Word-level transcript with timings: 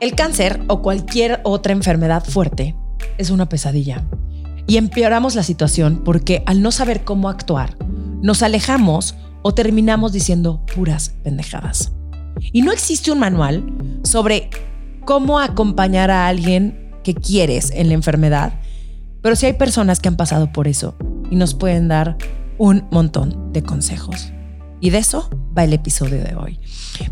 El 0.00 0.14
cáncer 0.14 0.62
o 0.68 0.80
cualquier 0.80 1.40
otra 1.44 1.74
enfermedad 1.74 2.24
fuerte 2.24 2.74
es 3.18 3.28
una 3.28 3.50
pesadilla. 3.50 4.02
Y 4.66 4.78
empeoramos 4.78 5.34
la 5.34 5.42
situación 5.42 6.00
porque 6.02 6.42
al 6.46 6.62
no 6.62 6.72
saber 6.72 7.04
cómo 7.04 7.28
actuar, 7.28 7.76
nos 8.22 8.42
alejamos 8.42 9.14
o 9.42 9.52
terminamos 9.52 10.12
diciendo 10.12 10.64
puras 10.74 11.10
pendejadas. 11.22 11.92
Y 12.40 12.62
no 12.62 12.72
existe 12.72 13.12
un 13.12 13.18
manual 13.18 13.74
sobre 14.02 14.48
cómo 15.04 15.38
acompañar 15.38 16.10
a 16.10 16.28
alguien 16.28 16.92
que 17.04 17.14
quieres 17.14 17.70
en 17.70 17.88
la 17.88 17.94
enfermedad, 17.94 18.54
pero 19.20 19.36
sí 19.36 19.44
hay 19.44 19.52
personas 19.52 20.00
que 20.00 20.08
han 20.08 20.16
pasado 20.16 20.50
por 20.50 20.66
eso 20.66 20.94
y 21.30 21.36
nos 21.36 21.52
pueden 21.54 21.88
dar 21.88 22.16
un 22.56 22.86
montón 22.90 23.52
de 23.52 23.62
consejos. 23.62 24.32
Y 24.80 24.90
de 24.90 24.98
eso 24.98 25.28
va 25.56 25.64
el 25.64 25.72
episodio 25.72 26.22
de 26.22 26.34
hoy. 26.34 26.60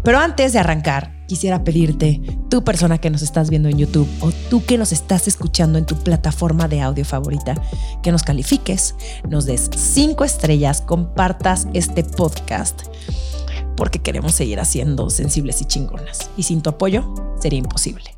Pero 0.02 0.18
antes 0.18 0.52
de 0.52 0.58
arrancar, 0.58 1.24
quisiera 1.26 1.64
pedirte, 1.64 2.20
tú 2.48 2.64
persona 2.64 2.98
que 2.98 3.10
nos 3.10 3.22
estás 3.22 3.50
viendo 3.50 3.68
en 3.68 3.78
YouTube 3.78 4.08
o 4.20 4.32
tú 4.50 4.64
que 4.64 4.78
nos 4.78 4.92
estás 4.92 5.28
escuchando 5.28 5.78
en 5.78 5.86
tu 5.86 5.96
plataforma 5.96 6.66
de 6.66 6.80
audio 6.80 7.04
favorita, 7.04 7.54
que 8.02 8.10
nos 8.10 8.23
califiques, 8.23 8.95
nos 9.28 9.45
des 9.45 9.70
cinco 9.76 10.24
estrellas, 10.24 10.80
compartas 10.80 11.68
este 11.74 12.04
podcast, 12.04 12.82
porque 13.76 14.00
queremos 14.00 14.34
seguir 14.34 14.60
haciendo 14.60 15.10
sensibles 15.10 15.60
y 15.60 15.66
chingonas. 15.66 16.30
Y 16.37 16.45
sin 16.45 16.62
tu 16.62 16.70
apoyo 16.70 17.14
sería 17.40 17.59
imposible. 17.59 18.17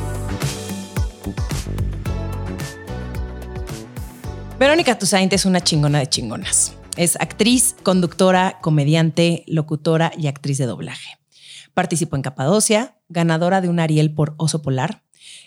Verónica 4.61 4.95
Toussaint 4.95 5.33
es 5.33 5.45
una 5.45 5.59
chingona 5.61 5.97
de 5.97 6.07
chingonas. 6.07 6.75
Es 6.95 7.15
actriz, 7.15 7.75
conductora, 7.81 8.59
comediante, 8.61 9.43
locutora 9.47 10.11
y 10.15 10.27
actriz 10.27 10.59
de 10.59 10.67
doblaje. 10.67 11.17
Participó 11.73 12.15
en 12.15 12.21
Capadocia, 12.21 12.95
ganadora 13.09 13.59
de 13.61 13.69
un 13.69 13.79
Ariel 13.79 14.13
por 14.13 14.35
Oso 14.37 14.61
Polar. 14.61 15.01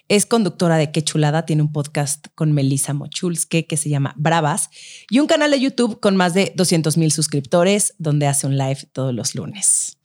Es 0.08 0.26
conductora 0.26 0.78
de 0.78 0.90
Qué 0.90 1.04
Chulada, 1.04 1.46
tiene 1.46 1.62
un 1.62 1.70
podcast 1.70 2.26
con 2.34 2.50
Melissa 2.50 2.92
Mochulske 2.92 3.68
que 3.68 3.76
se 3.76 3.88
llama 3.88 4.14
Bravas 4.16 4.70
y 5.08 5.20
un 5.20 5.28
canal 5.28 5.52
de 5.52 5.60
YouTube 5.60 6.00
con 6.00 6.16
más 6.16 6.34
de 6.34 6.52
200 6.56 6.96
mil 6.96 7.12
suscriptores 7.12 7.94
donde 7.98 8.26
hace 8.26 8.48
un 8.48 8.58
live 8.58 8.88
todos 8.92 9.14
los 9.14 9.36
lunes. 9.36 9.96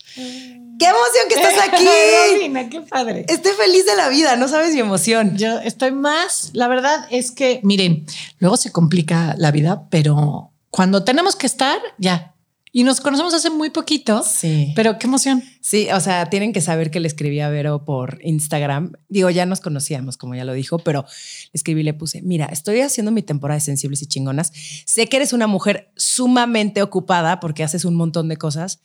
¡Qué 0.79 0.85
emoción 0.85 1.25
que 1.27 1.35
estás 1.35 1.67
aquí! 1.67 1.85
Romina, 2.33 2.69
qué 2.69 2.81
padre. 2.81 3.25
Estoy 3.27 3.51
feliz 3.51 3.85
de 3.85 3.95
la 3.95 4.09
vida, 4.09 4.35
no 4.37 4.47
sabes 4.47 4.73
mi 4.73 4.79
emoción. 4.79 5.37
Yo 5.37 5.59
estoy 5.59 5.91
más, 5.91 6.51
la 6.53 6.67
verdad 6.67 7.05
es 7.11 7.31
que, 7.31 7.59
miren, 7.63 8.05
luego 8.39 8.57
se 8.57 8.71
complica 8.71 9.35
la 9.37 9.51
vida, 9.51 9.83
pero 9.89 10.51
cuando 10.71 11.03
tenemos 11.03 11.35
que 11.35 11.47
estar, 11.47 11.79
ya, 11.97 12.33
y 12.79 12.83
nos 12.85 13.01
conocemos 13.01 13.33
hace 13.33 13.49
muy 13.49 13.71
poquito. 13.71 14.23
Sí. 14.23 14.71
Pero 14.73 14.97
qué 14.97 15.07
emoción. 15.07 15.43
Sí, 15.59 15.89
o 15.93 15.99
sea, 15.99 16.29
tienen 16.29 16.53
que 16.53 16.61
saber 16.61 16.91
que 16.91 17.01
le 17.01 17.09
escribí 17.09 17.41
a 17.41 17.49
Vero 17.49 17.83
por 17.83 18.19
Instagram. 18.23 18.93
Digo, 19.09 19.29
ya 19.29 19.45
nos 19.45 19.59
conocíamos, 19.59 20.15
como 20.15 20.33
ya 20.33 20.45
lo 20.45 20.53
dijo, 20.53 20.79
pero 20.79 21.01
le 21.03 21.49
escribí 21.51 21.81
y 21.81 21.83
le 21.83 21.93
puse, 21.93 22.21
mira, 22.21 22.45
estoy 22.45 22.79
haciendo 22.79 23.11
mi 23.11 23.21
temporada 23.21 23.57
de 23.57 23.65
sensibles 23.65 24.01
y 24.01 24.05
chingonas. 24.05 24.53
Sé 24.85 25.07
que 25.07 25.17
eres 25.17 25.33
una 25.33 25.45
mujer 25.45 25.91
sumamente 25.97 26.81
ocupada 26.81 27.41
porque 27.41 27.65
haces 27.65 27.83
un 27.83 27.95
montón 27.95 28.29
de 28.29 28.37
cosas, 28.37 28.79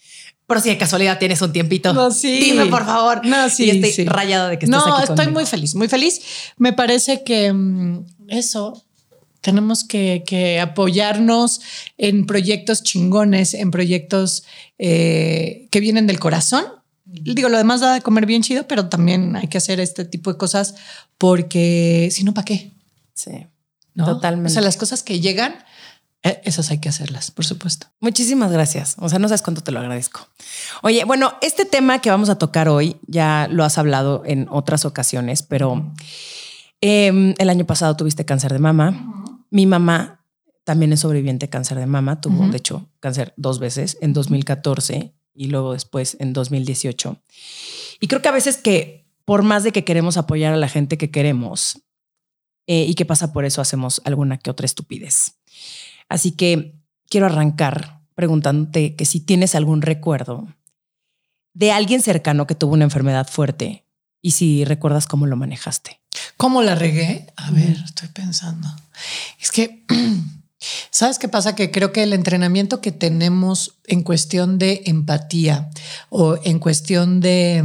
pero 0.48 0.60
si 0.60 0.70
de 0.70 0.76
casualidad 0.76 1.20
tienes 1.20 1.40
un 1.40 1.52
tiempito, 1.52 1.92
no, 1.94 2.10
sí. 2.10 2.40
dime 2.40 2.66
por 2.66 2.84
favor. 2.84 3.24
No, 3.24 3.48
sí. 3.48 3.66
Y 3.66 3.70
estoy 3.70 3.92
sí. 3.92 4.04
rayado 4.06 4.48
de 4.48 4.58
que 4.58 4.64
estés 4.64 4.76
no, 4.76 4.96
aquí 4.96 5.12
estoy 5.12 5.28
muy 5.28 5.46
feliz, 5.46 5.76
muy 5.76 5.86
feliz. 5.86 6.20
Me 6.56 6.72
parece 6.72 7.22
que 7.22 7.52
mm, 7.52 8.06
eso 8.26 8.84
tenemos 9.44 9.84
que, 9.84 10.24
que, 10.26 10.58
apoyarnos 10.58 11.60
en 11.98 12.24
proyectos 12.24 12.82
chingones, 12.82 13.52
en 13.52 13.70
proyectos 13.70 14.44
eh, 14.78 15.68
que 15.70 15.80
vienen 15.80 16.06
del 16.06 16.18
corazón. 16.18 16.64
Digo, 17.04 17.50
lo 17.50 17.58
demás 17.58 17.80
da 17.80 17.92
de 17.92 18.00
comer 18.00 18.24
bien 18.24 18.42
chido, 18.42 18.66
pero 18.66 18.88
también 18.88 19.36
hay 19.36 19.48
que 19.48 19.58
hacer 19.58 19.80
este 19.80 20.06
tipo 20.06 20.32
de 20.32 20.38
cosas 20.38 20.76
porque 21.18 22.08
si 22.10 22.24
no, 22.24 22.32
¿para 22.32 22.46
qué? 22.46 22.72
Sí, 23.12 23.46
¿No? 23.92 24.06
totalmente. 24.06 24.50
O 24.50 24.52
sea, 24.52 24.62
las 24.62 24.78
cosas 24.78 25.02
que 25.02 25.20
llegan, 25.20 25.54
eh, 26.22 26.40
esas 26.44 26.70
hay 26.70 26.78
que 26.78 26.88
hacerlas, 26.88 27.30
por 27.30 27.44
supuesto. 27.44 27.88
Muchísimas 28.00 28.50
gracias. 28.50 28.96
O 28.98 29.10
sea, 29.10 29.18
no 29.18 29.28
sabes 29.28 29.42
cuánto 29.42 29.62
te 29.62 29.72
lo 29.72 29.80
agradezco. 29.80 30.26
Oye, 30.82 31.04
bueno, 31.04 31.34
este 31.42 31.66
tema 31.66 32.00
que 32.00 32.08
vamos 32.08 32.30
a 32.30 32.38
tocar 32.38 32.70
hoy 32.70 32.96
ya 33.06 33.46
lo 33.50 33.62
has 33.62 33.76
hablado 33.76 34.22
en 34.24 34.48
otras 34.50 34.86
ocasiones, 34.86 35.42
pero 35.42 35.92
eh, 36.80 37.34
el 37.36 37.50
año 37.50 37.66
pasado 37.66 37.94
tuviste 37.94 38.24
cáncer 38.24 38.54
de 38.54 38.58
mama. 38.58 39.24
Mi 39.54 39.66
mamá 39.66 40.26
también 40.64 40.92
es 40.92 40.98
sobreviviente 40.98 41.46
de 41.46 41.50
cáncer 41.50 41.78
de 41.78 41.86
mama, 41.86 42.20
tuvo 42.20 42.40
uh 42.40 42.46
-huh. 42.46 42.50
de 42.50 42.56
hecho 42.56 42.90
cáncer 42.98 43.34
dos 43.36 43.60
veces, 43.60 43.96
en 44.00 44.12
2014 44.12 45.14
y 45.32 45.46
luego 45.46 45.74
después 45.74 46.16
en 46.18 46.32
2018. 46.32 47.22
Y 48.00 48.08
creo 48.08 48.20
que 48.20 48.26
a 48.26 48.32
veces 48.32 48.56
que 48.56 49.06
por 49.24 49.44
más 49.44 49.62
de 49.62 49.70
que 49.70 49.84
queremos 49.84 50.16
apoyar 50.16 50.52
a 50.52 50.56
la 50.56 50.68
gente 50.68 50.98
que 50.98 51.12
queremos 51.12 51.82
eh, 52.66 52.84
y 52.88 52.96
que 52.96 53.04
pasa 53.04 53.32
por 53.32 53.44
eso 53.44 53.60
hacemos 53.60 54.02
alguna 54.04 54.38
que 54.38 54.50
otra 54.50 54.66
estupidez. 54.66 55.36
Así 56.08 56.32
que 56.32 56.74
quiero 57.08 57.26
arrancar 57.26 58.00
preguntándote 58.16 58.96
que 58.96 59.04
si 59.04 59.20
tienes 59.20 59.54
algún 59.54 59.82
recuerdo 59.82 60.48
de 61.52 61.70
alguien 61.70 62.02
cercano 62.02 62.48
que 62.48 62.56
tuvo 62.56 62.72
una 62.72 62.84
enfermedad 62.84 63.28
fuerte 63.28 63.86
y 64.20 64.32
si 64.32 64.64
recuerdas 64.64 65.06
cómo 65.06 65.26
lo 65.26 65.36
manejaste. 65.36 66.00
¿Cómo 66.36 66.62
la 66.62 66.74
regué? 66.74 67.26
A 67.36 67.50
ver, 67.50 67.76
estoy 67.84 68.08
pensando. 68.08 68.68
Es 69.40 69.50
que, 69.50 69.84
¿sabes 70.90 71.18
qué 71.18 71.28
pasa? 71.28 71.54
Que 71.54 71.70
creo 71.70 71.92
que 71.92 72.02
el 72.02 72.12
entrenamiento 72.12 72.80
que 72.80 72.92
tenemos 72.92 73.78
en 73.86 74.02
cuestión 74.02 74.58
de 74.58 74.82
empatía 74.86 75.70
o 76.10 76.38
en 76.44 76.58
cuestión 76.58 77.20
de, 77.20 77.64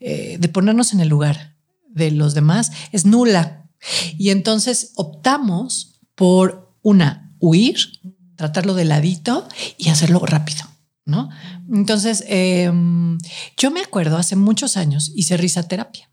eh, 0.00 0.36
de 0.38 0.48
ponernos 0.48 0.92
en 0.92 1.00
el 1.00 1.08
lugar 1.08 1.56
de 1.88 2.10
los 2.10 2.34
demás 2.34 2.72
es 2.92 3.06
nula. 3.06 3.66
Y 4.16 4.30
entonces 4.30 4.92
optamos 4.96 6.00
por 6.14 6.74
una, 6.82 7.34
huir, 7.38 7.76
tratarlo 8.36 8.74
de 8.74 8.84
ladito 8.84 9.48
y 9.76 9.90
hacerlo 9.90 10.20
rápido. 10.20 10.64
¿no? 11.06 11.28
Entonces, 11.72 12.24
eh, 12.28 12.70
yo 13.56 13.70
me 13.70 13.80
acuerdo 13.80 14.16
hace 14.16 14.36
muchos 14.36 14.76
años 14.76 15.12
hice 15.14 15.36
risaterapia. 15.36 16.08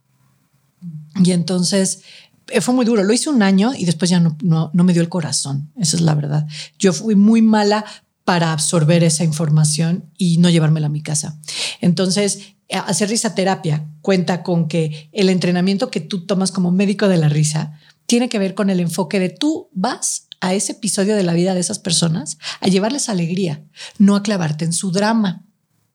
Y 1.24 1.32
entonces 1.32 2.02
eh, 2.48 2.62
fue 2.62 2.74
muy 2.74 2.86
duro. 2.86 3.04
Lo 3.04 3.14
hice 3.14 3.30
un 3.30 3.44
año 3.44 3.74
y 3.78 3.86
después 3.86 4.10
ya 4.10 4.20
no, 4.20 4.38
no, 4.42 4.84
me 4.84 4.94
dio 4.94 5.02
el 5.02 5.10
corazón. 5.10 5.72
Esa 5.78 5.98
es 5.98 6.02
la 6.02 6.16
verdad. 6.16 6.48
Yo 6.80 6.94
fui 6.94 7.16
muy 7.16 7.42
mala 7.42 7.86
para 8.24 8.54
absorber 8.54 9.04
esa 9.04 9.24
información 9.24 10.12
y 10.18 10.38
no 10.38 10.50
llevármela 10.50 10.88
a 10.88 10.92
mi 10.92 11.02
casa. 11.02 11.40
Entonces, 11.82 12.56
hacer 12.70 13.10
risaterapia 13.10 13.88
cuenta 14.02 14.44
con 14.44 14.68
que 14.68 15.10
el 15.12 15.30
entrenamiento 15.30 15.90
que 15.90 16.00
tú 16.00 16.26
tomas 16.26 16.52
como 16.52 16.72
médico 16.72 17.08
de 17.08 17.18
la 17.18 17.30
risa 17.30 17.74
tiene 18.06 18.30
que 18.30 18.40
ver 18.40 18.54
con 18.54 18.70
el 18.70 18.80
enfoque 18.80 19.20
de 19.20 19.30
tú 19.30 19.70
vas 19.74 20.28
a 20.40 20.54
ese 20.54 20.74
episodio 20.74 21.16
de 21.16 21.24
la 21.24 21.34
vida 21.34 21.54
de 21.54 21.60
esas 21.60 21.80
personas 21.80 22.38
a 22.60 22.68
llevarles 22.68 23.10
alegría, 23.10 23.64
no 24.00 24.16
a 24.16 24.24
clavarte 24.24 24.66
en 24.66 24.74
su 24.74 24.92
drama, 24.92 25.46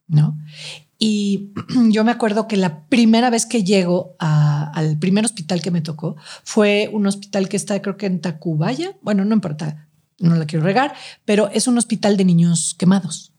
¿no? 0.07 0.39
Y 0.99 1.53
yo 1.91 2.05
me 2.05 2.13
acuerdo 2.13 2.49
que 2.49 2.57
la 2.57 2.87
primera 2.87 3.31
vez 3.31 3.47
que 3.47 3.65
llego 3.65 4.17
al 4.19 4.99
primer 4.99 5.25
hospital 5.25 5.63
que 5.63 5.71
me 5.71 5.81
tocó 5.81 6.17
fue 6.45 6.91
un 6.93 7.07
hospital 7.07 7.49
que 7.49 7.57
está 7.57 7.81
creo 7.83 7.97
que 7.97 8.07
en 8.07 8.21
Tacubaya, 8.21 8.97
bueno, 9.03 9.25
no 9.25 9.35
importa, 9.35 9.89
no 10.19 10.35
la 10.37 10.47
quiero 10.47 10.65
regar, 10.65 10.95
pero 11.25 11.49
es 11.51 11.67
un 11.67 11.79
hospital 11.79 12.17
de 12.17 12.25
niños 12.25 12.75
quemados. 12.79 13.33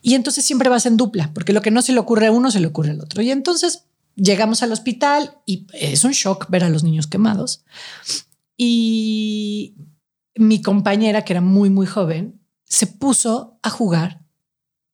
Y 0.00 0.14
entonces 0.14 0.44
siempre 0.44 0.68
vas 0.68 0.86
en 0.86 0.96
dupla, 0.96 1.32
porque 1.34 1.52
lo 1.52 1.62
que 1.62 1.70
no 1.70 1.82
se 1.82 1.92
le 1.92 1.98
ocurre 1.98 2.26
a 2.26 2.32
uno 2.32 2.50
se 2.50 2.60
le 2.60 2.68
ocurre 2.68 2.90
al 2.90 3.00
otro. 3.00 3.20
Y 3.20 3.30
entonces 3.30 3.84
llegamos 4.14 4.62
al 4.62 4.72
hospital 4.72 5.38
y 5.44 5.66
es 5.72 6.04
un 6.04 6.12
shock 6.12 6.48
ver 6.48 6.64
a 6.64 6.68
los 6.68 6.84
niños 6.84 7.06
quemados. 7.06 7.64
Y 8.56 9.76
mi 10.36 10.62
compañera, 10.62 11.24
que 11.24 11.32
era 11.32 11.40
muy, 11.40 11.70
muy 11.70 11.86
joven, 11.86 12.40
se 12.64 12.86
puso 12.86 13.58
a 13.62 13.70
jugar 13.70 14.24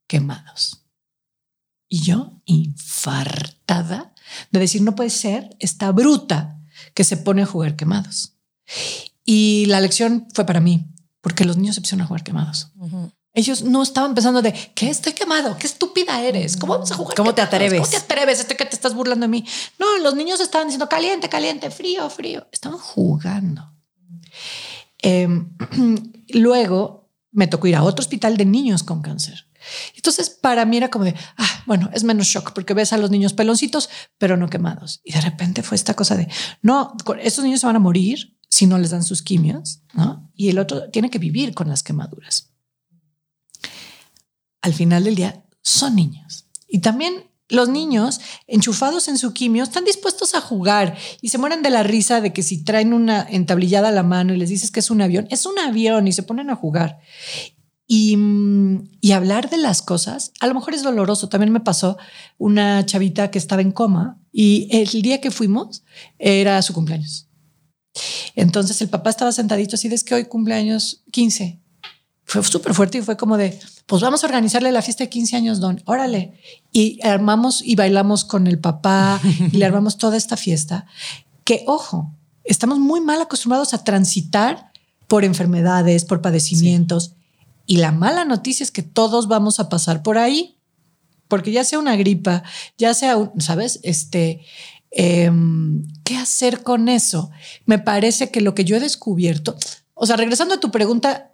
quemados. 0.07 0.84
Y 1.89 2.03
yo, 2.03 2.41
infartada, 2.45 4.15
de 4.51 4.61
decir, 4.61 4.83
no 4.83 4.95
puede 4.95 5.11
ser 5.11 5.57
esta 5.59 5.93
bruta 5.93 6.61
que 6.95 7.05
se 7.05 7.17
pone 7.17 7.43
a 7.43 7.47
jugar 7.47 7.77
quemados. 7.77 8.35
Y 9.25 9.67
la 9.67 9.81
lección 9.81 10.27
fue 10.35 10.47
para 10.47 10.61
mí, 10.61 10.87
porque 11.21 11.45
los 11.45 11.57
niños 11.57 11.75
se 11.75 11.81
pusieron 11.81 12.03
a 12.03 12.07
jugar 12.07 12.25
quemados. 12.25 12.69
Uh 12.77 12.87
-huh. 12.87 13.13
Ellos 13.37 13.63
no 13.63 13.83
estaban 13.83 14.15
pensando 14.15 14.43
de 14.43 14.53
que 14.53 14.89
estoy 14.89 15.13
quemado, 15.13 15.57
qué 15.59 15.67
estúpida 15.67 16.23
eres, 16.23 16.57
cómo 16.57 16.75
vamos 16.75 16.93
a 16.93 16.95
jugar. 16.95 17.17
¿Cómo 17.17 17.35
te 17.35 17.43
atreves? 17.43 17.81
¿Cómo 17.81 17.91
te 17.91 17.97
atreves? 17.97 18.39
Este 18.39 18.57
que 18.57 18.65
te 18.65 18.77
estás 18.77 18.95
burlando 18.95 19.25
de 19.25 19.29
mí. 19.29 19.45
No, 19.77 19.99
los 19.99 20.15
niños 20.15 20.39
estaban 20.41 20.69
diciendo 20.69 20.89
caliente, 20.89 21.29
caliente, 21.29 21.69
frío, 21.71 22.09
frío. 22.11 22.47
Estaban 22.53 22.79
jugando. 22.79 23.73
Em, 25.03 25.51
luego 26.29 27.11
me 27.33 27.49
tocó 27.49 27.67
ir 27.67 27.75
a 27.75 27.83
otro 27.83 28.03
hospital 28.03 28.37
de 28.37 28.45
niños 28.45 28.85
con 28.85 29.03
cáncer. 29.03 29.49
Entonces, 29.95 30.31
para 30.31 30.65
mí 30.65 30.77
era 30.77 30.91
como 30.91 31.05
de, 31.05 31.15
ah, 31.37 31.63
bueno, 31.67 31.91
es 31.93 32.05
menos 32.05 32.27
shock 32.27 32.53
porque 32.53 32.75
ves 32.75 32.93
a 32.93 32.99
los 32.99 33.11
niños 33.11 33.33
peloncitos, 33.33 33.89
pero 34.19 34.37
no 34.37 34.49
quemados. 34.49 35.01
Y 35.05 35.13
de 35.13 35.21
repente 35.21 35.63
fue 35.63 35.77
esta 35.77 35.95
cosa 35.95 36.17
de, 36.17 36.29
no, 36.63 36.97
estos 37.21 37.45
niños 37.45 37.61
se 37.61 37.67
van 37.67 37.77
a 37.77 37.81
morir 37.81 38.37
si 38.49 38.67
no 38.67 38.79
les 38.79 38.91
dan 38.91 39.03
sus 39.03 39.23
quimios, 39.23 39.81
¿no? 39.95 40.31
Y 40.35 40.49
el 40.49 40.59
otro 40.59 40.91
tiene 40.91 41.11
que 41.11 41.19
vivir 41.19 41.55
con 41.55 41.69
las 41.69 41.83
quemaduras. 41.83 42.53
Al 44.63 44.75
final 44.75 45.05
del 45.05 45.17
día, 45.17 45.45
son 45.61 45.97
niños. 45.97 46.47
Y 46.69 46.81
también 46.81 47.31
los 47.49 47.69
niños 47.69 48.21
enchufados 48.47 49.09
en 49.09 49.19
su 49.19 49.33
quimio 49.33 49.63
están 49.63 49.85
dispuestos 49.85 50.35
a 50.35 50.41
jugar 50.41 50.97
y 51.21 51.29
se 51.29 51.39
mueren 51.39 51.63
de 51.63 51.71
la 51.71 51.83
risa 51.83 52.21
de 52.21 52.33
que 52.33 52.43
si 52.43 52.65
traen 52.65 52.95
una 52.95 53.27
entablillada 53.29 53.89
a 53.89 53.93
la 53.93 54.03
mano 54.03 54.33
y 54.33 54.39
les 54.39 54.49
dices 54.49 54.71
que 54.71 54.81
es 54.81 54.91
un 54.91 55.03
avión, 55.03 55.27
es 55.31 55.47
un 55.47 55.59
avión 55.59 56.09
y 56.09 56.13
se 56.13 56.23
ponen 56.23 56.51
a 56.51 56.57
jugar. 56.57 57.01
Y, 57.87 58.17
hablar 59.13 59.51
de 59.51 59.59
las 59.59 59.83
cosas, 59.83 60.33
a 60.41 60.47
lo 60.47 60.55
mejor 60.55 60.75
es 60.75 60.83
doloroso. 60.83 61.29
También 61.29 61.53
me 61.53 61.61
pasó 61.61 61.99
una 62.39 62.85
chavita 62.87 63.31
que 63.31 63.39
estaba 63.39 63.63
en 63.63 63.73
coma 63.73 64.19
y 64.33 64.69
el 64.71 65.03
día 65.03 65.21
que 65.21 65.31
fuimos 65.31 65.85
era 66.19 66.61
su 66.63 66.73
cumpleaños. 66.73 67.29
Entonces 68.35 68.81
el 68.83 68.89
papá 68.89 69.11
estaba 69.11 69.31
sentadito 69.33 69.77
así, 69.77 69.89
es 69.89 70.03
que 70.03 70.15
hoy 70.15 70.25
cumpleaños 70.25 71.05
15. 71.13 71.61
Fue 72.25 72.43
súper 72.43 72.75
fuerte 72.75 72.99
y 72.99 73.03
fue 73.03 73.17
como 73.17 73.37
de, 73.37 73.59
pues 73.87 74.01
vamos 74.03 74.25
a 74.25 74.27
organizarle 74.27 74.73
la 74.73 74.83
fiesta 74.83 75.05
de 75.05 75.11
15 75.11 75.37
años, 75.37 75.61
Don, 75.61 75.83
órale. 75.85 76.41
Y 76.73 76.99
armamos 77.07 77.63
y 77.63 77.77
bailamos 77.77 78.25
con 78.25 78.47
el 78.47 78.59
papá 78.59 79.21
y 79.53 79.57
le 79.57 79.65
armamos 79.67 79.99
toda 79.99 80.17
esta 80.17 80.37
fiesta. 80.37 80.87
Que, 81.45 81.63
ojo, 81.67 82.15
estamos 82.43 82.79
muy 82.79 83.01
mal 83.01 83.21
acostumbrados 83.21 83.75
a 83.75 83.85
transitar 83.85 84.73
por 85.07 85.25
enfermedades, 85.25 86.05
por 86.07 86.23
padecimientos. 86.23 87.15
Y 87.67 87.79
la 87.79 87.93
mala 87.93 88.25
noticia 88.25 88.65
es 88.65 88.71
que 88.71 88.83
todos 88.83 89.29
vamos 89.29 89.61
a 89.61 89.69
pasar 89.69 90.03
por 90.03 90.19
ahí, 90.19 90.59
porque 91.29 91.53
ya 91.53 91.65
sea 91.65 91.79
una 91.79 91.97
gripa, 91.97 92.43
ya 92.77 92.95
sea, 92.95 93.17
¿sabes? 93.39 93.81
Este, 93.83 94.45
em, 94.91 95.87
¿qué 96.05 96.17
hacer 96.17 96.63
con 96.63 96.89
eso? 96.89 97.31
Me 97.65 97.79
parece 97.79 98.31
que 98.31 98.41
lo 98.41 98.55
que 98.55 98.65
yo 98.65 98.77
he 98.77 98.81
descubierto, 98.81 99.57
o 99.95 100.07
sea, 100.07 100.17
regresando 100.17 100.55
a 100.55 100.61
tu 100.61 100.71
pregunta, 100.71 101.33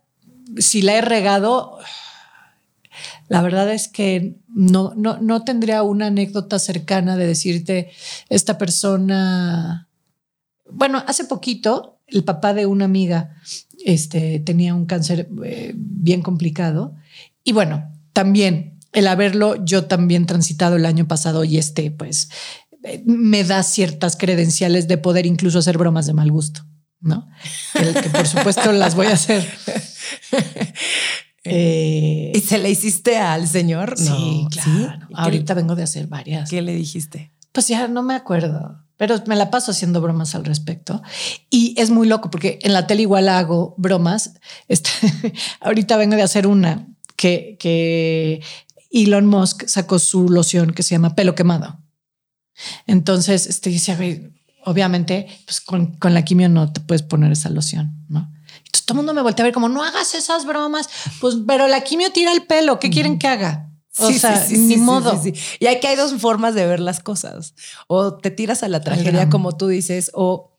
si 0.58 0.82
la 0.82 0.94
he 0.94 1.00
regado, 1.00 1.78
la 3.28 3.42
verdad 3.42 3.70
es 3.72 3.88
que 3.88 4.36
no, 4.48 4.92
no, 4.96 5.18
no 5.18 5.44
tendría 5.44 5.82
una 5.82 6.06
anécdota 6.06 6.58
cercana 6.58 7.16
de 7.16 7.26
decirte, 7.26 7.90
esta 8.28 8.58
persona, 8.58 9.88
bueno, 10.70 11.02
hace 11.06 11.24
poquito, 11.24 11.98
el 12.06 12.24
papá 12.24 12.54
de 12.54 12.66
una 12.66 12.84
amiga 12.84 13.36
este, 13.84 14.40
tenía 14.40 14.74
un 14.74 14.86
cáncer 14.86 15.28
eh, 15.44 15.72
bien 15.76 16.22
complicado. 16.22 16.94
Y 17.44 17.52
bueno, 17.52 17.90
también 18.12 18.78
el 18.92 19.06
haberlo 19.06 19.64
yo 19.64 19.84
también 19.84 20.26
transitado 20.26 20.76
el 20.76 20.86
año 20.86 21.06
pasado 21.06 21.44
y 21.44 21.58
este, 21.58 21.90
pues, 21.90 22.28
eh, 22.84 23.02
me 23.06 23.44
da 23.44 23.62
ciertas 23.62 24.16
credenciales 24.16 24.88
de 24.88 24.98
poder 24.98 25.26
incluso 25.26 25.58
hacer 25.58 25.78
bromas 25.78 26.06
de 26.06 26.14
mal 26.14 26.30
gusto, 26.30 26.64
¿no? 27.00 27.28
Que, 27.74 28.08
por 28.10 28.26
supuesto 28.26 28.72
las 28.72 28.94
voy 28.94 29.06
a 29.06 29.14
hacer. 29.14 29.46
Eh, 31.42 32.32
¿Y 32.34 32.40
se 32.40 32.58
le 32.58 32.68
hiciste 32.68 33.16
al 33.16 33.48
señor? 33.48 33.94
Sí, 33.96 34.46
claro. 34.50 35.08
Ahorita 35.14 35.54
vengo 35.54 35.74
de 35.74 35.82
hacer 35.82 36.06
varias. 36.06 36.50
¿Qué 36.50 36.60
le 36.60 36.74
dijiste? 36.74 37.32
Pues 37.52 37.66
ya 37.66 37.88
no 37.88 38.02
me 38.02 38.14
acuerdo 38.14 38.84
pero 39.00 39.16
me 39.24 39.34
la 39.34 39.50
paso 39.50 39.70
haciendo 39.70 40.02
bromas 40.02 40.34
al 40.34 40.44
respecto. 40.44 41.02
Y 41.48 41.74
es 41.80 41.88
muy 41.88 42.06
loco 42.06 42.30
porque 42.30 42.58
en 42.60 42.74
la 42.74 42.86
tele 42.86 43.00
igual 43.00 43.30
hago 43.30 43.74
bromas. 43.78 44.34
Este, 44.68 44.90
ahorita 45.60 45.96
vengo 45.96 46.16
de 46.16 46.22
hacer 46.22 46.46
una 46.46 46.86
que, 47.16 48.42
Elon 48.90 49.24
Musk 49.24 49.66
sacó 49.68 49.98
su 49.98 50.28
loción 50.28 50.74
que 50.74 50.82
se 50.82 50.90
llama 50.90 51.14
pelo 51.14 51.34
quemado. 51.34 51.80
Entonces, 52.86 53.46
este 53.46 53.70
dice, 53.70 54.34
obviamente, 54.66 55.28
pues 55.46 55.62
con, 55.62 55.94
con, 55.94 56.12
la 56.12 56.22
quimio 56.22 56.50
no 56.50 56.70
te 56.70 56.82
puedes 56.82 57.02
poner 57.02 57.32
esa 57.32 57.48
loción, 57.48 58.04
¿no? 58.10 58.30
Entonces 58.58 58.84
todo 58.84 58.96
el 58.96 58.96
mundo 58.98 59.14
me 59.14 59.22
voltea 59.22 59.44
a 59.44 59.46
ver 59.46 59.54
como, 59.54 59.70
no 59.70 59.82
hagas 59.82 60.14
esas 60.14 60.44
bromas, 60.44 60.90
pues, 61.22 61.36
pero 61.46 61.68
la 61.68 61.80
quimio 61.80 62.12
tira 62.12 62.34
el 62.34 62.42
pelo, 62.42 62.78
¿qué 62.78 62.90
quieren 62.90 63.18
que 63.18 63.28
haga? 63.28 63.69
O 63.98 64.12
sea, 64.12 64.46
ni 64.50 64.76
modo. 64.76 65.20
Y 65.58 65.66
aquí 65.66 65.86
hay 65.86 65.96
dos 65.96 66.14
formas 66.20 66.54
de 66.54 66.66
ver 66.66 66.80
las 66.80 67.00
cosas. 67.00 67.54
O 67.88 68.14
te 68.14 68.30
tiras 68.30 68.62
a 68.62 68.68
la 68.68 68.80
tragedia, 68.80 69.28
como 69.28 69.56
tú 69.56 69.66
dices, 69.66 70.10
o 70.14 70.56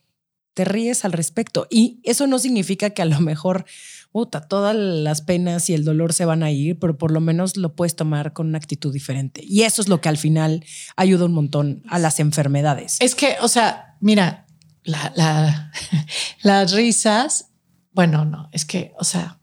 te 0.54 0.66
ríes 0.66 1.06
al 1.06 1.14
respecto. 1.14 1.68
Y 1.70 2.02
eso 2.04 2.28
no 2.28 2.40
significa 2.40 2.90
que 2.90 3.02
a 3.02 3.06
lo 3.06 3.20
mejor, 3.22 3.66
puta, 4.12 4.42
todas 4.42 4.76
las 4.76 5.22
penas 5.22 5.70
y 5.70 5.74
el 5.74 5.86
dolor 5.86 6.14
se 6.14 6.26
van 6.26 6.44
a 6.44 6.52
ir, 6.52 6.78
pero 6.78 6.98
por 6.98 7.12
lo 7.12 7.22
menos 7.22 7.56
lo 7.56 7.74
puedes 7.74 7.96
tomar 7.96 8.34
con 8.34 8.48
una 8.48 8.58
actitud 8.58 8.92
diferente. 8.92 9.42
Y 9.46 9.62
eso 9.62 9.82
es 9.82 9.88
lo 9.88 10.02
que 10.02 10.10
al 10.10 10.18
final 10.18 10.66
ayuda 10.98 11.26
un 11.26 11.34
montón 11.34 11.84
a 11.88 12.00
las 12.00 12.20
enfermedades. 12.20 12.98
Es 13.00 13.16
que, 13.16 13.38
o 13.42 13.48
sea, 13.48 13.96
mira, 14.02 14.46
las 16.44 16.74
risas, 16.74 17.48
bueno, 17.94 18.26
no, 18.26 18.50
es 18.52 18.66
que, 18.66 18.94
o 19.00 19.06
sea, 19.06 19.40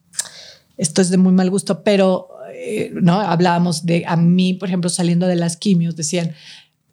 esto 0.76 1.00
es 1.00 1.10
de 1.10 1.16
muy 1.16 1.32
mal 1.32 1.50
gusto, 1.50 1.82
pero 1.82 2.37
eh, 2.60 2.90
¿no? 2.92 3.20
Hablábamos 3.20 3.86
de 3.86 4.04
a 4.06 4.16
mí, 4.16 4.54
por 4.54 4.68
ejemplo, 4.68 4.90
saliendo 4.90 5.28
de 5.28 5.36
las 5.36 5.56
quimios, 5.56 5.94
decían, 5.94 6.34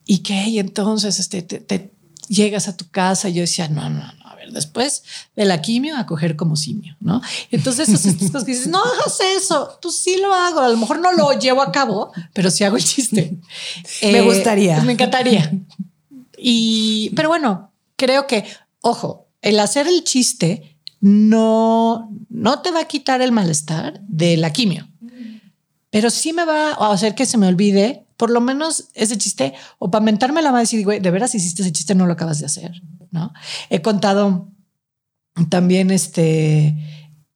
¿y 0.06 0.20
qué? 0.20 0.48
Y 0.48 0.60
entonces 0.60 1.20
este, 1.20 1.42
te, 1.42 1.92
llegas 2.28 2.68
a 2.68 2.78
tu 2.78 2.88
casa 2.90 3.30
y 3.30 3.34
yo 3.34 3.42
decía, 3.42 3.68
no, 3.68 3.90
no, 3.90 4.14
no, 4.14 4.28
a 4.28 4.36
ver, 4.36 4.52
después 4.52 5.04
de 5.36 5.46
la 5.46 5.62
quimio 5.62 5.98
a 5.98 6.06
coger 6.06 6.36
como 6.36 6.56
simio, 6.56 6.96
¿no? 7.00 7.20
Entonces 7.50 7.90
esas 7.90 8.14
cosas 8.16 8.44
que 8.44 8.52
dices, 8.52 8.68
no 8.68 8.80
hagas 8.80 9.20
eso, 9.36 9.80
tú 9.82 9.90
sí 9.90 10.18
lo 10.22 10.34
hago, 10.36 10.60
a 10.60 10.70
lo 10.70 10.78
mejor 10.78 11.00
no 11.00 11.12
lo 11.14 11.32
llevo 11.34 11.64
a 11.64 11.72
cabo, 11.72 12.12
pero 12.34 12.52
sí 12.52 12.64
hago 12.64 12.78
el 12.78 12.84
chiste. 12.84 13.36
me 14.04 14.22
gustaría. 14.22 14.82
me 14.82 14.94
encantaría. 14.94 15.52
Y, 16.38 17.12
pero 17.16 17.30
bueno, 17.30 17.72
creo 17.96 18.28
que, 18.28 18.46
ojo, 18.82 19.28
el 19.42 19.60
hacer 19.60 19.88
el 19.88 20.04
chiste 20.04 20.78
no, 21.02 22.12
no 22.30 22.62
te 22.62 22.70
va 22.70 22.82
a 22.82 22.88
quitar 22.88 23.24
el 23.24 23.32
malestar 23.32 24.00
de 24.08 24.38
la 24.38 24.54
quimio 24.54 24.90
pero 25.96 26.10
sí 26.10 26.34
me 26.34 26.44
va 26.44 26.72
a 26.74 26.92
hacer 26.92 27.16
que 27.16 27.26
se 27.26 27.38
me 27.38 27.48
olvide 27.48 28.06
por 28.18 28.30
lo 28.30 28.42
menos 28.42 28.90
ese 28.96 29.18
chiste 29.18 29.54
o 29.80 29.90
para 29.90 30.04
mentarme 30.04 30.42
la 30.42 30.52
madre 30.52 30.64
y 30.64 30.66
decir, 30.66 30.84
güey, 30.84 31.00
de 31.00 31.10
veras 31.10 31.34
hiciste 31.34 31.62
ese 31.62 31.72
chiste, 31.72 31.96
no 31.96 32.06
lo 32.06 32.12
acabas 32.12 32.38
de 32.40 32.48
hacer, 32.48 32.82
¿no? 33.12 33.32
He 33.70 33.82
contado 33.82 34.52
también 35.48 35.92
este, 35.92 36.76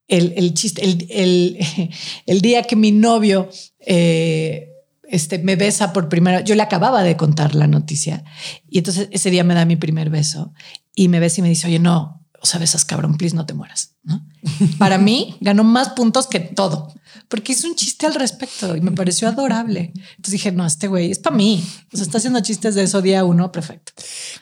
el, 0.09 0.53
chiste, 0.55 0.83
el, 0.83 1.57
el, 2.25 2.41
día 2.41 2.63
que 2.63 2.75
mi 2.75 2.91
novio 2.91 3.47
eh, 3.79 4.73
este, 5.03 5.39
me 5.39 5.55
besa 5.55 5.93
por 5.93 6.09
primera 6.09 6.41
yo 6.41 6.53
le 6.53 6.61
acababa 6.61 7.01
de 7.01 7.15
contar 7.15 7.55
la 7.55 7.67
noticia 7.67 8.25
y 8.69 8.79
entonces 8.79 9.07
ese 9.11 9.31
día 9.31 9.45
me 9.45 9.53
da 9.53 9.63
mi 9.63 9.77
primer 9.77 10.09
beso 10.09 10.51
y 10.93 11.07
me 11.07 11.21
besa 11.21 11.39
y 11.39 11.43
me 11.43 11.49
dice, 11.49 11.67
oye, 11.67 11.79
no, 11.79 12.18
o 12.41 12.46
sea, 12.46 12.60
besas 12.60 12.86
cabrón, 12.86 13.17
please 13.17 13.36
no 13.36 13.46
te 13.46 13.53
mueras. 13.53 13.96
¿no? 14.03 14.25
Para 14.77 14.98
mí 14.98 15.38
ganó 15.41 15.63
más 15.63 15.89
puntos 15.89 16.27
que 16.27 16.39
todo 16.39 16.93
porque 17.29 17.53
hizo 17.53 17.67
un 17.67 17.75
chiste 17.75 18.08
al 18.08 18.15
respecto 18.15 18.75
y 18.75 18.81
me 18.81 18.91
pareció 18.91 19.27
adorable. 19.27 19.93
Entonces 19.93 20.31
dije, 20.31 20.51
no, 20.51 20.65
este 20.65 20.88
güey 20.88 21.12
es 21.12 21.19
para 21.19 21.36
mí. 21.36 21.63
O 21.93 21.96
sea, 21.96 22.03
está 22.03 22.17
haciendo 22.17 22.39
chistes 22.41 22.75
de 22.75 22.84
eso 22.84 23.01
día 23.01 23.24
uno, 23.24 23.51
perfecto. 23.51 23.93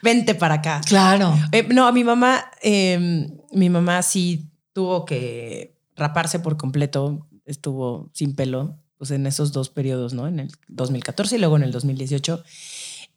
Vente 0.02 0.36
para 0.36 0.56
acá. 0.56 0.82
Claro. 0.86 1.38
Eh, 1.52 1.68
no, 1.70 1.86
a 1.86 1.92
mi 1.92 2.04
mamá, 2.04 2.46
em, 2.62 3.30
mi 3.52 3.70
mamá 3.70 4.02
sí 4.02 4.50
tuvo 4.72 5.06
que 5.06 5.76
raparse 5.96 6.40
por 6.40 6.56
completo, 6.56 7.28
estuvo 7.46 8.10
sin 8.14 8.36
pelo, 8.36 8.80
pues 8.98 9.12
en 9.12 9.28
esos 9.28 9.52
dos 9.52 9.70
periodos, 9.70 10.14
¿no? 10.14 10.28
En 10.28 10.40
el 10.40 10.52
2014 10.70 11.36
y 11.36 11.40
luego 11.40 11.58
en 11.58 11.64
el 11.64 11.72
2018. 11.72 12.42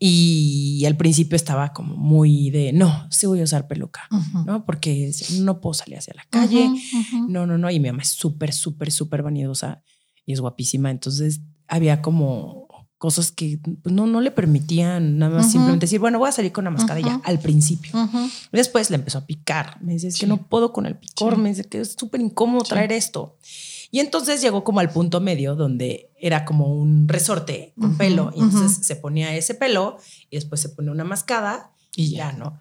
Y 0.02 0.82
al 0.86 0.96
principio 0.96 1.36
estaba 1.36 1.74
como 1.74 1.94
muy 1.94 2.48
de, 2.48 2.72
no, 2.72 3.06
sí 3.10 3.26
voy 3.26 3.40
a 3.40 3.44
usar 3.44 3.68
peluca, 3.68 4.08
¿no? 4.46 4.64
Porque 4.64 5.12
no 5.40 5.60
puedo 5.60 5.74
salir 5.74 5.98
hacia 5.98 6.14
la 6.14 6.24
calle. 6.30 6.70
No, 7.28 7.46
no, 7.46 7.58
no. 7.58 7.70
Y 7.70 7.78
mi 7.80 7.90
mamá 7.90 8.02
es 8.02 8.08
súper, 8.08 8.54
súper, 8.54 8.90
súper 8.90 9.22
vanidosa 9.22 9.82
y 10.24 10.32
es 10.32 10.40
guapísima. 10.40 10.90
Entonces 10.90 11.42
había 11.68 12.00
como 12.00 12.66
cosas 12.96 13.30
que 13.30 13.58
pues, 13.82 13.94
no, 13.94 14.06
no 14.06 14.22
le 14.22 14.30
permitían 14.30 15.18
nada 15.18 15.36
más 15.36 15.52
simplemente 15.52 15.84
decir, 15.84 16.00
bueno, 16.00 16.18
voy 16.18 16.30
a 16.30 16.32
salir 16.32 16.52
con 16.52 16.66
una 16.66 16.70
mascarilla 16.70 17.20
al 17.24 17.38
principio. 17.38 17.92
Después 18.52 18.88
le 18.88 18.96
empezó 18.96 19.18
a 19.18 19.26
picar. 19.26 19.82
Me 19.82 19.92
dice, 19.92 20.08
es 20.08 20.18
que 20.18 20.26
no 20.26 20.48
puedo 20.48 20.72
con 20.72 20.86
el 20.86 20.96
picor. 20.96 21.36
Me 21.36 21.50
dice 21.50 21.64
que 21.64 21.80
es 21.80 21.94
súper 21.98 22.22
incómodo 22.22 22.64
traer 22.64 22.92
esto. 22.92 23.36
Y 23.90 23.98
entonces 24.00 24.40
llegó 24.40 24.62
como 24.62 24.80
al 24.80 24.90
punto 24.90 25.20
medio 25.20 25.56
donde 25.56 26.10
era 26.16 26.44
como 26.44 26.72
un 26.72 27.08
resorte 27.08 27.74
con 27.78 27.96
pelo. 27.96 28.32
Y 28.36 28.40
entonces 28.40 28.86
se 28.86 28.96
ponía 28.96 29.34
ese 29.34 29.54
pelo 29.54 29.96
y 30.30 30.36
después 30.36 30.60
se 30.60 30.68
pone 30.68 30.90
una 30.90 31.04
mascada 31.04 31.72
y 31.96 32.10
ya, 32.10 32.32
¿no? 32.32 32.60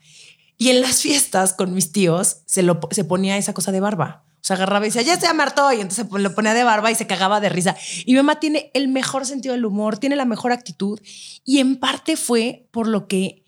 Y 0.57 0.69
en 0.69 0.81
las 0.81 1.01
fiestas 1.01 1.53
con 1.53 1.73
mis 1.73 1.91
tíos 1.91 2.41
se, 2.45 2.63
lo, 2.63 2.79
se 2.91 3.03
ponía 3.03 3.37
esa 3.37 3.53
cosa 3.53 3.71
de 3.71 3.79
barba. 3.79 4.25
O 4.35 4.43
sea, 4.43 4.55
agarraba 4.55 4.85
y 4.85 4.89
decía, 4.89 5.03
ya 5.03 5.19
se 5.19 5.27
amartó. 5.27 5.71
Y 5.71 5.81
entonces 5.81 6.07
lo 6.11 6.33
ponía 6.33 6.53
de 6.53 6.63
barba 6.63 6.91
y 6.91 6.95
se 6.95 7.07
cagaba 7.07 7.39
de 7.39 7.49
risa. 7.49 7.77
Y 8.05 8.13
mi 8.13 8.17
mamá 8.17 8.39
tiene 8.39 8.71
el 8.73 8.87
mejor 8.87 9.25
sentido 9.25 9.53
del 9.53 9.65
humor, 9.65 9.99
tiene 9.99 10.15
la 10.15 10.25
mejor 10.25 10.51
actitud. 10.51 10.99
Y 11.45 11.59
en 11.59 11.77
parte 11.77 12.17
fue 12.17 12.67
por 12.71 12.87
lo 12.87 13.07
que 13.07 13.45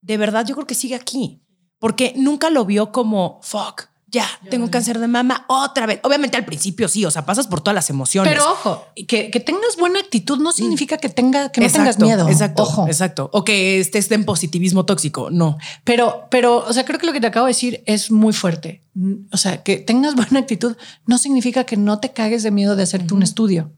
de 0.00 0.16
verdad 0.16 0.46
yo 0.46 0.54
creo 0.54 0.66
que 0.66 0.74
sigue 0.74 0.94
aquí. 0.94 1.42
Porque 1.78 2.14
nunca 2.16 2.50
lo 2.50 2.64
vio 2.64 2.90
como, 2.90 3.38
fuck, 3.42 3.88
ya, 4.10 4.26
tengo 4.50 4.70
cáncer 4.70 4.98
de 4.98 5.06
mama 5.06 5.44
otra 5.48 5.84
vez. 5.84 6.00
Obviamente 6.02 6.38
al 6.38 6.46
principio 6.46 6.88
sí, 6.88 7.04
o 7.04 7.10
sea, 7.10 7.26
pasas 7.26 7.46
por 7.46 7.60
todas 7.60 7.74
las 7.74 7.90
emociones. 7.90 8.32
Pero 8.32 8.50
ojo, 8.50 8.86
que, 9.06 9.30
que 9.30 9.40
tengas 9.40 9.76
buena 9.78 10.00
actitud 10.00 10.38
no 10.38 10.52
significa 10.52 10.96
que, 10.96 11.10
tenga, 11.10 11.50
que 11.50 11.60
no 11.60 11.70
tengas 11.70 11.98
miedo. 11.98 12.26
Exacto, 12.26 12.62
ojo. 12.62 12.86
exacto. 12.86 13.28
O 13.34 13.44
que 13.44 13.78
estés 13.80 14.10
en 14.10 14.24
positivismo 14.24 14.86
tóxico, 14.86 15.30
no. 15.30 15.58
Pero, 15.84 16.26
pero, 16.30 16.64
o 16.66 16.72
sea, 16.72 16.86
creo 16.86 16.98
que 16.98 17.06
lo 17.06 17.12
que 17.12 17.20
te 17.20 17.26
acabo 17.26 17.46
de 17.46 17.50
decir 17.50 17.82
es 17.84 18.10
muy 18.10 18.32
fuerte. 18.32 18.82
O 19.30 19.36
sea, 19.36 19.62
que 19.62 19.76
tengas 19.76 20.14
buena 20.16 20.40
actitud 20.40 20.76
no 21.04 21.18
significa 21.18 21.64
que 21.64 21.76
no 21.76 22.00
te 22.00 22.12
cagues 22.12 22.42
de 22.42 22.50
miedo 22.50 22.76
de 22.76 22.84
hacerte 22.84 23.12
un 23.12 23.22
estudio. 23.22 23.72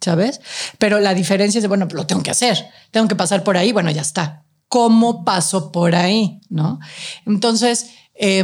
¿Sabes? 0.00 0.40
Pero 0.78 1.00
la 1.00 1.12
diferencia 1.12 1.58
es 1.58 1.62
de, 1.62 1.68
bueno, 1.68 1.86
lo 1.92 2.06
tengo 2.06 2.22
que 2.22 2.30
hacer, 2.30 2.66
tengo 2.90 3.08
que 3.08 3.14
pasar 3.14 3.44
por 3.44 3.58
ahí, 3.58 3.72
bueno, 3.72 3.90
ya 3.90 4.00
está. 4.00 4.46
¿Cómo 4.68 5.22
paso 5.22 5.70
por 5.70 5.94
ahí? 5.94 6.40
¿No? 6.48 6.80
Entonces, 7.26 7.90
eh, 8.14 8.42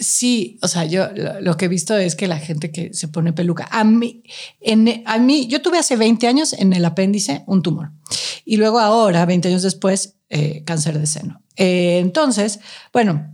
Sí, 0.00 0.58
o 0.62 0.68
sea, 0.68 0.86
yo 0.86 1.08
lo, 1.40 1.58
que 1.58 1.66
he 1.66 1.68
visto 1.68 1.94
es 1.94 2.16
que 2.16 2.26
la 2.26 2.38
gente 2.38 2.72
que 2.72 2.94
se 2.94 3.06
pone 3.08 3.34
peluca, 3.34 3.68
a 3.70 3.84
mí, 3.84 4.22
a 5.04 5.18
mí, 5.18 5.46
yo 5.46 5.60
tuve 5.60 5.78
hace 5.78 5.96
20 5.96 6.26
años 6.26 6.54
en 6.54 6.72
el 6.72 6.86
apéndice 6.86 7.44
un 7.46 7.62
tumor 7.62 7.92
y 8.46 8.56
luego 8.56 8.80
ahora, 8.80 9.26
20 9.26 9.48
años 9.48 9.62
después, 9.62 10.16
eh, 10.30 10.64
cáncer 10.64 10.98
de 10.98 11.06
seno. 11.06 11.42
Eh, 11.56 11.98
entonces, 11.98 12.60
bueno, 12.94 13.30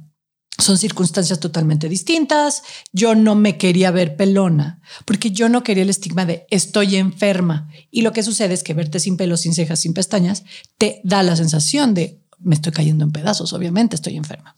son 0.58 0.76
circunstancias 0.76 1.38
totalmente 1.38 1.88
distintas. 1.88 2.62
Yo 2.92 3.14
no 3.14 3.36
me 3.36 3.58
quería 3.58 3.92
ver 3.92 4.16
pelona 4.16 4.80
porque 5.04 5.30
yo 5.30 5.48
no 5.48 5.62
quería 5.62 5.84
el 5.84 5.90
estigma 5.90 6.26
de 6.26 6.46
estoy 6.50 6.96
enferma. 6.96 7.68
Y 7.90 8.02
lo 8.02 8.12
que 8.12 8.24
sucede 8.24 8.54
es 8.54 8.64
que 8.64 8.74
verte 8.74 8.98
sin 8.98 9.16
pelo, 9.16 9.36
sin 9.36 9.54
cejas, 9.54 9.80
sin 9.80 9.94
pestañas, 9.94 10.44
te 10.78 11.00
da 11.04 11.22
la 11.22 11.36
sensación 11.36 11.94
de 11.94 12.25
me 12.38 12.54
estoy 12.54 12.72
cayendo 12.72 13.04
en 13.04 13.12
pedazos, 13.12 13.52
obviamente 13.52 13.96
estoy 13.96 14.16
enferma. 14.16 14.54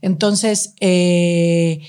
Entonces, 0.00 0.74
eh, 0.80 1.80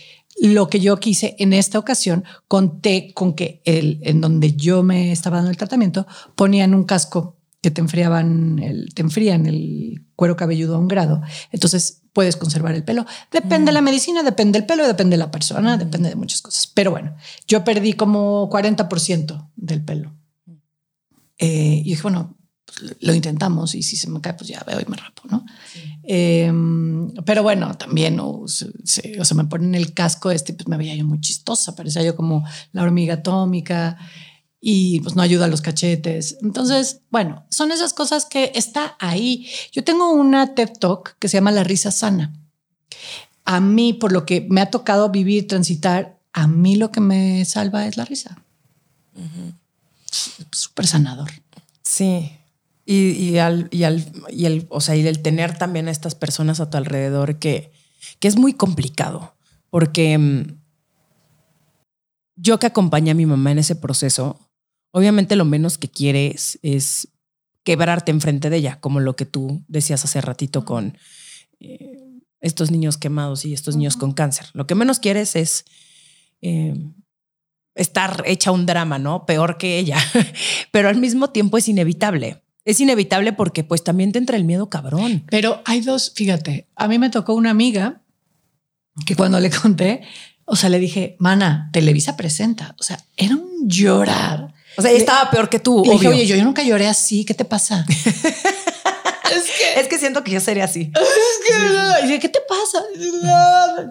lo 0.42 0.70
que 0.70 0.80
yo 0.80 1.00
quise 1.00 1.36
en 1.40 1.54
esta 1.54 1.80
ocasión, 1.80 2.24
conté 2.48 3.13
con 3.13 3.34
que 3.34 3.62
el, 3.66 4.00
en 4.04 4.22
donde 4.22 4.54
yo 4.54 4.84
me 4.84 5.12
estaba 5.12 5.38
dando 5.38 5.52
el 5.52 5.58
tratamiento, 5.58 6.08
ponían 6.36 6.74
un 6.74 6.84
casco 6.84 7.38
que 7.62 7.72
te 7.72 7.82
enfriaban, 7.82 8.60
el, 8.60 8.94
te 8.94 9.02
enfrían 9.02 9.46
el 9.46 10.06
cuero 10.16 10.36
cabelludo 10.36 10.75
a 10.75 10.80
un 10.80 10.88
grado. 10.88 11.22
Entonces 11.52 12.02
puedes 12.12 12.36
conservar 12.36 12.75
el 12.75 12.84
pelo. 12.84 13.06
Depende 13.32 13.68
de 13.68 13.72
la 13.72 13.82
medicina, 13.82 14.22
depende 14.22 14.60
del 14.60 14.68
pelo, 14.68 14.86
depende 14.86 15.16
de 15.16 15.20
la 15.20 15.32
persona, 15.32 15.78
depende 15.78 16.10
de 16.10 16.16
muchas 16.16 16.42
cosas. 16.42 16.68
Pero 16.68 16.92
bueno, 16.92 17.16
yo 17.48 17.63
perdí 17.63 17.94
como 17.94 18.50
40% 18.50 19.50
del 19.56 19.84
pelo. 19.84 20.13
Eh, 21.38 21.82
y 21.86 21.90
dije, 21.90 22.02
bueno, 22.02 22.38
lo 23.00 23.13
intentamos 23.13 23.75
y 23.75 23.84
si 23.84 23.96
se 23.96 24.10
me 24.10 24.22
cae, 24.22 24.34
pues 24.34 24.50
ya 24.50 24.63
veo 24.65 24.80
y 24.80 24.86
me 24.89 24.98
rapo, 24.98 25.24
¿no? 25.30 25.46
Em, 26.03 27.12
pero 27.25 27.44
bueno, 27.44 27.75
también, 27.77 28.20
o, 28.20 28.48
sea, 28.48 28.68
me 29.36 29.46
ponen 29.46 29.75
el 29.75 29.94
casco 29.94 30.32
este, 30.32 30.53
pues 30.53 30.68
me 30.68 30.77
veía 30.77 30.96
yo 30.96 31.06
muy 31.06 31.20
chistosa, 31.22 31.75
parecía 31.75 32.03
yo 32.03 32.15
como 32.15 32.46
la 32.72 32.84
hormiga 32.84 33.15
atómica 33.15 33.98
y 34.60 35.01
pues 35.01 35.15
no 35.15 35.22
ayuda 35.22 35.46
a 35.46 35.50
los 35.50 35.62
cachetes. 35.62 36.38
Entonces, 36.42 37.01
bueno, 37.10 37.46
son 37.50 37.72
esas 37.72 37.94
cosas 37.94 38.25
que 38.25 38.51
está 38.56 38.96
ahí. 39.00 39.48
Yo 39.72 39.84
tengo 39.84 40.12
una 40.12 40.56
TED 40.56 40.72
Talk 40.80 41.18
que 41.20 41.27
se 41.27 41.38
llama 41.38 41.51
La 41.51 41.63
risa 41.63 41.92
sana. 41.92 42.34
A 43.46 43.60
mí, 43.60 43.94
por 43.94 44.12
lo 44.13 44.25
que 44.25 44.48
me 44.50 44.62
ha 44.62 44.72
tocado 44.72 45.10
vivir, 45.10 45.48
transitar, 45.48 46.18
a 46.32 46.48
mí 46.48 46.77
lo 46.77 46.92
que 46.92 47.01
me 47.01 47.44
salva 47.46 47.86
es 47.86 47.98
la 47.98 48.06
risa. 48.06 48.42
Súper 50.51 50.88
sanador. 50.88 51.30
Sí, 51.82 52.32
y, 52.86 53.12
y, 53.12 53.38
al, 53.38 53.70
y, 53.72 53.84
al, 53.84 54.06
y, 54.30 54.46
el, 54.46 54.68
o 54.70 54.82
sea, 54.82 54.96
y 54.96 55.08
el 55.08 55.22
tener 55.22 55.58
también 55.58 55.88
a 55.88 55.92
estas 55.92 56.16
personas 56.16 56.60
a 56.60 56.70
tu 56.70 56.78
alrededor 56.78 57.40
que, 57.40 57.72
que 58.20 58.28
es 58.28 58.38
muy 58.38 58.54
complicado, 58.54 59.36
porque 59.70 60.18
mm, 60.18 60.58
yo 62.36 62.60
que 62.60 62.68
acompañé 62.68 63.12
a 63.12 63.16
mi 63.16 63.25
mamá 63.25 63.52
en 63.52 63.60
ese 63.60 63.75
proceso, 63.75 64.40
obviamente 64.92 65.36
lo 65.36 65.46
menos 65.46 65.78
que 65.78 65.90
quieres 65.90 66.60
es 66.62 67.08
quebrarte 67.63 68.12
enfrente 68.12 68.50
de 68.50 68.58
ella, 68.58 68.80
como 68.82 69.00
lo 69.00 69.16
que 69.16 69.25
tú 69.25 69.63
decías 69.68 70.04
hace 70.04 70.20
ratito 70.20 70.66
con 70.66 70.98
eh, 71.62 71.98
estos 72.42 72.72
niños 72.72 72.98
quemados 72.98 73.46
y 73.46 73.54
estos 73.54 73.78
niños 73.78 73.96
con 73.96 74.12
cáncer. 74.12 74.48
Lo 74.54 74.68
que 74.68 74.75
menos 74.75 75.00
quieres 75.00 75.38
es 75.38 75.63
eh, 76.42 76.74
estar 77.75 78.24
hecha 78.25 78.52
un 78.52 78.66
drama, 78.66 79.00
¿no? 79.00 79.25
Peor 79.25 79.58
que 79.58 79.80
ella, 79.80 79.98
pero 80.72 80.90
al 80.90 80.98
mismo 80.98 81.30
tiempo 81.30 81.58
es 81.58 81.70
inevitable 81.70 82.43
es 82.65 82.79
inevitable 82.79 83.34
porque 83.34 83.63
pues 83.63 83.84
también 83.84 84.12
te 84.12 84.20
entra 84.20 84.38
el 84.38 84.46
miedo 84.46 84.70
cabrón. 84.70 85.24
Pero 85.29 85.62
hay 85.65 85.82
dos, 85.82 86.13
fíjate, 86.15 86.67
a 86.75 86.88
mí 86.88 87.00
me 87.00 87.10
tocó 87.10 87.34
una 87.34 87.50
amiga 87.50 88.01
que 89.05 89.15
cuando 89.15 89.39
le 89.39 89.50
conté, 89.50 90.01
o 90.46 90.55
sea, 90.55 90.70
le 90.70 90.79
dije, 90.79 91.15
mana, 91.20 91.70
Televisa 91.74 92.15
presenta, 92.15 92.75
o 92.79 92.84
sea, 92.84 93.00
era 93.17 93.36
un 93.36 93.67
llorar. 93.67 94.53
O 94.77 94.82
sea, 94.82 94.91
estaba 94.91 95.29
peor 95.29 95.50
que 95.50 95.60
tú. 95.60 95.84
Dije, 95.84 96.08
oye, 96.08 96.25
yo, 96.25 96.41
nunca 96.43 96.63
lloré 96.63 96.88
así, 96.88 97.25
¿qué 97.25 97.34
te 97.34 97.46
pasa? 97.46 97.86
es, 99.32 99.44
que, 99.44 99.80
es 99.80 99.88
que 99.88 99.98
siento 99.98 100.24
que 100.24 100.32
yo 100.32 100.39
sería 100.39 100.65
así. 100.65 100.92
Es 102.03 102.10
que, 102.10 102.20
¿qué 102.20 102.30
te 102.30 102.39
pasa? 102.48 102.84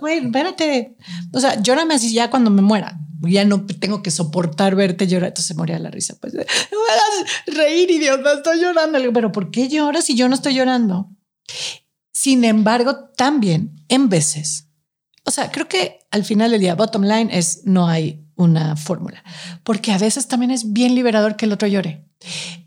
Güey, 0.00 0.24
espérate. 0.26 0.96
O 1.32 1.40
sea, 1.40 1.60
llórame 1.60 1.94
así 1.94 2.12
ya 2.12 2.30
cuando 2.30 2.50
me 2.50 2.62
muera 2.62 2.98
ya 3.30 3.44
no 3.44 3.64
tengo 3.66 4.02
que 4.02 4.10
soportar 4.10 4.74
verte 4.74 5.06
llorar. 5.06 5.28
Entonces 5.28 5.46
se 5.46 5.54
moría 5.54 5.78
la 5.78 5.90
risa. 5.90 6.16
Pues 6.20 6.34
me 6.34 6.40
hagas 6.42 7.44
reír, 7.46 7.90
idiota, 7.90 8.34
estoy 8.34 8.60
llorando. 8.60 8.98
Pero 9.12 9.32
¿por 9.32 9.50
qué 9.50 9.68
lloras 9.68 10.04
si 10.04 10.16
yo 10.16 10.28
no 10.28 10.34
estoy 10.34 10.54
llorando? 10.54 11.10
Sin 12.12 12.44
embargo, 12.44 13.10
también 13.16 13.84
en 13.88 14.08
veces, 14.08 14.68
o 15.24 15.30
sea, 15.30 15.50
creo 15.50 15.68
que 15.68 16.00
al 16.10 16.24
final 16.24 16.50
del 16.50 16.60
día, 16.60 16.74
bottom 16.74 17.02
line 17.02 17.28
es 17.32 17.62
no 17.64 17.88
hay 17.88 18.24
una 18.34 18.76
fórmula, 18.76 19.22
porque 19.64 19.92
a 19.92 19.98
veces 19.98 20.28
también 20.28 20.50
es 20.50 20.72
bien 20.72 20.94
liberador 20.94 21.36
que 21.36 21.46
el 21.46 21.52
otro 21.52 21.68
llore. 21.68 22.04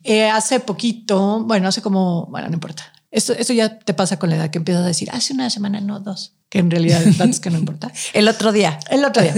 Eh, 0.03 0.29
hace 0.29 0.59
poquito, 0.59 1.43
bueno, 1.43 1.67
hace 1.67 1.81
como, 1.81 2.27
bueno, 2.27 2.47
no 2.47 2.53
importa. 2.53 2.83
Esto, 3.11 3.33
esto 3.33 3.53
ya 3.53 3.79
te 3.79 3.93
pasa 3.93 4.19
con 4.19 4.29
la 4.29 4.35
edad 4.35 4.49
que 4.49 4.57
empiezas 4.57 4.83
a 4.83 4.87
decir 4.87 5.09
hace 5.11 5.33
una 5.33 5.49
semana, 5.49 5.79
no 5.79 5.99
dos, 5.99 6.33
que 6.49 6.59
en 6.59 6.69
realidad 6.69 7.01
es 7.01 7.39
que 7.39 7.49
no 7.49 7.57
importa. 7.57 7.91
el 8.13 8.27
otro 8.27 8.51
día. 8.51 8.79
El 8.89 9.05
otro 9.05 9.23
día. 9.23 9.33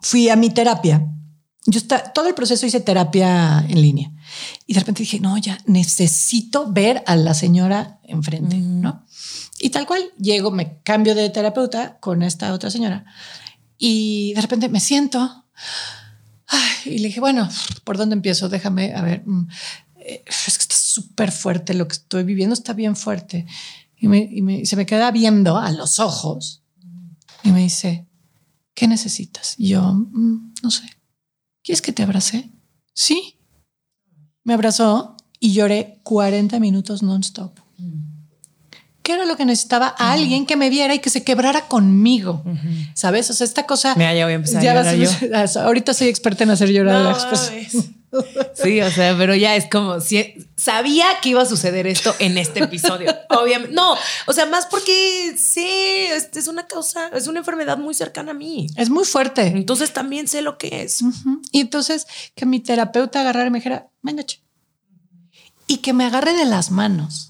fui 0.00 0.28
a 0.28 0.36
mi 0.36 0.50
terapia. 0.50 1.06
Yo 1.66 1.78
está, 1.78 2.12
todo 2.12 2.28
el 2.28 2.34
proceso 2.34 2.64
hice 2.64 2.80
terapia 2.80 3.64
en 3.68 3.82
línea 3.82 4.10
y 4.66 4.72
de 4.72 4.80
repente 4.80 5.02
dije, 5.02 5.20
no, 5.20 5.36
ya 5.36 5.58
necesito 5.66 6.72
ver 6.72 7.02
a 7.06 7.14
la 7.14 7.34
señora 7.34 8.00
enfrente, 8.04 8.56
¿no? 8.56 9.04
Y 9.60 9.70
tal 9.70 9.86
cual 9.86 10.02
llego, 10.18 10.50
me 10.50 10.80
cambio 10.82 11.14
de 11.14 11.28
terapeuta 11.28 11.98
con 11.98 12.22
esta 12.22 12.54
otra 12.54 12.70
señora 12.70 13.04
y 13.76 14.32
de 14.34 14.40
repente 14.40 14.68
me 14.68 14.80
siento 14.80 15.44
y 16.84 16.98
le 16.98 17.08
dije, 17.08 17.20
bueno, 17.20 17.48
¿por 17.84 17.96
dónde 17.96 18.14
empiezo? 18.14 18.48
Déjame, 18.48 18.94
a 18.94 19.02
ver, 19.02 19.22
mm, 19.26 19.48
eh, 19.96 20.24
es 20.26 20.58
que 20.58 20.62
está 20.62 20.76
súper 20.76 21.32
fuerte, 21.32 21.74
lo 21.74 21.86
que 21.88 21.94
estoy 21.94 22.24
viviendo 22.24 22.54
está 22.54 22.72
bien 22.72 22.96
fuerte. 22.96 23.46
Y, 23.96 24.08
y 24.14 24.66
se 24.66 24.76
me 24.76 24.86
queda 24.86 25.10
viendo 25.10 25.58
a 25.58 25.70
los 25.72 25.98
ojos 25.98 26.62
y 27.42 27.50
me 27.50 27.60
dice, 27.60 28.06
¿qué 28.74 28.86
necesitas? 28.86 29.56
yo, 29.58 29.82
mm, 29.92 30.54
no 30.62 30.70
sé, 30.70 30.84
¿quieres 31.62 31.82
que 31.82 31.92
te 31.92 32.02
abrace? 32.02 32.50
Sí. 32.94 33.38
Me 34.44 34.54
abrazó 34.54 35.16
y 35.40 35.52
lloré 35.52 36.00
40 36.04 36.58
minutos 36.58 37.02
non-stop. 37.02 37.58
¿Qué 39.08 39.14
era 39.14 39.24
lo 39.24 39.38
que 39.38 39.46
necesitaba? 39.46 39.94
A 39.96 40.12
alguien 40.12 40.44
que 40.44 40.54
me 40.54 40.68
viera 40.68 40.94
y 40.94 40.98
que 40.98 41.08
se 41.08 41.24
quebrara 41.24 41.62
conmigo. 41.62 42.44
¿Sabes? 42.92 43.30
O 43.30 43.32
sea, 43.32 43.46
esta 43.46 43.64
cosa. 43.64 43.94
Mira, 43.96 44.12
ya 44.12 44.26
voy 44.26 44.34
a 44.34 44.36
empezar 44.36 44.60
a 44.60 44.62
llorar 44.62 44.96
yo. 44.96 45.60
Ahorita 45.62 45.94
soy 45.94 46.08
experta 46.08 46.44
en 46.44 46.50
hacer 46.50 46.68
llorar 46.70 46.96
a 46.96 47.04
las 47.04 47.24
personas. 47.24 47.72
Sí, 48.52 48.82
o 48.82 48.90
sea, 48.90 49.16
pero 49.16 49.34
ya 49.34 49.56
es 49.56 49.64
como 49.70 50.02
si 50.02 50.34
sabía 50.56 51.06
que 51.22 51.30
iba 51.30 51.40
a 51.40 51.46
suceder 51.46 51.86
esto 51.86 52.14
en 52.18 52.36
este 52.36 52.64
episodio. 52.64 53.16
Obviamente, 53.30 53.74
no, 53.74 53.96
o 54.26 54.32
sea, 54.34 54.44
más 54.44 54.66
porque 54.66 55.34
sí, 55.38 55.66
este 55.66 56.38
es 56.38 56.48
una 56.48 56.66
causa, 56.66 57.08
es 57.08 57.28
una 57.28 57.38
enfermedad 57.38 57.78
muy 57.78 57.94
cercana 57.94 58.32
a 58.32 58.34
mí. 58.34 58.66
Es 58.76 58.90
muy 58.90 59.06
fuerte. 59.06 59.46
Entonces 59.46 59.94
también 59.94 60.28
sé 60.28 60.42
lo 60.42 60.58
que 60.58 60.82
es. 60.82 61.00
Y 61.50 61.60
entonces 61.60 62.06
que 62.34 62.44
mi 62.44 62.60
terapeuta 62.60 63.22
agarrara 63.22 63.46
y 63.46 63.50
me 63.52 63.58
dijera, 63.60 63.88
venga, 64.02 64.22
y 65.66 65.78
que 65.78 65.94
me 65.94 66.04
agarre 66.04 66.34
de 66.34 66.44
las 66.44 66.70
manos 66.70 67.27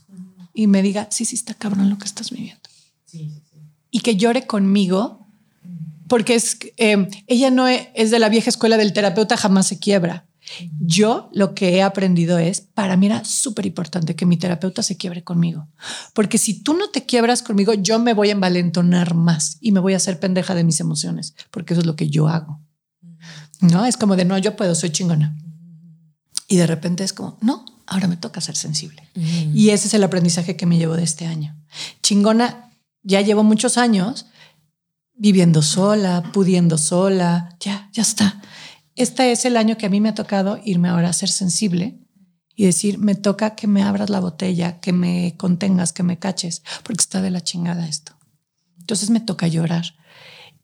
y 0.58 0.66
me 0.66 0.82
diga, 0.82 1.06
sí, 1.12 1.24
sí, 1.24 1.36
está 1.36 1.54
cabrón 1.54 1.88
lo 1.88 1.98
que 1.98 2.06
estás 2.06 2.32
viviendo. 2.32 2.68
Y 3.92 4.00
que 4.00 4.16
llore 4.16 4.44
conmigo 4.48 5.28
porque 6.08 6.34
es, 6.34 6.58
eh, 6.78 7.08
ella 7.28 7.52
no 7.52 7.68
es 7.68 8.10
de 8.10 8.18
la 8.18 8.28
vieja 8.28 8.50
escuela 8.50 8.76
del 8.76 8.92
terapeuta, 8.92 9.36
jamás 9.36 9.68
se 9.68 9.78
quiebra 9.78 10.26
Yo 10.80 11.30
lo 11.32 11.54
que 11.54 11.76
he 11.76 11.82
aprendido 11.82 12.38
es, 12.38 12.60
para 12.60 12.96
mí 12.96 13.06
era 13.06 13.24
súper 13.24 13.66
importante 13.66 14.16
que 14.16 14.26
mi 14.26 14.36
terapeuta 14.36 14.82
se 14.82 14.96
quiebre 14.96 15.22
conmigo, 15.22 15.68
porque 16.12 16.38
si 16.38 16.60
tú 16.60 16.74
no 16.74 16.90
te 16.90 17.06
quiebras 17.06 17.42
conmigo, 17.42 17.72
yo 17.74 18.00
me 18.00 18.12
voy 18.12 18.30
a 18.30 18.32
envalentonar 18.32 19.14
más 19.14 19.58
y 19.60 19.70
me 19.70 19.78
voy 19.78 19.92
a 19.92 19.98
hacer 19.98 20.18
pendeja 20.18 20.56
de 20.56 20.64
mis 20.64 20.80
emociones, 20.80 21.36
porque 21.52 21.74
eso 21.74 21.82
es 21.82 21.86
lo 21.86 21.94
que 21.94 22.10
yo 22.10 22.26
hago. 22.26 22.60
No, 23.60 23.84
es 23.84 23.96
como 23.96 24.16
de, 24.16 24.24
no, 24.24 24.36
yo 24.38 24.56
puedo, 24.56 24.74
soy 24.74 24.90
chingona. 24.90 25.36
Y 26.48 26.56
de 26.56 26.66
repente 26.66 27.04
es 27.04 27.12
como, 27.12 27.38
no, 27.42 27.64
ahora 27.88 28.08
me 28.08 28.16
toca 28.16 28.40
ser 28.40 28.56
sensible. 28.56 29.08
Y 29.14 29.70
ese 29.70 29.88
es 29.88 29.94
el 29.94 30.04
aprendizaje 30.04 30.56
que 30.56 30.66
me 30.66 30.78
llevo 30.78 30.94
de 30.94 31.04
este 31.04 31.26
año. 31.26 31.56
Chingona, 32.02 32.70
ya 33.02 33.20
llevo 33.20 33.42
muchos 33.42 33.78
años 33.78 34.26
viviendo 35.14 35.62
sola, 35.62 36.30
pudiendo 36.32 36.78
sola, 36.78 37.56
ya, 37.60 37.90
ya 37.92 38.02
está 38.02 38.40
este 38.98 39.30
es 39.30 39.44
el 39.44 39.56
año 39.56 39.78
que 39.78 39.86
a 39.86 39.90
mí 39.90 40.00
me 40.00 40.08
ha 40.08 40.14
tocado 40.14 40.60
irme 40.64 40.88
ahora 40.88 41.08
a 41.08 41.12
ser 41.12 41.28
sensible 41.28 42.00
y 42.56 42.64
decir, 42.64 42.98
me 42.98 43.14
toca 43.14 43.54
que 43.54 43.68
me 43.68 43.84
abras 43.84 44.10
la 44.10 44.18
botella, 44.18 44.80
que 44.80 44.92
me 44.92 45.36
contengas, 45.36 45.92
que 45.92 46.02
me 46.02 46.18
caches, 46.18 46.64
porque 46.82 47.02
está 47.02 47.22
de 47.22 47.30
la 47.30 47.40
chingada 47.40 47.86
esto. 47.86 48.16
Entonces 48.80 49.10
me 49.10 49.20
toca 49.20 49.46
llorar 49.46 49.94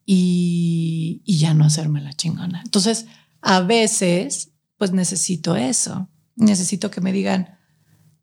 y, 0.04 1.22
ya 1.24 1.54
no 1.54 1.64
hacerme 1.64 2.00
la 2.00 2.12
chingona. 2.12 2.62
Entonces, 2.64 3.06
a 3.40 3.60
veces, 3.60 4.50
pues 4.78 4.90
necesito 4.90 5.54
eso. 5.54 6.08
Necesito 6.36 6.90
que 6.90 7.00
me 7.00 7.12
digan, 7.12 7.58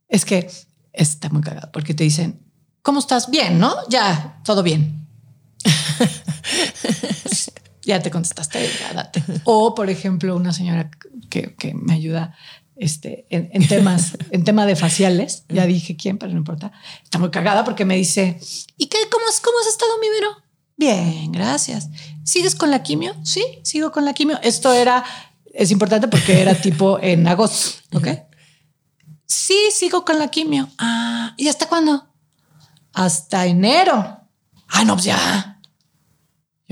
es 0.08 0.26
que 0.26 0.50
está 0.94 1.30
muy 1.30 1.42
cagado, 1.42 1.72
porque 1.72 1.94
te 1.94 2.04
dicen, 2.04 2.42
¿cómo 2.82 3.00
estás? 3.00 3.30
Bien, 3.30 3.60
¿no? 3.60 3.76
Ya, 3.90 4.42
todo 4.44 4.64
bien. 4.64 5.08
ya 7.84 8.02
te 8.02 8.12
contestaste, 8.12 8.70
ya 8.80 8.94
date. 8.94 9.24
O, 9.46 9.76
por 9.76 9.90
ejemplo, 9.90 10.36
una 10.36 10.54
señora 10.54 10.92
que, 11.30 11.56
que 11.56 11.74
me 11.74 11.94
ayuda 11.94 12.36
este, 12.82 13.28
en, 13.30 13.68
temas, 13.68 14.18
en 14.32 14.44
tema 14.44 14.66
de 14.66 14.76
faciales, 14.76 15.44
ya 15.50 15.68
dije 15.68 15.96
quién, 15.96 16.18
pero 16.18 16.32
no 16.32 16.40
importa, 16.40 16.72
está 17.04 17.20
muy 17.20 17.30
cagada 17.30 17.64
porque 17.64 17.86
me 17.86 17.96
dice, 17.96 18.40
¿y 18.76 18.88
qué? 18.88 18.98
¿Cómo, 19.12 19.24
cómo 19.44 19.60
has 19.60 19.68
estado, 19.68 19.92
mi 20.00 20.10
Vero? 20.10 20.30
Bien, 20.78 21.32
gracias. 21.32 21.90
¿Sigues 22.24 22.56
con 22.56 22.72
la 22.72 22.82
quimio? 22.82 23.14
Sí, 23.24 23.44
sigo 23.62 23.92
con 23.92 24.04
la 24.04 24.14
quimio. 24.14 24.40
Esto 24.42 24.74
era, 24.74 25.06
es 25.54 25.72
importante 25.72 26.08
porque 26.08 26.42
era 26.42 26.56
tipo 26.56 27.00
en 27.00 27.28
agosto, 27.28 27.98
¿ok? 27.98 28.08
Sí, 29.26 29.58
sigo 29.74 30.04
con 30.04 30.20
la 30.20 30.30
quimio. 30.30 30.70
Ah, 30.78 31.34
¿y 31.38 31.48
hasta 31.48 31.68
cuándo? 31.68 32.08
Hasta 32.94 33.46
enero. 33.46 34.18
Ah, 34.68 34.84
no, 34.84 34.94
pues 34.94 35.06
ya 35.06 35.52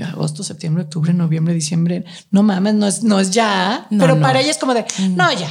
agosto, 0.04 0.42
septiembre, 0.42 0.84
octubre, 0.84 1.12
noviembre, 1.12 1.54
diciembre. 1.54 2.04
No 2.30 2.42
mames, 2.42 2.74
no 2.74 2.86
es, 2.86 3.02
no 3.02 3.20
es 3.20 3.30
ya. 3.30 3.86
pero 3.90 4.20
para 4.20 4.40
ella 4.40 4.50
es 4.50 4.58
como 4.58 4.74
de, 4.74 4.82
mm. 4.82 5.16
no, 5.16 5.32
ya. 5.32 5.48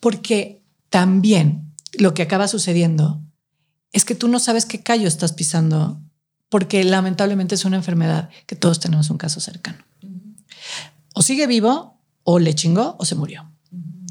Porque 0.00 0.62
también 0.90 1.74
lo 1.94 2.14
que 2.14 2.22
acaba 2.22 2.48
sucediendo 2.48 3.22
es 3.92 4.04
que 4.04 4.14
tú 4.14 4.28
no 4.28 4.38
sabes 4.38 4.64
qué 4.66 4.82
callo 4.82 5.06
estás 5.06 5.32
pisando, 5.32 6.00
porque 6.48 6.82
lamentablemente 6.84 7.54
es 7.54 7.64
una 7.64 7.76
enfermedad 7.76 8.30
que 8.46 8.56
todos 8.56 8.80
tenemos 8.80 9.10
un 9.10 9.18
caso 9.18 9.40
cercano. 9.40 9.78
O 11.14 11.22
sigue 11.22 11.46
vivo, 11.46 12.00
o 12.24 12.38
le 12.38 12.54
chingó, 12.54 12.96
o 12.98 13.04
se 13.04 13.14
murió. 13.14 13.50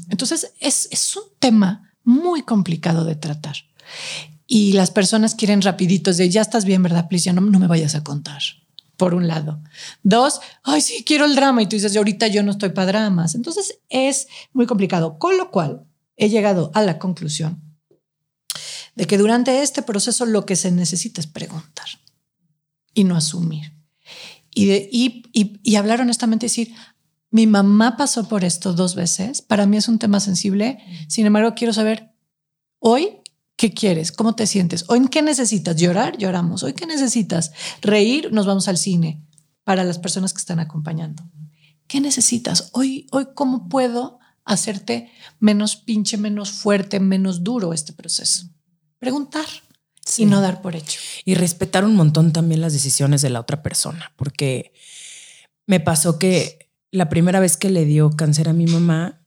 Entonces 0.08 0.52
es, 0.60 0.88
es 0.90 1.16
un 1.16 1.24
tema 1.38 1.94
muy 2.04 2.42
complicado 2.42 3.04
de 3.04 3.16
tratar. 3.16 3.56
Y 4.46 4.72
las 4.72 4.90
personas 4.90 5.34
quieren 5.34 5.62
rapiditos 5.62 6.16
de 6.16 6.28
ya 6.28 6.42
estás 6.42 6.64
bien, 6.64 6.82
¿verdad? 6.82 7.08
Please, 7.08 7.32
no, 7.32 7.40
no 7.40 7.58
me 7.58 7.66
vayas 7.66 7.94
a 7.94 8.04
contar 8.04 8.42
por 8.96 9.14
un 9.14 9.26
lado. 9.26 9.62
Dos, 10.02 10.40
ay, 10.62 10.80
sí, 10.80 11.04
quiero 11.04 11.24
el 11.24 11.34
drama. 11.34 11.62
Y 11.62 11.66
tú 11.66 11.76
dices, 11.76 11.96
ahorita 11.96 12.28
yo 12.28 12.42
no 12.42 12.52
estoy 12.52 12.68
para 12.70 12.86
dramas. 12.86 13.34
Entonces 13.34 13.78
es 13.88 14.28
muy 14.52 14.66
complicado. 14.66 15.18
Con 15.18 15.38
lo 15.38 15.50
cual, 15.50 15.86
he 16.16 16.28
llegado 16.28 16.70
a 16.74 16.82
la 16.82 16.98
conclusión 16.98 17.62
de 18.94 19.06
que 19.06 19.18
durante 19.18 19.62
este 19.62 19.82
proceso 19.82 20.26
lo 20.26 20.44
que 20.44 20.56
se 20.56 20.70
necesita 20.70 21.20
es 21.20 21.26
preguntar 21.26 21.86
y 22.94 23.04
no 23.04 23.16
asumir. 23.16 23.72
Y, 24.54 24.66
de, 24.66 24.88
y, 24.92 25.22
y, 25.32 25.58
y 25.62 25.76
hablar 25.76 26.02
honestamente, 26.02 26.46
decir, 26.46 26.74
mi 27.32 27.48
mamá 27.48 27.96
pasó 27.96 28.28
por 28.28 28.44
esto 28.44 28.72
dos 28.72 28.94
veces, 28.94 29.42
para 29.42 29.66
mí 29.66 29.76
es 29.76 29.88
un 29.88 29.98
tema 29.98 30.20
sensible, 30.20 30.78
sin 31.08 31.26
embargo 31.26 31.54
quiero 31.54 31.72
saber 31.72 32.14
hoy 32.78 33.18
¿Qué 33.62 33.72
quieres? 33.72 34.10
¿Cómo 34.10 34.34
te 34.34 34.48
sientes? 34.48 34.84
¿O 34.88 34.96
en 34.96 35.06
qué 35.06 35.22
necesitas? 35.22 35.76
¿Llorar? 35.76 36.18
Lloramos. 36.18 36.64
¿Hoy 36.64 36.72
qué 36.72 36.84
necesitas? 36.84 37.52
¿Reír? 37.80 38.32
Nos 38.32 38.44
vamos 38.44 38.66
al 38.66 38.76
cine 38.76 39.24
para 39.62 39.84
las 39.84 40.00
personas 40.00 40.32
que 40.32 40.40
están 40.40 40.58
acompañando. 40.58 41.22
¿Qué 41.86 42.00
necesitas? 42.00 42.70
Hoy, 42.72 43.06
hoy 43.12 43.28
¿cómo 43.34 43.68
puedo 43.68 44.18
hacerte 44.44 45.12
menos 45.38 45.76
pinche, 45.76 46.16
menos 46.16 46.50
fuerte, 46.50 46.98
menos 46.98 47.44
duro 47.44 47.72
este 47.72 47.92
proceso? 47.92 48.48
Preguntar 48.98 49.46
y 50.16 50.24
no 50.24 50.40
dar 50.40 50.60
por 50.60 50.74
hecho. 50.74 50.98
Y 51.24 51.34
respetar 51.34 51.84
un 51.84 51.94
montón 51.94 52.32
también 52.32 52.60
las 52.60 52.72
decisiones 52.72 53.22
de 53.22 53.30
la 53.30 53.38
otra 53.38 53.62
persona, 53.62 54.12
porque 54.16 54.72
me 55.66 55.78
pasó 55.78 56.18
que 56.18 56.61
la 56.92 57.08
primera 57.08 57.40
vez 57.40 57.56
que 57.56 57.70
le 57.70 57.84
dio 57.84 58.10
cáncer 58.10 58.48
a 58.48 58.52
mi 58.52 58.66
mamá, 58.66 59.26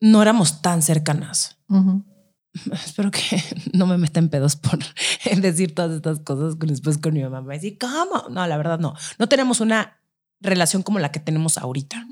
no 0.00 0.22
éramos 0.22 0.62
tan 0.62 0.82
cercanas. 0.82 1.58
espero 2.72 3.10
que 3.12 3.42
no 3.72 3.86
me 3.86 3.98
metan 3.98 4.28
pedos 4.28 4.56
por 4.56 4.78
decir 5.40 5.74
todas 5.74 5.96
estas 5.96 6.18
cosas 6.20 6.58
después 6.58 6.98
con 6.98 7.14
mi 7.14 7.22
mamá. 7.22 7.54
Y 7.56 7.76
¿cómo? 7.76 8.28
No, 8.30 8.46
la 8.46 8.56
verdad 8.56 8.80
no. 8.80 8.94
No 9.18 9.28
tenemos 9.28 9.60
una 9.60 10.00
relación 10.40 10.82
como 10.82 10.98
la 10.98 11.12
que 11.12 11.20
tenemos 11.20 11.58
ahorita. 11.58 12.08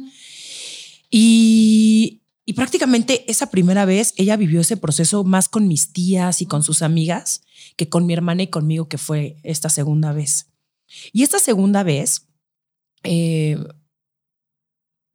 Y, 1.10 2.22
y 2.44 2.52
prácticamente 2.52 3.30
esa 3.30 3.50
primera 3.50 3.86
vez 3.86 4.12
ella 4.18 4.36
vivió 4.36 4.60
ese 4.60 4.76
proceso 4.76 5.24
más 5.24 5.48
con 5.48 5.66
mis 5.66 5.92
tías 5.92 6.42
y 6.42 6.46
con 6.46 6.62
sus 6.62 6.82
amigas 6.82 7.42
que 7.76 7.88
con 7.88 8.04
mi 8.04 8.12
hermana 8.12 8.42
y 8.42 8.48
conmigo, 8.48 8.88
que 8.88 8.98
fue 8.98 9.38
esta 9.44 9.70
segunda 9.70 10.12
vez. 10.12 10.50
Y 11.12 11.22
esta 11.22 11.38
segunda 11.38 11.82
vez, 11.84 12.26
eh, 13.04 13.56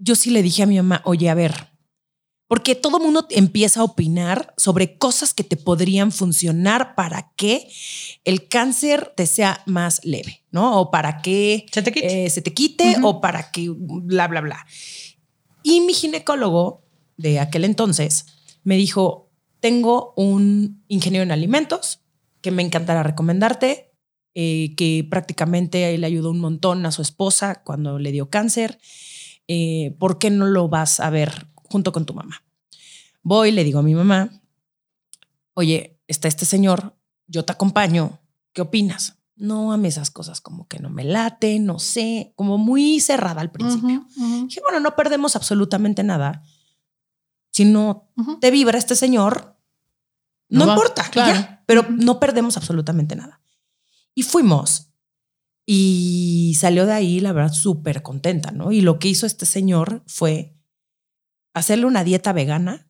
yo 0.03 0.15
sí 0.15 0.29
le 0.29 0.43
dije 0.43 0.63
a 0.63 0.65
mi 0.65 0.75
mamá, 0.75 1.01
oye, 1.05 1.29
a 1.29 1.33
ver, 1.33 1.53
porque 2.47 2.75
todo 2.75 2.99
mundo 2.99 3.25
empieza 3.29 3.79
a 3.79 3.83
opinar 3.83 4.53
sobre 4.57 4.97
cosas 4.97 5.33
que 5.33 5.43
te 5.43 5.55
podrían 5.55 6.11
funcionar 6.11 6.93
para 6.93 7.31
que 7.35 7.67
el 8.25 8.47
cáncer 8.47 9.13
te 9.15 9.25
sea 9.25 9.63
más 9.65 10.01
leve, 10.03 10.43
¿no? 10.51 10.79
O 10.79 10.91
para 10.91 11.21
que 11.21 11.65
se 11.71 11.81
te 11.81 11.91
quite, 11.91 12.25
eh, 12.25 12.29
se 12.29 12.41
te 12.41 12.53
quite 12.53 12.97
o 13.01 13.21
para 13.21 13.49
que 13.49 13.69
bla, 13.69 14.27
bla, 14.27 14.41
bla. 14.41 14.67
Y 15.63 15.81
mi 15.81 15.93
ginecólogo 15.93 16.83
de 17.17 17.39
aquel 17.39 17.63
entonces 17.63 18.25
me 18.63 18.75
dijo, 18.75 19.31
tengo 19.61 20.13
un 20.17 20.83
ingeniero 20.89 21.23
en 21.23 21.31
alimentos 21.31 22.01
que 22.41 22.51
me 22.51 22.61
encantará 22.61 23.03
recomendarte, 23.03 23.93
eh, 24.35 24.75
que 24.75 25.07
prácticamente 25.09 25.97
le 25.97 26.05
ayudó 26.05 26.29
un 26.31 26.39
montón 26.39 26.85
a 26.85 26.91
su 26.91 27.01
esposa 27.01 27.63
cuando 27.63 27.99
le 27.99 28.11
dio 28.11 28.29
cáncer. 28.29 28.79
Eh, 29.47 29.95
¿Por 29.99 30.19
qué 30.19 30.29
no 30.29 30.45
lo 30.45 30.69
vas 30.69 30.99
a 30.99 31.10
ver 31.10 31.47
junto 31.73 31.91
con 31.91 32.06
tu 32.06 32.13
mamá. 32.13 32.43
Voy, 33.23 33.51
le 33.51 33.63
digo 33.63 33.79
a 33.79 33.84
mi 33.84 33.95
mamá, 33.95 34.29
oye, 35.56 35.99
está 36.08 36.27
este 36.27 36.45
señor, 36.45 36.95
yo 37.25 37.45
te 37.45 37.51
acompaño, 37.51 38.19
¿qué 38.53 38.62
opinas? 38.62 39.17
No 39.36 39.73
a 39.73 39.77
mí 39.77 39.88
esas 39.88 40.12
cosas 40.12 40.39
como 40.39 40.67
que 40.67 40.77
no 40.77 40.91
me 40.91 41.03
late, 41.03 41.60
no 41.60 41.79
sé, 41.79 42.32
como 42.36 42.60
muy 42.60 42.99
cerrada 42.99 43.41
al 43.41 43.51
principio. 43.51 44.06
Dije, 44.15 44.62
bueno, 44.62 44.79
no 44.79 44.95
perdemos 44.95 45.36
absolutamente 45.36 46.03
nada. 46.03 46.43
Si 47.49 47.65
no 47.65 48.12
te 48.39 48.51
vibra 48.51 48.77
este 48.77 48.95
señor, 48.95 49.58
no, 50.49 50.67
importa, 50.67 51.10
claro. 51.10 51.58
pero 51.65 51.88
no 51.89 52.19
perdemos 52.19 52.56
absolutamente 52.56 53.15
nada. 53.15 53.41
Y 54.13 54.21
fuimos 54.21 54.92
y 55.65 56.56
salió 56.60 56.86
de 56.86 56.93
ahí, 56.93 57.19
la 57.19 57.32
verdad, 57.32 57.54
súper 57.54 58.02
contenta, 58.02 58.52
¿no? 58.52 58.71
Y 58.71 58.82
lo 58.82 58.99
que 58.99 59.08
hizo 59.08 59.26
este 59.26 59.45
señor 59.45 60.04
fue 60.08 60.56
hacerle 61.54 61.86
una 61.86 62.04
dieta 62.04 62.34
vegana, 62.34 62.89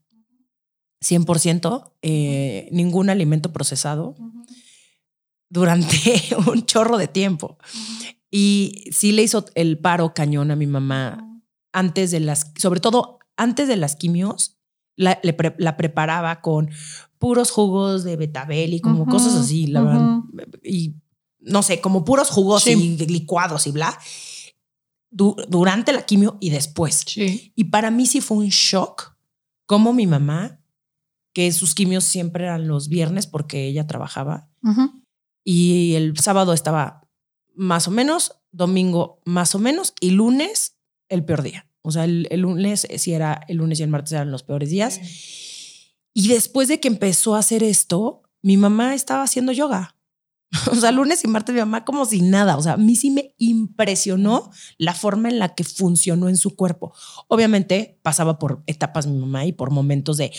100%, 1.02 1.94
eh, 2.02 2.70
ningún 2.72 3.10
alimento 3.10 3.52
procesado, 3.54 4.16
durante 5.50 5.98
un 6.52 6.66
chorro 6.66 6.98
de 6.98 7.08
tiempo. 7.08 7.58
Y 8.32 8.86
sí 8.92 9.12
le 9.12 9.22
hizo 9.22 9.46
el 9.54 9.78
paro 9.78 10.14
cañón 10.14 10.50
a 10.50 10.56
mi 10.56 10.66
mamá 10.66 11.30
antes 11.72 12.10
de 12.10 12.20
las, 12.20 12.52
sobre 12.58 12.80
todo 12.80 13.20
antes 13.38 13.68
de 13.68 13.78
las 13.78 13.96
quimios, 13.96 14.58
la, 14.96 15.20
la 15.58 15.78
preparaba 15.78 16.42
con 16.42 16.70
puros 17.18 17.52
jugos 17.52 18.04
de 18.04 18.16
betabel 18.16 18.74
y 18.74 18.80
como 18.80 19.06
cosas 19.06 19.36
así, 19.36 19.68
la 19.68 20.24
y 20.64 20.96
no 21.44 21.64
sé, 21.64 21.82
como 21.82 22.06
puros 22.06 22.30
jugos 22.30 22.68
y 22.68 22.98
licuados 23.06 23.68
y 23.68 23.72
bla 23.72 23.98
durante 25.14 25.94
la 25.94 26.06
quimio 26.06 26.38
y 26.40 26.50
después. 26.50 27.06
Y 27.16 27.66
para 27.66 27.92
mí 27.92 28.06
sí 28.06 28.20
fue 28.20 28.38
un 28.38 28.50
shock 28.50 29.16
como 29.66 29.94
mi 29.94 30.08
mamá, 30.08 30.60
que 31.34 31.52
sus 31.52 31.76
quimios 31.76 32.04
siempre 32.04 32.46
eran 32.46 32.68
los 32.68 32.90
viernes 32.90 33.28
porque 33.28 33.68
ella 33.68 33.88
trabajaba 33.88 34.50
y 35.44 35.94
el 35.96 36.18
sábado 36.18 36.54
estaba 36.54 37.08
más 37.56 37.88
o 37.88 37.92
menos, 37.92 38.40
domingo 38.52 39.22
más 39.26 39.56
o 39.56 39.60
menos 39.60 39.94
y 40.00 40.12
lunes 40.12 40.78
el 41.10 41.26
peor 41.26 41.44
día. 41.44 41.68
O 41.82 41.92
sea, 41.92 42.06
el, 42.06 42.28
lunes 42.40 42.88
sí 42.98 43.14
era, 43.14 43.42
el 43.48 43.58
lunes 43.58 43.80
y 43.80 43.84
el 43.84 43.90
martes 43.90 44.14
eran 44.14 44.32
los 44.32 44.44
peores 44.44 44.70
días. 44.70 45.02
Y 46.14 46.30
después 46.30 46.70
de 46.70 46.80
que 46.80 46.88
empezó 46.88 47.36
a 47.36 47.40
hacer 47.40 47.62
esto, 47.62 48.24
mi 48.42 48.56
mamá 48.56 48.94
estaba 48.94 49.24
haciendo 49.24 49.52
yoga. 49.52 49.93
O 50.72 50.76
sea, 50.76 50.92
lunes 50.92 51.24
y 51.24 51.28
martes 51.28 51.54
mi 51.54 51.62
mamá 51.62 51.84
como 51.86 52.06
si 52.06 52.22
nada. 52.22 52.58
O 52.58 52.62
sea, 52.62 52.74
a 52.74 52.78
mí 52.78 52.96
sí 52.96 53.12
me 53.12 53.34
impresionó 53.38 54.52
la 54.78 54.94
forma 54.94 55.30
en 55.30 55.40
la 55.40 55.56
que 55.56 55.64
funcionó 55.64 56.30
en 56.30 56.38
su 56.38 56.56
cuerpo. 56.56 56.94
Obviamente 57.28 58.00
pasaba 58.02 58.40
por 58.40 58.64
etapas 58.68 59.08
mi 59.08 59.18
mamá 59.18 59.46
y 59.46 59.54
por 59.54 59.72
momentos 59.72 60.18
de 60.18 60.32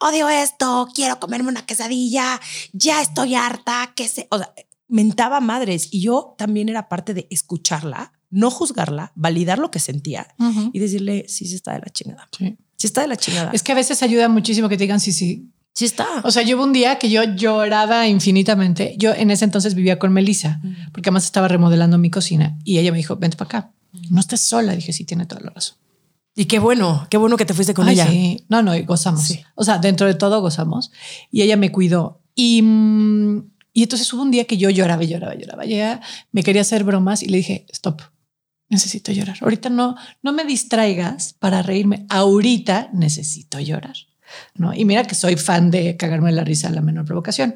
odio 0.00 0.28
esto, 0.28 0.88
quiero 0.94 1.18
comerme 1.18 1.48
una 1.48 1.66
quesadilla, 1.66 2.40
ya 2.72 3.00
estoy 3.00 3.34
harta, 3.34 3.92
que 3.94 4.08
se, 4.08 4.26
o 4.30 4.38
sea, 4.38 4.52
mentaba 4.88 5.40
madres 5.40 5.88
y 5.90 6.02
yo 6.02 6.34
también 6.36 6.68
era 6.68 6.88
parte 6.88 7.14
de 7.14 7.26
escucharla, 7.30 8.12
no 8.30 8.50
juzgarla, 8.50 9.12
validar 9.14 9.58
lo 9.58 9.70
que 9.70 9.78
sentía 9.78 10.26
y 10.72 10.78
decirle, 10.78 11.26
sí, 11.28 11.46
sí 11.46 11.54
está 11.54 11.72
de 11.72 11.80
la 11.80 11.90
chingada. 11.90 12.28
Sí. 12.36 12.58
sí 12.76 12.86
está 12.86 13.02
de 13.02 13.08
la 13.08 13.16
chingada. 13.16 13.50
Es 13.52 13.62
que 13.62 13.72
a 13.72 13.76
veces 13.76 14.02
ayuda 14.02 14.28
muchísimo 14.28 14.68
que 14.68 14.76
te 14.76 14.84
digan, 14.84 15.00
sí, 15.00 15.12
sí, 15.12 15.53
Sí 15.74 15.84
está. 15.84 16.06
O 16.22 16.30
sea, 16.30 16.44
yo 16.44 16.56
hubo 16.56 16.64
un 16.64 16.72
día 16.72 16.98
que 16.98 17.10
yo 17.10 17.24
lloraba 17.24 18.06
infinitamente. 18.06 18.94
Yo 18.96 19.12
en 19.12 19.30
ese 19.32 19.44
entonces 19.44 19.74
vivía 19.74 19.98
con 19.98 20.12
Melissa, 20.12 20.60
porque 20.92 21.08
además 21.08 21.24
estaba 21.24 21.48
remodelando 21.48 21.98
mi 21.98 22.10
cocina 22.10 22.56
y 22.64 22.78
ella 22.78 22.92
me 22.92 22.98
dijo, 22.98 23.16
vente 23.16 23.36
para 23.36 23.48
acá. 23.48 23.72
No 24.10 24.20
estás 24.20 24.40
sola. 24.40 24.74
Dije, 24.74 24.92
sí, 24.92 25.04
tiene 25.04 25.26
toda 25.26 25.40
la 25.40 25.50
razón. 25.50 25.76
Y 26.36 26.46
qué 26.46 26.58
bueno, 26.58 27.06
qué 27.10 27.16
bueno 27.16 27.36
que 27.36 27.44
te 27.44 27.54
fuiste 27.54 27.74
con 27.74 27.88
ella. 27.88 28.06
Sí, 28.08 28.44
no, 28.48 28.62
no, 28.62 28.72
gozamos. 28.84 29.34
O 29.54 29.64
sea, 29.64 29.78
dentro 29.78 30.06
de 30.06 30.14
todo 30.14 30.40
gozamos. 30.40 30.92
Y 31.30 31.42
ella 31.42 31.56
me 31.56 31.72
cuidó. 31.72 32.22
Y, 32.34 32.62
mm, 32.62 33.50
y 33.72 33.82
entonces 33.82 34.12
hubo 34.12 34.22
un 34.22 34.30
día 34.30 34.44
que 34.44 34.56
yo 34.56 34.70
lloraba, 34.70 35.02
lloraba, 35.02 35.34
lloraba. 35.34 35.64
Ella 35.64 36.00
me 36.30 36.42
quería 36.44 36.62
hacer 36.62 36.84
bromas 36.84 37.22
y 37.22 37.26
le 37.26 37.38
dije, 37.38 37.66
stop, 37.70 38.00
necesito 38.68 39.10
llorar. 39.12 39.38
Ahorita 39.40 39.70
no, 39.70 39.96
no 40.22 40.32
me 40.32 40.44
distraigas 40.44 41.34
para 41.34 41.62
reírme. 41.62 42.06
Ahorita 42.08 42.90
necesito 42.92 43.58
llorar. 43.58 43.96
¿No? 44.54 44.74
Y 44.74 44.84
mira 44.84 45.04
que 45.04 45.14
soy 45.14 45.36
fan 45.36 45.70
de 45.70 45.96
cagarme 45.96 46.32
la 46.32 46.44
risa 46.44 46.68
a 46.68 46.70
la 46.70 46.80
menor 46.80 47.04
provocación. 47.04 47.54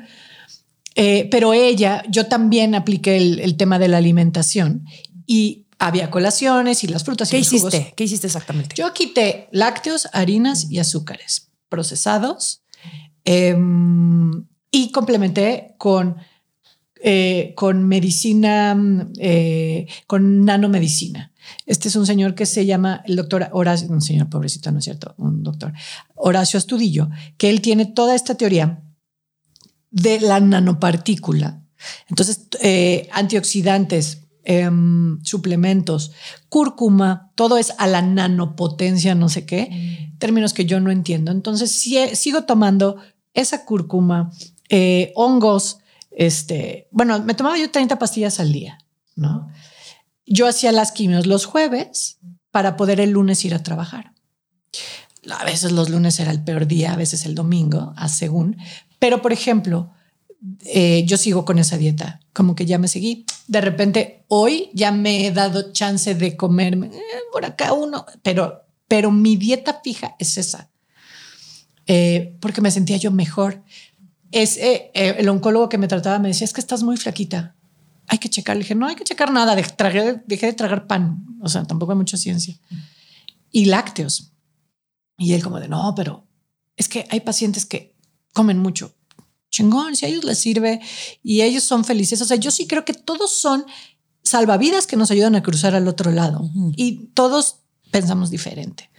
Eh, 0.95 1.29
pero 1.31 1.53
ella, 1.53 2.03
yo 2.09 2.27
también 2.27 2.75
apliqué 2.75 3.17
el, 3.17 3.57
tema 3.57 3.79
de 3.79 3.87
la 3.87 3.99
alimentación 3.99 4.85
y 5.27 5.67
había 5.79 6.11
colaciones 6.11 6.83
y 6.83 6.89
las 6.89 7.05
frutas. 7.05 7.31
¿Qué 7.31 7.39
y 7.39 7.43
hiciste? 7.43 7.95
¿Qué 7.97 8.05
hiciste 8.05 8.27
exactamente? 8.27 8.75
Yo 8.75 8.93
quité 8.93 9.49
lácteos, 9.53 10.09
harinas 10.13 10.69
y 10.71 10.81
azúcares 10.81 11.53
procesados 11.69 12.63
em, 13.25 14.45
y 14.73 14.91
complementé 14.91 15.77
con, 15.79 16.17
eh, 17.01 17.53
con 17.55 17.87
medicina, 17.87 18.77
eh, 19.19 19.87
con 20.09 20.45
nanomedicina. 20.45 21.33
Este 21.67 21.89
es 21.89 21.97
un 21.97 22.07
señor 22.07 22.35
que 22.35 22.47
se 22.47 22.67
llama 22.67 23.03
el 23.07 23.17
doctor 23.17 23.49
Horacio, 23.53 23.89
un 23.89 24.01
señor 24.01 24.29
pobrecito, 24.29 24.71
no 24.71 24.79
es 24.79 24.85
cierto, 24.85 25.15
un 25.19 25.43
doctor, 25.43 25.73
Horacio 26.15 26.59
Astudillo, 26.59 27.11
que 27.37 27.51
él 27.51 27.61
tiene 27.61 27.87
toda 27.87 28.15
esta 28.15 28.35
teoría 28.35 28.83
de 29.91 30.21
la 30.21 30.41
nanopartícula. 30.41 31.63
Entonces, 32.09 32.49
eh, 32.61 33.09
antioxidantes, 33.13 34.23
em, 34.45 35.23
suplementos, 35.25 36.13
cúrcuma, 36.49 37.33
todo 37.35 37.59
es 37.59 37.75
a 37.79 37.87
la 37.87 38.03
nanopotencia, 38.03 39.15
no 39.15 39.29
sé 39.29 39.45
qué, 39.45 40.09
mm. 40.15 40.19
términos 40.19 40.53
que 40.53 40.65
yo 40.65 40.81
no 40.81 40.91
entiendo. 40.91 41.31
Entonces, 41.31 41.71
sigo 42.15 42.45
tomando 42.45 42.97
esa 43.35 43.65
cúrcuma, 43.65 44.33
eh, 44.69 45.13
hongos, 45.15 45.79
este, 46.11 46.89
bueno, 46.91 47.23
me 47.23 47.35
tomaba 47.35 47.59
yo 47.59 47.71
30 47.71 47.99
pastillas 47.99 48.41
al 48.41 48.53
día, 48.53 48.79
¿no? 49.15 49.49
Yo 50.29 50.47
hacía 50.47 50.73
las 50.73 50.93
quimios 50.93 51.27
los 51.27 51.45
jueves 51.45 52.19
para 52.51 52.77
poder 52.77 53.01
el 53.01 53.11
lunes 53.11 53.45
ir 53.45 53.55
a 53.55 53.63
trabajar. 53.63 54.13
A 55.31 55.45
veces 55.45 55.73
los 55.73 55.91
lunes 55.91 56.19
era 56.21 56.31
el 56.31 56.43
peor 56.43 56.67
día, 56.67 56.93
a 56.93 56.97
veces 56.97 57.27
el 57.27 57.35
domingo, 57.35 57.93
a 57.97 58.09
según. 58.09 58.57
Pero, 58.99 59.21
por 59.21 59.33
ejemplo, 59.33 59.93
eh, 60.65 61.05
yo 61.07 61.17
sigo 61.17 61.45
con 61.45 61.59
esa 61.59 61.77
dieta, 61.77 62.21
como 62.33 62.55
que 62.55 62.67
ya 62.67 62.79
me 62.79 62.89
seguí. 62.89 63.27
De 63.47 63.61
repente, 63.61 64.25
hoy 64.29 64.71
ya 64.73 64.93
me 64.93 65.27
he 65.27 65.33
dado 65.33 65.73
chance 65.73 66.15
de 66.15 66.37
comerme 66.37 66.89
eh, 66.89 67.01
por 67.33 67.45
acá 67.45 67.73
uno, 67.73 68.07
pero, 68.23 68.65
pero 68.87 69.11
mi 69.11 69.37
dieta 69.37 69.81
fija 69.83 70.15
es 70.19 70.39
esa, 70.39 70.71
eh, 71.87 72.37
porque 72.41 72.61
me 72.61 72.71
sentía 72.71 72.97
yo 72.97 73.11
mejor. 73.11 73.63
Es 74.31 74.59
el 74.61 75.27
oncólogo 75.31 75.71
que 75.71 75.79
me 75.79 75.89
trataba 75.89 76.19
me 76.19 76.29
decía, 76.29 76.45
es 76.45 76.53
que 76.53 76.61
estás 76.61 76.83
muy 76.83 76.99
flaquita 76.99 77.57
hay 78.09 78.19
que 78.19 78.29
checar. 78.29 78.57
Le 78.57 78.63
dije, 78.63 78.75
no 78.75 78.87
hay 78.87 78.97
que 78.97 79.05
checar 79.05 79.31
nada. 79.33 79.55
Dejé, 79.55 80.25
de 80.27 80.53
tragar 80.55 80.87
pan. 80.87 81.25
O 81.41 81.49
sea, 81.49 81.65
tampoco 81.65 81.93
hay 81.93 81.99
mucha 81.99 82.17
ciencia. 82.17 82.59
Y 83.51 83.67
lácteos. 83.67 84.33
Y 85.17 85.35
él 85.35 85.43
como 85.43 85.61
de, 85.61 85.69
no, 85.69 85.95
pero 85.95 86.27
es 86.77 86.89
que 86.89 87.07
hay 87.11 87.21
pacientes 87.21 87.67
que 87.67 87.95
comen 88.33 88.59
mucho. 88.59 88.95
Chingón, 89.51 89.97
si 89.97 90.07
a 90.07 90.09
ellos 90.09 90.25
les 90.25 90.39
sirve 90.39 90.81
y 91.23 91.43
ellos 91.43 91.65
son 91.65 91.85
felices. 91.85 92.21
O 92.21 92.25
sea, 92.25 92.37
yo 92.37 92.51
sí 92.51 92.67
creo 92.67 92.85
que 92.85 92.95
todos 92.95 93.35
son 93.35 93.65
salvavidas 94.23 94.87
que 94.87 94.97
nos 94.97 95.11
ayudan 95.11 95.37
a 95.37 95.43
cruzar 95.43 95.75
al 95.75 95.89
otro 95.89 96.11
lado. 96.11 96.51
Y 96.77 97.09
todos 97.15 97.61
pensamos 97.91 98.31
diferente. 98.31 98.91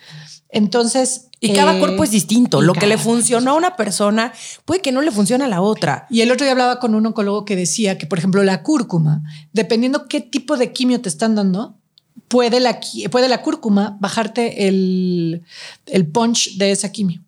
Entonces. 0.49 1.28
Y 1.39 1.54
cada 1.54 1.78
eh, 1.78 1.80
cuerpo 1.80 2.04
es 2.04 2.12
distinto. 2.12 2.62
Lo 2.62 2.73
que 2.73 2.88
le 2.88 2.97
funcionó 2.97 3.52
a 3.52 3.54
una 3.56 3.75
persona 3.75 4.34
puede 4.65 4.82
que 4.82 4.91
no 4.91 5.02
le 5.02 5.12
funcione 5.12 5.45
a 5.45 5.47
la 5.47 5.62
otra. 5.62 6.06
Y 6.10 6.21
el 6.21 6.32
otro 6.32 6.43
día 6.43 6.52
hablaba 6.52 6.80
con 6.80 6.95
un 6.95 7.06
oncólogo 7.06 7.45
que 7.45 7.56
decía 7.56 7.97
que, 7.97 8.08
por 8.08 8.17
ejemplo, 8.17 8.43
la 8.43 8.62
cúrcuma, 8.62 9.21
dependiendo 9.54 10.08
qué 10.08 10.19
tipo 10.19 10.58
de 10.58 10.73
quimio 10.73 10.99
te 10.99 11.08
están 11.08 11.36
dando, 11.36 11.78
puede 12.28 12.60
la, 12.60 12.80
puede 13.10 13.30
la 13.30 13.41
cúrcuma 13.41 13.97
bajarte 14.02 14.67
el, 14.67 15.43
el 15.86 16.08
punch 16.08 16.58
de 16.58 16.71
esa 16.71 16.91
quimio. 16.91 17.23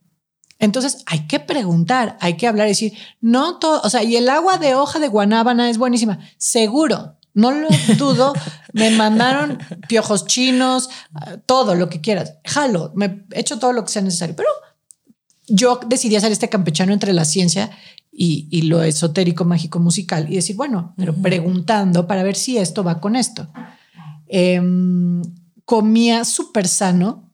Entonces 0.60 1.04
hay 1.08 1.26
que 1.26 1.40
preguntar, 1.40 2.18
hay 2.22 2.38
que 2.38 2.48
hablar 2.48 2.68
y 2.68 2.72
decir, 2.72 2.94
no 3.20 3.58
todo, 3.58 3.82
o 3.84 3.90
sea, 3.90 4.04
y 4.04 4.16
el 4.16 4.30
agua 4.30 4.60
de 4.60 4.76
hoja 4.76 5.00
de 5.00 5.08
guanábana 5.08 5.70
es 5.72 5.80
buenísima, 5.80 6.20
seguro, 6.38 7.16
no 7.34 7.52
lo 7.52 7.68
dudo. 7.98 8.34
me 8.74 8.92
mandaron 8.92 9.60
piojos 9.88 10.26
chinos, 10.26 10.90
todo 11.46 11.76
lo 11.76 11.90
que 11.90 12.02
quieras. 12.02 12.36
Jalo, 12.46 12.92
me 12.96 13.26
he 13.32 13.40
hecho 13.40 13.60
todo 13.60 13.74
lo 13.74 13.84
que 13.84 13.92
sea 13.92 14.02
necesario. 14.02 14.36
Pero 14.36 14.50
yo 15.48 15.80
decidí 15.86 16.16
hacer 16.16 16.32
este 16.32 16.50
campechano 16.50 16.94
entre 16.94 17.14
la 17.14 17.26
ciencia 17.26 17.72
y, 18.12 18.64
lo 18.64 18.84
esotérico, 18.84 19.46
mágico, 19.46 19.80
musical 19.80 20.28
y 20.30 20.36
decir, 20.36 20.56
bueno, 20.56 20.94
pero 20.98 21.16
preguntando 21.16 22.08
para 22.08 22.24
ver 22.24 22.36
si 22.36 22.58
esto 22.58 22.84
va 22.84 23.00
con 23.00 23.16
esto. 23.16 23.50
Em, 24.28 25.22
comía 25.66 26.26
súper 26.26 26.68
sano. 26.68 27.32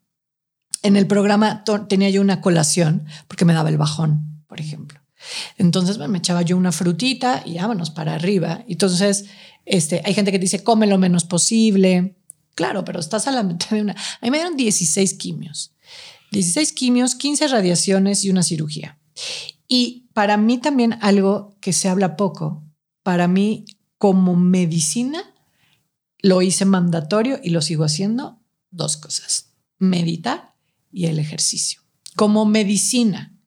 En 0.83 0.95
el 0.95 1.07
programa 1.07 1.63
tenía 1.89 2.09
yo 2.09 2.21
una 2.21 2.41
colación 2.41 3.05
porque 3.27 3.45
me 3.45 3.53
daba 3.53 3.69
el 3.69 3.77
bajón, 3.77 4.43
por 4.47 4.61
ejemplo. 4.61 4.99
Entonces 5.57 5.97
me 5.97 6.19
echaba 6.19 6.43
yo 6.43 6.55
una 6.55 6.71
frutita 6.71 7.41
y 7.43 7.57
vámonos 7.57 7.89
para 7.89 8.13
arriba. 8.13 8.63
Entonces 8.67 9.25
este, 9.67 10.01
hay 10.05 10.13
gente 10.13 10.31
que 10.31 10.39
dice, 10.39 10.63
come 10.63 10.87
lo 10.87 10.97
menos 10.97 11.25
posible. 11.25 12.15
Claro, 12.55 12.85
pero 12.85 12.99
estás 12.99 13.27
a 13.27 13.31
la 13.31 13.43
mitad 13.43 13.71
de 13.71 13.81
una. 13.81 13.93
A 13.93 14.25
mí 14.25 14.31
me 14.31 14.37
dieron 14.37 14.55
16 14.55 15.13
quimios. 15.15 15.73
16 16.31 16.71
quimios, 16.73 17.15
15 17.15 17.47
radiaciones 17.49 18.23
y 18.23 18.29
una 18.29 18.43
cirugía. 18.43 18.97
Y 19.67 20.07
para 20.13 20.37
mí 20.37 20.57
también 20.57 20.97
algo 21.01 21.57
que 21.59 21.73
se 21.73 21.89
habla 21.89 22.15
poco, 22.15 22.63
para 23.03 23.27
mí 23.27 23.65
como 23.97 24.35
medicina, 24.35 25.33
lo 26.19 26.41
hice 26.41 26.65
mandatorio 26.65 27.39
y 27.43 27.49
lo 27.49 27.61
sigo 27.61 27.83
haciendo, 27.83 28.41
dos 28.71 28.97
cosas, 28.97 29.53
meditar 29.77 30.55
y 30.91 31.05
el 31.05 31.19
ejercicio. 31.19 31.81
Como 32.15 32.45
medicina, 32.45 33.37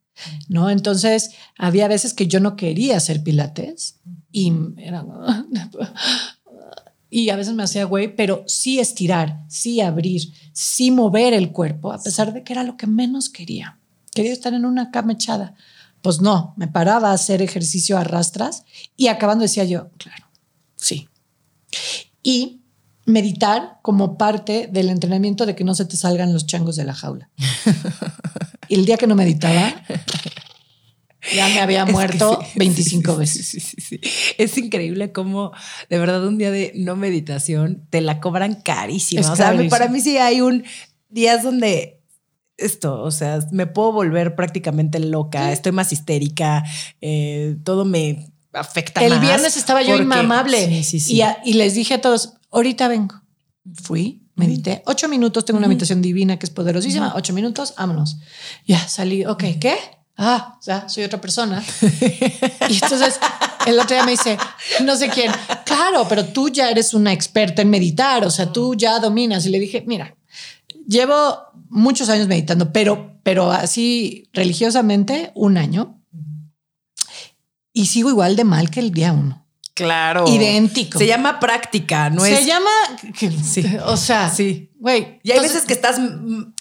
¿no? 0.48 0.70
Entonces, 0.70 1.30
había 1.56 1.88
veces 1.88 2.14
que 2.14 2.26
yo 2.26 2.40
no 2.40 2.56
quería 2.56 2.96
hacer 2.96 3.22
pilates 3.22 4.00
y 4.32 4.52
y 7.10 7.30
a 7.30 7.36
veces 7.36 7.54
me 7.54 7.64
hacía 7.64 7.84
güey, 7.84 8.14
pero 8.14 8.44
sí 8.46 8.78
estirar, 8.78 9.44
sí 9.48 9.80
abrir, 9.80 10.32
sí 10.52 10.90
mover 10.90 11.34
el 11.34 11.52
cuerpo, 11.52 11.92
a 11.92 12.02
pesar 12.02 12.32
de 12.32 12.44
que 12.44 12.52
era 12.52 12.62
lo 12.62 12.76
que 12.76 12.86
menos 12.86 13.28
quería. 13.28 13.78
Quería 14.14 14.32
estar 14.32 14.54
en 14.54 14.64
una 14.64 14.90
cama 14.90 15.12
echada. 15.12 15.54
Pues 16.02 16.20
no, 16.20 16.54
me 16.56 16.68
paraba 16.68 17.10
a 17.10 17.14
hacer 17.14 17.42
ejercicio 17.42 17.98
a 17.98 18.04
rastras 18.04 18.64
y 18.96 19.08
acabando 19.08 19.42
decía 19.42 19.64
yo, 19.64 19.90
claro, 19.98 20.26
sí. 20.76 21.08
Y 22.22 22.62
meditar 23.06 23.78
como 23.82 24.16
parte 24.16 24.68
del 24.72 24.88
entrenamiento 24.88 25.46
de 25.46 25.54
que 25.54 25.64
no 25.64 25.74
se 25.74 25.84
te 25.84 25.96
salgan 25.96 26.32
los 26.32 26.46
changos 26.46 26.76
de 26.76 26.84
la 26.84 26.94
jaula. 26.94 27.28
y 28.68 28.76
el 28.76 28.86
día 28.86 28.96
que 28.96 29.06
no 29.06 29.14
meditaba, 29.14 29.82
ya 31.34 31.48
me 31.48 31.60
había 31.60 31.84
muerto 31.86 32.40
25 32.56 33.16
veces. 33.16 33.74
es 34.38 34.58
increíble 34.58 35.12
cómo 35.12 35.52
de 35.88 35.98
verdad 35.98 36.26
un 36.26 36.38
día 36.38 36.50
de 36.50 36.72
no 36.76 36.96
meditación 36.96 37.86
te 37.90 38.00
la 38.00 38.20
cobran 38.20 38.54
carísima. 38.54 39.30
o 39.30 39.36
sea, 39.36 39.54
para 39.68 39.88
mí 39.88 40.00
sí 40.00 40.16
hay 40.18 40.40
un 40.40 40.64
días 41.08 41.42
donde 41.42 42.00
esto, 42.56 43.02
o 43.02 43.10
sea, 43.10 43.40
me 43.52 43.66
puedo 43.66 43.92
volver 43.92 44.34
prácticamente 44.34 45.00
loca, 45.00 45.52
estoy 45.52 45.72
más 45.72 45.92
histérica, 45.92 46.62
eh, 47.00 47.56
todo 47.64 47.84
me 47.84 48.30
afecta 48.52 49.04
El 49.04 49.18
viernes 49.18 49.56
estaba 49.56 49.82
yo 49.82 49.96
inmamable 49.96 50.82
y, 50.92 51.22
y 51.44 51.52
les 51.54 51.74
dije 51.74 51.94
a 51.94 52.00
todos, 52.00 52.34
ahorita 52.50 52.88
vengo. 52.88 53.20
Fui, 53.82 54.22
medité 54.34 54.82
ocho 54.86 55.08
minutos, 55.08 55.44
tengo 55.44 55.58
una 55.58 55.68
meditación 55.68 56.02
divina 56.02 56.38
que 56.38 56.46
es 56.46 56.50
poderosísima, 56.50 57.14
ocho 57.14 57.32
minutos, 57.32 57.74
vámonos. 57.76 58.18
Ya 58.66 58.78
salí, 58.88 59.24
ok, 59.24 59.44
¿qué? 59.60 59.76
Ah, 60.22 60.58
ya 60.62 60.86
soy 60.86 61.04
otra 61.04 61.18
persona. 61.18 61.64
y 62.68 62.74
entonces 62.74 63.18
el 63.64 63.80
otro 63.80 63.96
día 63.96 64.04
me 64.04 64.10
dice, 64.10 64.36
no 64.84 64.94
sé 64.94 65.08
quién, 65.08 65.32
claro, 65.64 66.06
pero 66.06 66.26
tú 66.26 66.50
ya 66.50 66.68
eres 66.68 66.92
una 66.92 67.10
experta 67.10 67.62
en 67.62 67.70
meditar, 67.70 68.22
o 68.26 68.30
sea, 68.30 68.52
tú 68.52 68.74
ya 68.74 68.98
dominas. 68.98 69.46
Y 69.46 69.48
le 69.48 69.58
dije, 69.58 69.82
mira, 69.86 70.14
llevo 70.86 71.38
muchos 71.70 72.10
años 72.10 72.28
meditando, 72.28 72.70
pero, 72.70 73.18
pero 73.22 73.50
así 73.50 74.28
religiosamente 74.34 75.32
un 75.34 75.56
año 75.56 76.02
y 77.72 77.86
sigo 77.86 78.10
igual 78.10 78.36
de 78.36 78.44
mal 78.44 78.68
que 78.68 78.80
el 78.80 78.90
día 78.90 79.12
uno. 79.14 79.46
Claro. 79.74 80.26
Idéntico. 80.28 80.98
Se 80.98 81.06
llama 81.06 81.40
práctica, 81.40 82.10
no 82.10 82.22
Se 82.24 82.34
es. 82.40 82.46
llama, 82.46 82.70
sí. 83.44 83.64
o 83.86 83.96
sea, 83.96 84.28
Sí. 84.30 84.70
güey. 84.78 85.20
Y 85.22 85.30
hay 85.30 85.38
entonces, 85.38 85.52
veces 85.52 85.66
que 85.66 85.72
estás 85.74 85.98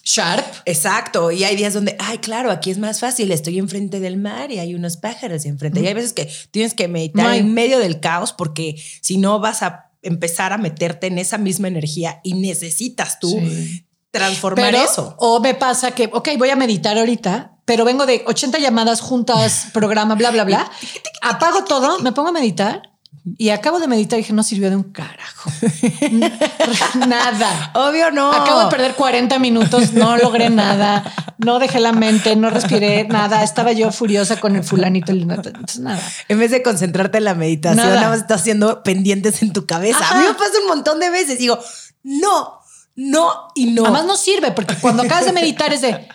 sharp. 0.04 0.45
Exacto, 0.65 1.32
y 1.32 1.43
hay 1.43 1.56
días 1.56 1.74
donde, 1.74 1.95
ay, 2.00 2.19
claro, 2.19 2.52
aquí 2.52 2.72
es 2.72 2.78
más 2.78 3.00
fácil, 3.00 3.32
estoy 3.32 3.60
enfrente 3.60 4.00
del 4.00 4.17
mar 4.17 4.52
y 4.52 4.60
hay 4.60 4.74
unos 4.76 4.98
pájaros 4.98 5.45
enfrente. 5.45 5.82
Y 5.82 5.88
hay 5.88 5.93
veces 5.93 6.13
que 6.13 6.32
tienes 6.52 6.74
que 6.74 6.88
meditar 6.88 7.34
en 7.36 7.54
medio 7.54 7.80
del 7.80 8.00
caos 8.00 8.32
porque 8.34 8.76
si 9.02 9.17
no 9.17 9.39
vas 9.39 9.63
a 9.63 9.91
empezar 10.02 10.54
a 10.54 10.58
meterte 10.58 11.08
en 11.08 11.17
esa 11.17 11.38
misma 11.38 11.67
energía 11.67 12.22
y 12.24 12.34
necesitas 12.36 13.19
tú 13.19 13.30
Sí. 13.30 13.86
transformar 14.12 14.72
Pero, 14.72 14.84
eso. 14.84 15.15
o 15.19 15.39
me 15.41 15.54
pasa 15.56 15.91
que, 15.91 16.10
ok, 16.13 16.30
voy 16.38 16.50
a 16.50 16.56
meditar 16.56 16.98
ahorita, 16.98 17.58
pero 17.65 17.86
vengo 17.86 18.06
de 18.06 18.24
80 18.26 18.58
llamadas 18.60 19.02
juntas, 19.02 19.67
programa, 19.74 20.15
bla, 20.15 20.32
bla, 20.32 20.45
bla. 20.45 20.72
Apago 21.22 21.65
todo, 21.65 22.00
me 22.00 22.12
pongo 22.13 22.30
a 22.30 22.32
meditar 22.32 22.88
y 23.38 23.50
acabo 23.50 23.80
de 23.80 23.88
meditar 23.88 24.17
y 24.17 24.22
dije, 24.24 24.34
no 24.34 24.43
sirvió 24.43 24.69
de 24.69 24.76
un 24.78 24.84
carajo. 24.91 25.52
nada. 27.08 27.72
Obvio 27.76 28.12
no. 28.12 28.32
Acabo 28.32 28.62
de 28.62 28.67
perder 28.69 28.95
40 28.95 29.39
minutos, 29.39 29.93
no 29.93 30.17
logré 30.17 30.50
nada, 30.50 31.04
no 31.38 31.60
dejé 31.60 31.80
la 31.80 31.91
mente, 31.91 32.36
no 32.36 32.50
respiré 32.50 33.06
nada. 33.08 33.43
Estaba 33.43 33.72
yo 33.72 33.91
furiosa 33.91 34.39
con 34.39 34.56
el 34.56 34.63
fulanito. 34.63 35.12
el- 35.12 35.30
Entonces, 35.30 35.80
nada. 35.80 36.02
En 36.28 36.39
vez 36.39 36.52
de 36.52 36.63
concentrarte 36.63 37.17
en 37.19 37.26
la 37.26 37.36
meditación, 37.36 37.78
Nada. 37.86 37.95
nada, 37.95 38.10
más 38.10 38.19
estás 38.19 38.41
haciendo 38.41 38.84
pendientes 38.84 39.41
en 39.41 39.54
tu 39.54 39.65
cabeza. 39.65 40.00
Ajá. 40.00 40.15
A 40.17 40.22
mí 40.22 40.28
me 40.28 40.34
pasa 40.34 40.52
un 40.62 40.67
montón 40.67 41.00
de 41.00 41.10
veces. 41.10 41.38
Digo, 41.38 41.60
no, 42.04 42.59
no 42.99 43.31
y 43.55 43.67
no. 43.67 43.83
Además 43.83 44.05
no 44.05 44.17
sirve 44.17 44.51
porque 44.51 44.75
cuando 44.75 45.03
acabas 45.03 45.23
de 45.25 45.31
meditar 45.31 45.71
es 45.71 45.79
de, 45.81 46.05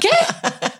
¿qué? 0.00 0.08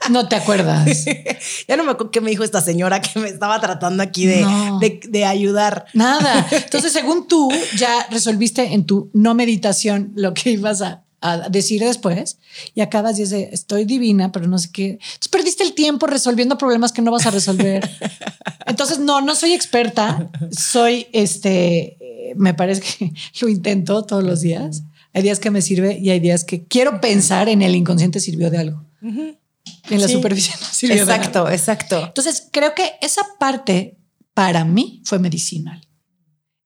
No 0.09 0.27
te 0.27 0.37
acuerdas. 0.37 1.05
ya 1.69 1.77
no 1.77 1.85
me 1.85 1.91
acuerdo 1.91 2.11
qué 2.11 2.23
me 2.23 2.31
dijo 2.31 2.43
esta 2.43 2.63
señora 2.63 3.03
que 3.03 3.21
me 3.21 3.29
estaba 3.29 3.61
tratando 3.61 4.03
aquí 4.03 4.25
de, 4.25 4.41
No. 4.41 4.79
de, 4.79 5.01
de 5.07 5.25
ayudar. 5.27 5.85
Nada. 5.93 6.47
Entonces, 6.53 6.93
según 6.93 7.29
tú, 7.29 7.51
ya 7.77 8.07
resolviste 8.11 8.73
en 8.73 8.87
tu 8.87 9.11
no 9.13 9.35
meditación 9.35 10.13
lo 10.17 10.33
que 10.33 10.53
ibas 10.53 10.81
a, 10.81 11.03
a 11.21 11.51
decir 11.51 11.83
después 11.83 12.39
y 12.75 12.81
acabas 12.81 13.19
y 13.19 13.23
dices, 13.25 13.49
estoy 13.53 13.85
divina, 13.85 14.33
pero 14.33 14.47
no 14.47 14.57
sé 14.57 14.71
qué. 14.73 14.87
Entonces, 14.93 15.29
perdiste 15.31 15.65
el 15.65 15.75
tiempo 15.75 16.07
resolviendo 16.07 16.57
problemas 16.57 16.93
que 16.93 17.03
no 17.03 17.13
vas 17.13 17.27
a 17.27 17.31
resolver. 17.31 17.89
Entonces, 18.67 19.01
no, 19.01 19.21
no 19.21 19.35
soy 19.35 19.53
experta. 19.53 20.31
Soy 20.51 21.09
este, 21.13 21.99
eh, 22.01 22.33
me 22.37 22.55
parece 22.55 22.81
que 22.81 23.13
lo 23.43 23.49
intento 23.49 24.03
todos 24.05 24.25
los 24.25 24.41
días. 24.41 24.83
Hay 25.15 25.23
días 25.23 25.39
que 25.41 25.51
me 25.51 25.63
sirve 25.63 25.99
y 25.99 26.11
hay 26.11 26.21
días 26.21 26.45
que 26.45 26.65
quiero 26.67 27.01
pensar 27.01 27.49
en 27.49 27.63
el 27.63 27.75
inconsciente 27.75 28.21
sirvió 28.21 28.51
de 28.51 28.59
algo. 28.59 28.85
En 29.03 30.01
la 30.01 30.09
Sí. 30.09 30.15
superficie 30.15 30.55
no 30.61 30.67
sirvió 30.67 30.97
de 31.07 31.13
algo. 31.13 31.15
Exacto, 31.25 31.51
exacto. 31.51 32.05
Entonces, 32.07 32.49
creo 32.51 32.75
que 32.75 32.93
esa 33.03 33.23
parte 33.39 33.99
para 34.35 34.65
mí 34.65 35.03
fue 35.05 35.19
medicinal. 35.19 35.87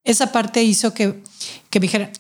Esa 0.05 0.31
parte 0.31 0.63
hizo 0.63 0.95
que, 0.95 1.23
que 1.71 1.81
me 1.81 1.85
dijera, 1.87 2.13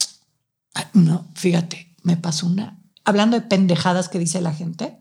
"Ay, 0.74 0.84
no, 0.94 1.28
fíjate, 1.34 1.94
me 2.02 2.16
pasó 2.16 2.46
una, 2.46 2.82
hablando 3.04 3.38
de 3.38 3.46
pendejadas 3.46 4.08
que 4.08 4.18
dice 4.18 4.40
la 4.40 4.52
gente, 4.52 4.98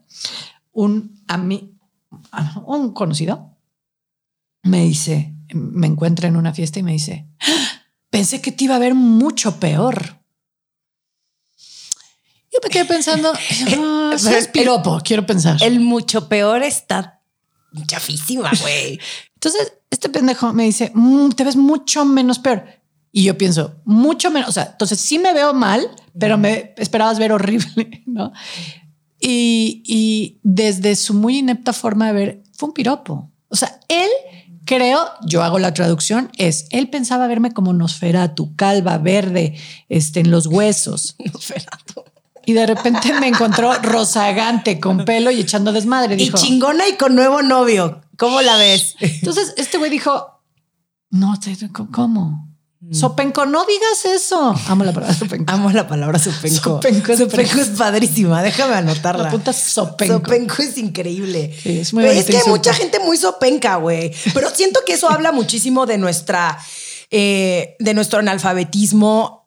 un, 0.72 1.24
a 1.28 1.38
mí, 1.38 1.78
un 2.68 2.94
conocido 2.94 3.58
me 4.64 4.84
dice, 4.84 5.34
me 5.54 5.88
encuentra 5.88 6.28
en 6.28 6.36
una 6.36 6.54
fiesta 6.54 6.80
y 6.80 6.84
me 6.84 6.92
dice, 6.94 7.28
"Ah, 7.40 7.82
pensé 8.12 8.42
que 8.42 8.52
te 8.52 8.66
iba 8.66 8.76
a 8.76 8.80
ver 8.80 8.94
mucho 8.96 9.60
peor. 9.60 10.20
Yo 12.56 12.60
me 12.63 12.70
quedé 12.70 12.86
pensando, 12.86 13.34
"Ah, 13.78 14.13
es 14.15 14.48
piropo, 14.48 15.02
quiero 15.04 15.26
pensar. 15.26 15.58
El 15.62 15.82
mucho 15.82 16.30
peor 16.30 16.63
está 16.63 17.22
chafísima, 17.86 18.50
güey. 18.62 19.00
Entonces, 19.34 19.74
este 19.89 20.08
pendejo 20.10 20.54
me 20.54 20.63
dice, 20.63 20.91
"Mm, 20.94 21.32
te 21.32 21.44
ves 21.44 21.58
mucho 21.58 22.06
menos 22.06 22.39
peor. 22.39 22.65
Y 23.12 23.24
yo 23.24 23.38
pienso, 23.38 23.76
mucho 23.86 24.30
menos, 24.30 24.50
o 24.50 24.52
sea, 24.52 24.70
entonces 24.74 25.00
sí 25.00 25.20
me 25.20 25.34
veo 25.34 25.54
mal, 25.54 25.89
pero 26.20 26.38
me 26.38 26.74
esperabas 26.78 27.18
ver 27.18 27.32
horrible, 27.32 28.04
¿no? 28.06 28.34
Y, 29.22 29.84
y 29.86 30.39
desde 30.44 30.96
su 30.98 31.13
muy 31.13 31.38
inepta 31.38 31.72
forma 31.72 32.08
de 32.08 32.13
ver, 32.13 32.44
fue 32.58 32.68
un 32.68 32.74
piropo. 32.74 33.32
O 33.48 33.56
sea, 33.56 33.80
él, 33.88 34.10
creo, 34.65 35.00
yo 35.26 35.44
hago 35.44 35.60
la 35.60 35.74
traducción, 35.74 36.30
es, 36.38 36.68
él 36.72 36.89
pensaba 36.89 37.28
verme 37.28 37.54
como 37.54 37.72
Nosferatu, 37.72 38.54
calva, 38.58 38.98
verde, 38.98 39.58
este, 39.88 40.20
en 40.20 40.30
los 40.32 40.48
huesos. 40.48 41.15
Y 42.45 42.53
de 42.53 42.65
repente 42.65 43.13
me 43.19 43.27
encontró 43.27 43.73
rozagante, 43.81 44.79
con 44.79 45.05
pelo 45.05 45.31
y 45.31 45.41
echando 45.41 45.71
desmadre. 45.71 46.15
y 46.15 46.31
chingona 46.31 46.88
y 46.88 46.95
con 46.95 47.15
nuevo 47.15 47.41
novio. 47.41 48.01
¿Cómo 48.17 48.41
la 48.41 48.58
ves? 48.58 48.95
Entonces 48.99 49.53
este 49.58 49.77
güey 49.77 49.91
dijo, 49.91 50.41
no, 51.10 51.34
¿cómo? 51.91 52.45
Sopenco, 52.91 53.45
no 53.45 53.65
digas 53.65 54.05
eso. 54.05 54.55
Amo 54.67 54.84
la 54.84 54.93
palabra 54.93 55.15
sopenco. 55.15 55.51
Amo 55.51 55.71
la 55.71 55.88
palabra 55.88 56.19
supenco. 56.19 56.81
Sopenco, 56.81 57.17
Supenco 57.17 57.60
es 57.60 57.69
padrísima. 57.69 58.43
Déjame 58.43 58.75
anotarla. 58.75 59.23
La 59.23 59.31
puta 59.31 59.53
sopenco. 59.53 60.15
Sopenco 60.15 60.62
es 60.62 60.77
increíble. 60.77 61.55
Sí, 61.62 61.79
es 61.79 61.93
muy 61.93 62.05
es 62.05 62.25
que 62.25 62.38
hay 62.38 62.47
mucha 62.47 62.73
gente 62.73 62.99
muy 62.99 63.17
sopenca, 63.17 63.77
güey. 63.77 64.13
Pero 64.34 64.49
siento 64.51 64.81
que 64.86 64.93
eso 64.93 65.10
habla 65.10 65.31
muchísimo 65.31 65.88
de 65.88 65.97
nuestra, 65.97 66.60
eh, 67.10 67.75
de 67.79 67.93
nuestro 67.95 68.19
analfabetismo 68.19 69.44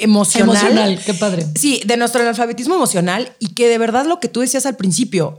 emocional. 0.00 0.56
Emocional, 0.56 1.00
qué 1.04 1.14
padre. 1.14 1.46
Sí, 1.56 1.82
de 1.84 1.96
nuestro 1.96 2.20
analfabetismo 2.20 2.74
emocional 2.74 3.34
y 3.38 3.54
que 3.54 3.68
de 3.68 3.78
verdad 3.78 4.06
lo 4.06 4.20
que 4.20 4.28
tú 4.28 4.40
decías 4.40 4.66
al 4.66 4.76
principio, 4.76 5.38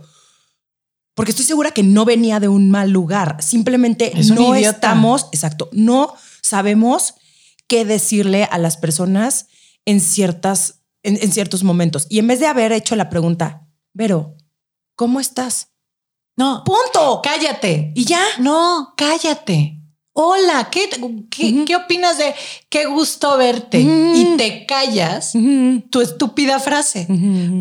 porque 1.16 1.32
estoy 1.32 1.46
segura 1.46 1.72
que 1.72 1.84
no 1.84 2.06
venía 2.06 2.40
de 2.40 2.48
un 2.48 2.72
mal 2.72 2.90
lugar, 2.90 3.42
simplemente 3.42 4.18
Es 4.18 4.30
no 4.32 4.56
estamos, 4.56 5.28
exacto, 5.32 5.70
no 5.74 6.14
sabemos 6.42 7.16
qué 7.68 7.86
decirle 7.86 8.46
a 8.52 8.58
las 8.58 8.78
personas 8.78 9.48
en 9.86 10.00
ciertas, 10.00 10.82
en, 11.04 11.18
en 11.22 11.32
ciertos 11.32 11.64
momentos. 11.64 12.08
Y 12.10 12.20
en 12.20 12.28
vez 12.28 12.40
de 12.40 12.48
haber 12.48 12.72
hecho 12.72 12.96
la 12.96 13.10
pregunta, 13.10 13.68
Vero, 13.94 14.38
¿cómo 14.96 15.20
estás? 15.20 15.68
No, 16.38 16.64
Punto. 16.64 17.22
cállate. 17.22 17.92
Y 17.96 18.06
ya. 18.06 18.24
No, 18.40 18.94
cállate. 18.96 19.81
Hola, 20.14 20.70
¿qué, 20.70 20.90
qué, 21.66 21.76
opinas 21.76 22.18
de 22.18 22.34
qué 22.68 22.86
gusto 22.86 23.38
verte? 23.38 23.80
Y 23.80 24.36
te 24.38 24.66
callas 24.66 25.32
tu 25.90 26.02
estúpida 26.02 26.60
frase. 26.60 27.08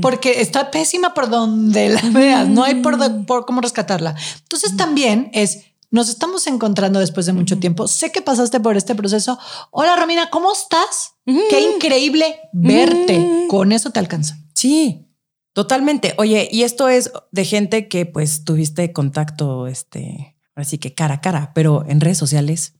porque 0.03 0.41
está 0.41 0.73
pésima 0.73 1.15
por 1.15 1.31
donde 1.31 1.91
la 1.91 2.03
veas, 2.11 2.49
no 2.49 2.65
hay 2.65 2.77
por, 2.77 3.25
por 3.25 3.47
cómo 3.47 3.61
rescatarla. 3.61 4.17
Entonces 4.43 4.77
también 4.77 5.31
es, 5.33 5.65
nos 5.93 6.09
estamos 6.09 6.49
encontrando 6.49 6.99
después 6.99 7.27
de 7.27 7.33
mucho 7.33 7.59
tiempo, 7.59 7.87
sé 7.87 8.11
que 8.11 8.21
pasaste 8.21 8.59
por 8.59 8.77
este 8.77 8.97
proceso. 8.97 9.39
Hola 9.71 9.95
Romina, 9.95 10.29
¿cómo 10.31 10.53
estás? 10.53 11.15
Qué 11.25 11.61
increíble 11.75 12.37
verte. 12.53 13.47
Con 13.49 13.71
eso 13.71 13.91
te 13.91 14.01
alcanza. 14.01 14.39
Sí, 14.55 15.07
totalmente. 15.53 16.15
Oye, 16.19 16.49
y 16.51 16.65
esto 16.65 16.89
es 16.89 17.13
de 17.31 17.45
gente 17.45 17.87
que 17.87 18.07
pues 18.07 18.45
tuviste 18.45 18.93
contacto, 18.93 19.69
este, 19.69 20.37
así 20.55 20.79
que 20.79 20.95
cara 20.95 21.15
a 21.17 21.21
cara, 21.21 21.53
pero 21.55 21.85
en 21.89 22.01
redes 22.01 22.19
sociales 22.19 22.75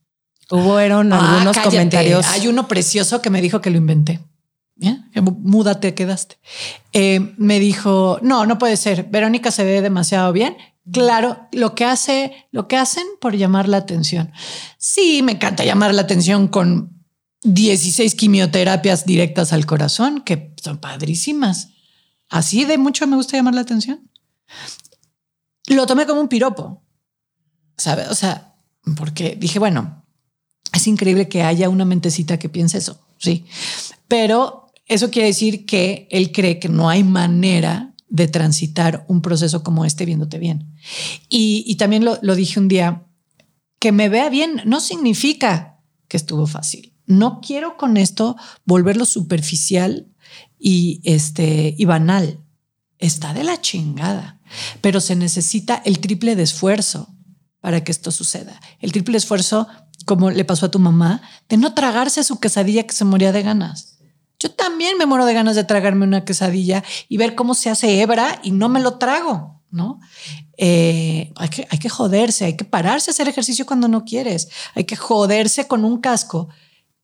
hubieron 0.51 1.13
Ah, 1.13 1.35
algunos 1.37 1.57
cállate. 1.57 1.77
comentarios. 1.77 2.27
Hay 2.29 2.49
uno 2.49 2.67
precioso 2.69 3.23
que 3.23 3.31
me 3.31 3.41
dijo 3.41 3.61
que 3.61 3.71
lo 3.71 3.77
inventé. 3.79 4.21
Que 5.13 5.21
múdate, 5.21 5.95
quedaste. 5.95 6.39
Eh, 6.95 7.35
me 7.37 7.59
dijo, 7.61 8.19
no, 8.23 8.47
no 8.47 8.59
puede 8.59 8.77
ser. 8.79 9.05
Verónica 9.11 9.51
se 9.51 9.65
ve 9.65 9.83
demasiado 9.83 10.33
bien. 10.33 10.57
Claro, 10.91 11.49
lo 11.53 11.75
que 11.75 11.85
hace, 11.85 12.33
lo 12.51 12.67
que 12.67 12.77
hacen 12.77 13.05
por 13.21 13.37
llamar 13.37 13.69
la 13.69 13.77
atención. 13.77 14.33
Sí, 14.79 15.23
me 15.23 15.33
encanta 15.33 15.65
llamar 15.65 15.95
la 15.95 16.03
atención 16.03 16.49
con 16.49 17.05
16 17.43 18.15
quimioterapias 18.15 19.05
directas 19.05 19.53
al 19.53 19.67
corazón, 19.67 20.23
que 20.23 20.55
son 20.63 20.79
padrísimas. 20.79 21.69
Así 22.31 22.65
de 22.65 22.79
mucho 22.79 23.07
me 23.07 23.17
gusta 23.17 23.37
llamar 23.37 23.55
la 23.55 23.61
atención. 23.63 24.09
Lo 25.67 25.87
tomé 25.87 26.07
como 26.07 26.21
un 26.23 26.29
piropo, 26.29 26.83
¿sabes? 27.81 28.09
O 28.09 28.15
sea, 28.15 28.55
porque 28.97 29.37
dije, 29.39 29.59
bueno, 29.59 30.05
es 30.73 30.87
increíble 30.87 31.29
que 31.29 31.43
haya 31.43 31.69
una 31.69 31.85
mentecita 31.85 32.39
que 32.39 32.49
piense 32.49 32.79
eso, 32.79 33.01
sí. 33.19 33.45
Pero 34.09 34.67
eso 34.87 35.11
quiere 35.11 35.29
decir 35.29 35.67
que 35.67 36.09
él 36.11 36.33
cree 36.33 36.59
que 36.59 36.69
no 36.69 36.89
hay 36.89 37.05
manera 37.05 37.95
de 38.09 38.29
transitar 38.29 39.05
un 39.09 39.23
proceso 39.23 39.63
como 39.63 39.85
este 39.85 40.05
viéndote 40.05 40.39
bien. 40.39 40.75
Y, 41.29 41.65
y 41.67 41.77
también 41.77 42.05
lo, 42.05 42.19
lo 42.23 42.35
dije 42.35 42.59
un 42.59 42.69
día, 42.69 43.07
que 43.79 43.93
me 43.93 44.09
vea 44.09 44.29
bien 44.29 44.63
no 44.65 44.81
significa 44.81 45.81
que 46.09 46.17
estuvo 46.17 46.47
fácil. 46.47 46.93
No 47.07 47.41
quiero 47.41 47.77
con 47.77 47.97
esto 47.97 48.37
volverlo 48.65 49.05
superficial 49.05 50.09
y, 50.59 51.01
este, 51.05 51.75
y 51.79 51.85
banal. 51.85 52.41
Está 52.99 53.33
de 53.33 53.45
la 53.45 53.61
chingada, 53.61 54.41
pero 54.81 55.01
se 55.01 55.17
necesita 55.17 55.81
el 55.85 56.01
triple 56.01 56.37
de 56.37 56.43
esfuerzo 56.43 57.15
para 57.61 57.83
que 57.85 57.93
esto 57.93 58.11
suceda. 58.11 58.61
El 58.81 58.93
triple 58.93 59.19
esfuerzo, 59.19 59.69
como 60.07 60.31
le 60.31 60.45
pasó 60.45 60.67
a 60.67 60.71
tu 60.71 60.79
mamá, 60.79 61.23
de 61.49 61.57
no 61.57 61.75
tragarse 61.75 62.25
su 62.25 62.41
quesadilla 62.41 62.85
que 62.85 62.95
se 62.95 63.05
moría 63.05 63.33
de 63.33 63.43
ganas. 63.43 63.99
Yo 64.39 64.51
también 64.51 64.97
me 64.97 65.07
muero 65.07 65.27
de 65.27 65.35
ganas 65.35 65.57
de 65.57 65.65
tragarme 65.65 66.07
una 66.07 66.25
quesadilla 66.25 66.83
y 67.09 67.19
ver 67.19 67.35
cómo 67.35 67.55
se 67.55 67.69
hace 67.69 68.01
hebra 68.01 68.41
y 68.43 68.53
no 68.53 68.71
me 68.71 68.81
lo 68.81 68.97
trago, 68.97 69.63
¿no? 69.71 70.01
Eh, 70.57 71.33
hay, 71.37 71.49
que, 71.51 71.69
hay 71.71 71.79
que 71.79 71.91
joderse, 71.91 72.47
hay 72.47 72.57
que 72.57 72.65
pararse 72.65 73.11
a 73.11 73.13
hacer 73.13 73.29
ejercicio 73.29 73.67
cuando 73.67 73.89
no 73.89 74.05
quieres, 74.05 74.49
hay 74.75 74.85
que 74.85 74.97
joderse 74.97 75.69
con 75.69 75.85
un 75.85 76.01
casco 76.01 76.49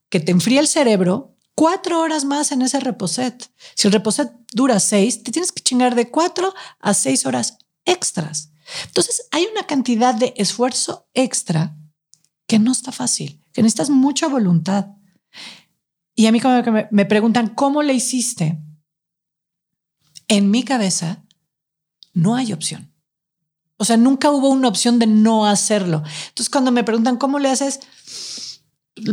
que 0.09 0.19
te 0.19 0.31
enfría 0.31 0.59
el 0.59 0.67
cerebro 0.67 1.35
cuatro 1.57 1.99
horas 2.01 2.23
más 2.23 2.51
en 2.51 2.61
ese 2.61 2.79
reposet. 2.79 3.49
Si 3.73 3.87
el 3.87 3.93
reposet 3.93 4.31
dura 4.53 4.79
seis, 4.79 5.23
te 5.23 5.31
tienes 5.31 5.51
que 5.51 5.63
chingar 5.63 5.95
de 5.95 6.11
cuatro 6.11 6.53
a 6.79 6.93
seis 6.93 7.25
horas 7.25 7.57
extras. 7.83 8.51
Entonces 8.85 9.27
hay 9.31 9.47
una 9.51 9.65
cantidad 9.65 10.13
de 10.13 10.33
esfuerzo 10.37 11.07
extra 11.13 11.77
que 12.47 12.59
no 12.59 12.71
está 12.71 12.91
fácil, 12.91 13.43
que 13.53 13.61
necesitas 13.61 13.89
mucha 13.89 14.27
voluntad. 14.27 14.87
Y 16.15 16.25
a 16.25 16.31
mí 16.31 16.39
como 16.39 16.61
me, 16.91 17.05
preguntan, 17.05 17.49
¿cómo 17.49 17.83
le 17.83 17.93
hiciste? 17.93 18.59
En 20.27 20.49
mi 20.49 20.63
cabeza 20.63 21.25
no 22.13 22.35
hay 22.35 22.53
opción. 22.53 22.93
O 23.77 23.85
sea, 23.85 23.97
nunca 23.97 24.31
hubo 24.31 24.49
una 24.49 24.67
opción 24.67 24.97
de 24.97 25.05
no 25.05 25.45
hacerlo. 25.45 26.03
Entonces, 26.29 26.49
cuando 26.49 26.71
me 26.71 26.83
preguntan 26.83 27.17
cómo 27.17 27.37
le 27.37 27.49
haces, 27.49 27.79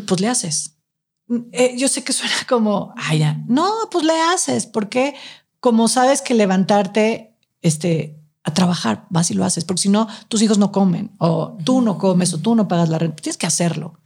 pues 0.06 0.20
le 0.20 0.28
haces. 0.28 0.78
Eh, 1.52 1.74
yo 1.76 1.88
sé 1.88 2.02
que 2.02 2.14
suena 2.14 2.34
como, 2.48 2.94
ay. 2.96 3.22
No, 3.46 3.70
pues 3.90 4.04
le 4.04 4.18
haces, 4.20 4.66
porque 4.66 5.14
como 5.60 5.88
sabes 5.88 6.22
que 6.22 6.34
levantarte, 6.34 7.36
este, 7.60 8.23
a 8.44 8.52
trabajar, 8.52 9.06
vas 9.08 9.30
y 9.30 9.34
lo 9.34 9.44
haces, 9.44 9.64
porque 9.64 9.82
si 9.82 9.88
no, 9.88 10.06
tus 10.28 10.42
hijos 10.42 10.58
no 10.58 10.70
comen, 10.70 11.10
o 11.18 11.56
tú 11.64 11.80
no 11.80 11.96
comes, 11.98 12.32
o 12.34 12.38
tú 12.38 12.54
no 12.54 12.68
pagas 12.68 12.90
la 12.90 12.98
renta, 12.98 13.16
tienes 13.16 13.38
que 13.38 13.46
hacerlo. 13.46 13.98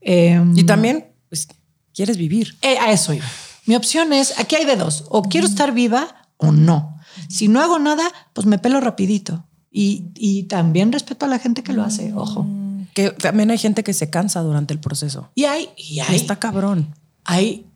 Em, 0.00 0.56
y 0.56 0.64
también, 0.64 1.12
pues, 1.28 1.48
quieres 1.92 2.16
vivir. 2.16 2.56
Eh, 2.62 2.78
a 2.78 2.92
eso 2.92 3.12
iba. 3.12 3.26
Mi 3.66 3.74
opción 3.74 4.12
es, 4.12 4.38
aquí 4.38 4.54
hay 4.54 4.64
de 4.64 4.76
dos, 4.76 5.04
o 5.08 5.22
quiero 5.24 5.46
estar 5.46 5.72
viva 5.72 6.28
o 6.36 6.52
no. 6.52 6.96
Si 7.28 7.48
no 7.48 7.60
hago 7.60 7.78
nada, 7.78 8.04
pues 8.32 8.46
me 8.46 8.58
pelo 8.58 8.80
rapidito. 8.80 9.44
Y, 9.70 10.10
y 10.14 10.44
también 10.44 10.92
respeto 10.92 11.26
a 11.26 11.28
la 11.28 11.38
gente 11.38 11.62
que 11.62 11.72
lo 11.72 11.82
hace, 11.82 12.12
ojo. 12.14 12.46
Que 12.94 13.10
también 13.10 13.50
hay 13.50 13.58
gente 13.58 13.82
que 13.82 13.94
se 13.94 14.10
cansa 14.10 14.40
durante 14.42 14.74
el 14.74 14.80
proceso. 14.80 15.30
Y 15.34 15.44
hay, 15.44 15.70
y 15.76 16.00
hay. 16.00 16.14
Está 16.14 16.38
cabrón. 16.38 16.94
Hay 17.24 17.66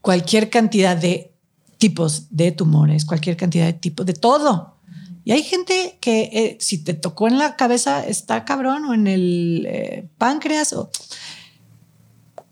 cualquier 0.00 0.48
cantidad 0.48 0.96
de 0.96 1.34
tipos 1.78 2.26
de 2.30 2.52
tumores, 2.52 3.04
cualquier 3.04 3.36
cantidad 3.36 3.66
de 3.66 3.72
tipos, 3.72 4.06
de 4.06 4.12
todo. 4.12 4.76
Y 5.24 5.32
hay 5.32 5.42
gente 5.42 5.98
que 6.00 6.22
eh, 6.32 6.56
si 6.60 6.82
te 6.82 6.94
tocó 6.94 7.28
en 7.28 7.38
la 7.38 7.56
cabeza 7.56 8.06
está 8.06 8.44
cabrón 8.44 8.84
o 8.84 8.94
en 8.94 9.06
el 9.06 9.66
eh, 9.68 10.08
páncreas 10.18 10.72
o 10.72 10.90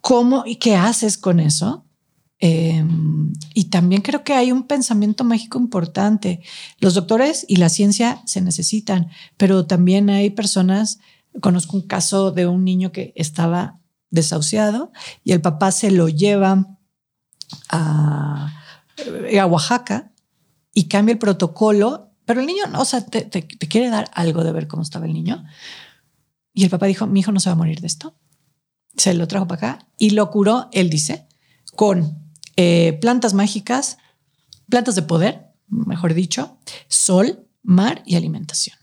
cómo 0.00 0.44
y 0.46 0.56
qué 0.56 0.76
haces 0.76 1.18
con 1.18 1.40
eso. 1.40 1.84
Em, 2.40 3.32
y 3.52 3.64
también 3.64 4.00
creo 4.00 4.22
que 4.22 4.34
hay 4.34 4.52
un 4.52 4.64
pensamiento 4.64 5.24
mágico 5.24 5.58
importante. 5.58 6.40
Los 6.78 6.94
doctores 6.94 7.44
y 7.48 7.56
la 7.56 7.68
ciencia 7.68 8.22
se 8.26 8.40
necesitan, 8.40 9.08
pero 9.36 9.66
también 9.66 10.08
hay 10.08 10.30
personas, 10.30 11.00
conozco 11.40 11.76
un 11.76 11.86
caso 11.86 12.30
de 12.30 12.46
un 12.46 12.64
niño 12.64 12.92
que 12.92 13.12
estaba 13.16 13.80
desahuciado 14.10 14.92
y 15.24 15.32
el 15.32 15.40
papá 15.40 15.72
se 15.72 15.90
lo 15.90 16.08
lleva 16.08 16.78
a, 17.68 18.52
a 19.38 19.46
Oaxaca 19.46 20.12
y 20.72 20.84
cambia 20.84 21.14
el 21.14 21.18
protocolo 21.18 22.07
pero 22.28 22.42
el 22.42 22.46
niño, 22.46 22.64
o 22.76 22.84
sea, 22.84 23.06
te, 23.06 23.30
quiere 23.46 23.88
dar 23.88 24.10
algo 24.12 24.44
de 24.44 24.52
ver 24.52 24.68
cómo 24.68 24.82
estaba 24.82 25.06
el 25.06 25.14
niño. 25.14 25.46
Y 26.52 26.62
el 26.62 26.68
papá 26.68 26.84
dijo, 26.84 27.06
mi 27.06 27.20
hijo 27.20 27.32
no 27.32 27.40
se 27.40 27.48
va 27.48 27.54
a 27.54 27.56
morir 27.56 27.80
de 27.80 27.86
esto. 27.86 28.14
Se 28.98 29.14
lo 29.14 29.26
trajo 29.26 29.48
para 29.48 29.70
acá 29.70 29.88
y 29.96 30.10
lo 30.10 30.30
curó, 30.30 30.68
él 30.72 30.90
dice, 30.90 31.26
con 31.74 32.30
eh, 32.56 32.98
plantas 33.00 33.32
mágicas, 33.32 33.96
plantas 34.68 34.94
de 34.94 35.00
poder, 35.00 35.54
mejor 35.68 36.12
dicho, 36.12 36.58
sol, 36.88 37.48
mar 37.62 38.02
y 38.04 38.16
alimentación. 38.16 38.76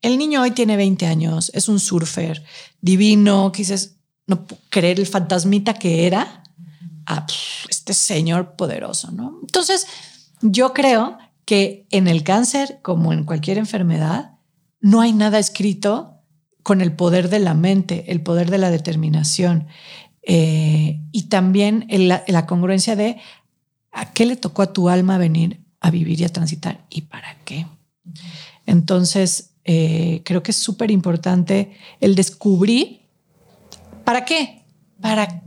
El 0.00 0.16
niño 0.16 0.40
hoy 0.40 0.52
tiene 0.52 0.78
20 0.78 1.04
años, 1.04 1.50
es 1.52 1.68
un 1.68 1.80
surfer 1.80 2.42
divino, 2.80 3.52
quizás 3.52 3.96
no 4.26 4.46
creer 4.70 5.00
el 5.00 5.06
fantasmita 5.06 5.74
que 5.74 6.06
era 6.06 6.44
a 7.04 7.26
este 7.68 7.92
señor 7.92 8.56
poderoso, 8.56 9.10
¿no? 9.10 9.38
Entonces, 9.42 9.86
yo 10.40 10.72
creo 10.72 11.18
que 11.44 11.86
en 11.90 12.08
el 12.08 12.22
cáncer, 12.22 12.78
como 12.82 13.12
en 13.12 13.24
cualquier 13.24 13.58
enfermedad, 13.58 14.38
no 14.80 15.00
hay 15.00 15.12
nada 15.12 15.38
escrito 15.38 16.20
con 16.62 16.80
el 16.80 16.92
poder 16.92 17.28
de 17.28 17.40
la 17.40 17.54
mente, 17.54 18.04
el 18.12 18.22
poder 18.22 18.50
de 18.50 18.58
la 18.58 18.70
determinación 18.70 19.66
eh, 20.22 21.00
y 21.12 21.24
también 21.24 21.86
la, 21.88 22.46
congruencia 22.46 22.96
de 22.96 23.18
a 23.90 24.12
qué 24.12 24.26
le 24.26 24.36
tocó 24.36 24.62
a 24.62 24.72
tu 24.72 24.88
alma 24.88 25.18
venir 25.18 25.60
a 25.80 25.90
vivir 25.90 26.20
y 26.20 26.24
a 26.24 26.28
transitar 26.28 26.84
y 26.90 27.02
para 27.02 27.36
qué. 27.44 27.66
Entonces, 28.66 29.52
eh, 29.64 30.22
creo 30.24 30.42
que 30.42 30.50
es 30.50 30.56
súper 30.56 30.90
importante 30.90 31.76
el 32.00 32.14
descubrir 32.14 33.00
para 34.04 34.24
qué, 34.24 34.64
para 35.00 35.42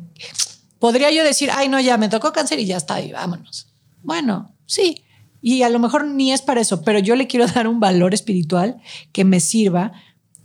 podría 0.79 1.11
yo 1.11 1.23
decir, 1.23 1.49
ay, 1.53 1.69
no, 1.69 1.79
ya 1.79 1.97
me 1.97 2.09
tocó 2.09 2.33
cáncer 2.33 2.59
y 2.59 2.65
ya 2.65 2.77
está, 2.77 2.99
y 2.99 3.13
vámonos. 3.13 3.67
Bueno, 4.01 4.53
sí, 4.65 5.03
y 5.45 5.63
a 5.63 5.69
lo 5.69 5.77
mejor 5.77 6.05
ni 6.05 6.31
es 6.31 6.41
para 6.41 6.61
eso, 6.61 6.83
pero 6.83 6.99
yo 6.99 7.17
le 7.17 7.27
quiero 7.27 7.45
dar 7.53 7.67
un 7.67 7.81
valor 7.81 8.13
espiritual 8.13 8.77
que 9.11 9.25
me 9.25 9.41
sirva 9.41 9.91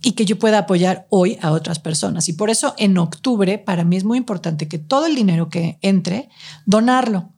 y 0.01 0.11
que 0.11 0.25
yo 0.25 0.37
pueda 0.37 0.59
apoyar 0.59 1.07
hoy 1.09 1.37
a 1.41 1.51
otras 1.51 1.79
personas. 1.79 2.27
Y 2.27 2.33
por 2.33 2.49
eso 2.49 2.75
en 2.77 2.97
octubre 2.97 3.57
para 3.57 3.85
mí 3.85 3.95
es 3.95 4.03
muy 4.03 4.17
importante 4.17 4.67
que 4.67 4.77
todo 4.77 5.05
el 5.05 5.15
dinero 5.15 5.49
que 5.49 5.79
entre, 5.81 6.29
donarlo. 6.65 7.31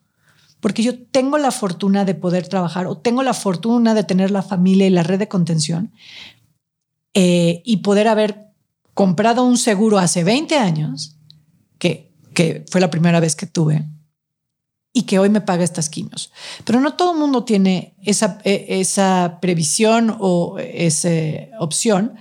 Porque 0.60 0.84
yo 0.84 1.00
tengo 1.04 1.38
la 1.38 1.52
fortuna 1.52 2.04
de 2.04 2.15
poder 2.15 2.47
trabajar 2.47 2.88
o 2.88 2.97
tengo 2.97 3.21
la 3.24 3.34
fortuna 3.34 3.93
de 3.93 4.04
tener 4.04 4.32
la 4.32 4.41
familia 4.41 4.88
y 4.88 4.91
la 4.91 5.04
red 5.04 5.19
de 5.19 5.28
contención 5.28 5.91
eh, 7.13 7.62
y 7.63 7.78
poder 7.78 8.08
haber 8.08 8.47
comprado 8.95 9.43
un 9.43 9.58
seguro 9.58 10.00
hace 10.00 10.24
20 10.24 10.58
años, 10.58 11.17
que, 11.78 12.12
que 12.34 12.65
fue 12.69 12.82
la 12.82 12.91
primera 12.91 13.19
vez 13.19 13.36
que 13.36 13.47
tuve, 13.47 13.88
y 14.93 15.04
que 15.04 15.19
hoy 15.19 15.30
me 15.30 15.41
paga 15.41 15.63
estas 15.63 15.89
quimios. 15.89 16.32
Pero 16.65 16.80
no 16.82 16.95
todo 16.95 17.13
el 17.13 17.19
mundo 17.19 17.43
tiene 17.43 17.95
esa, 18.04 18.39
e, 18.43 18.65
esa 18.82 19.39
previsión 19.41 20.15
o 20.19 20.58
esa 20.60 21.10
opción. 21.60 22.15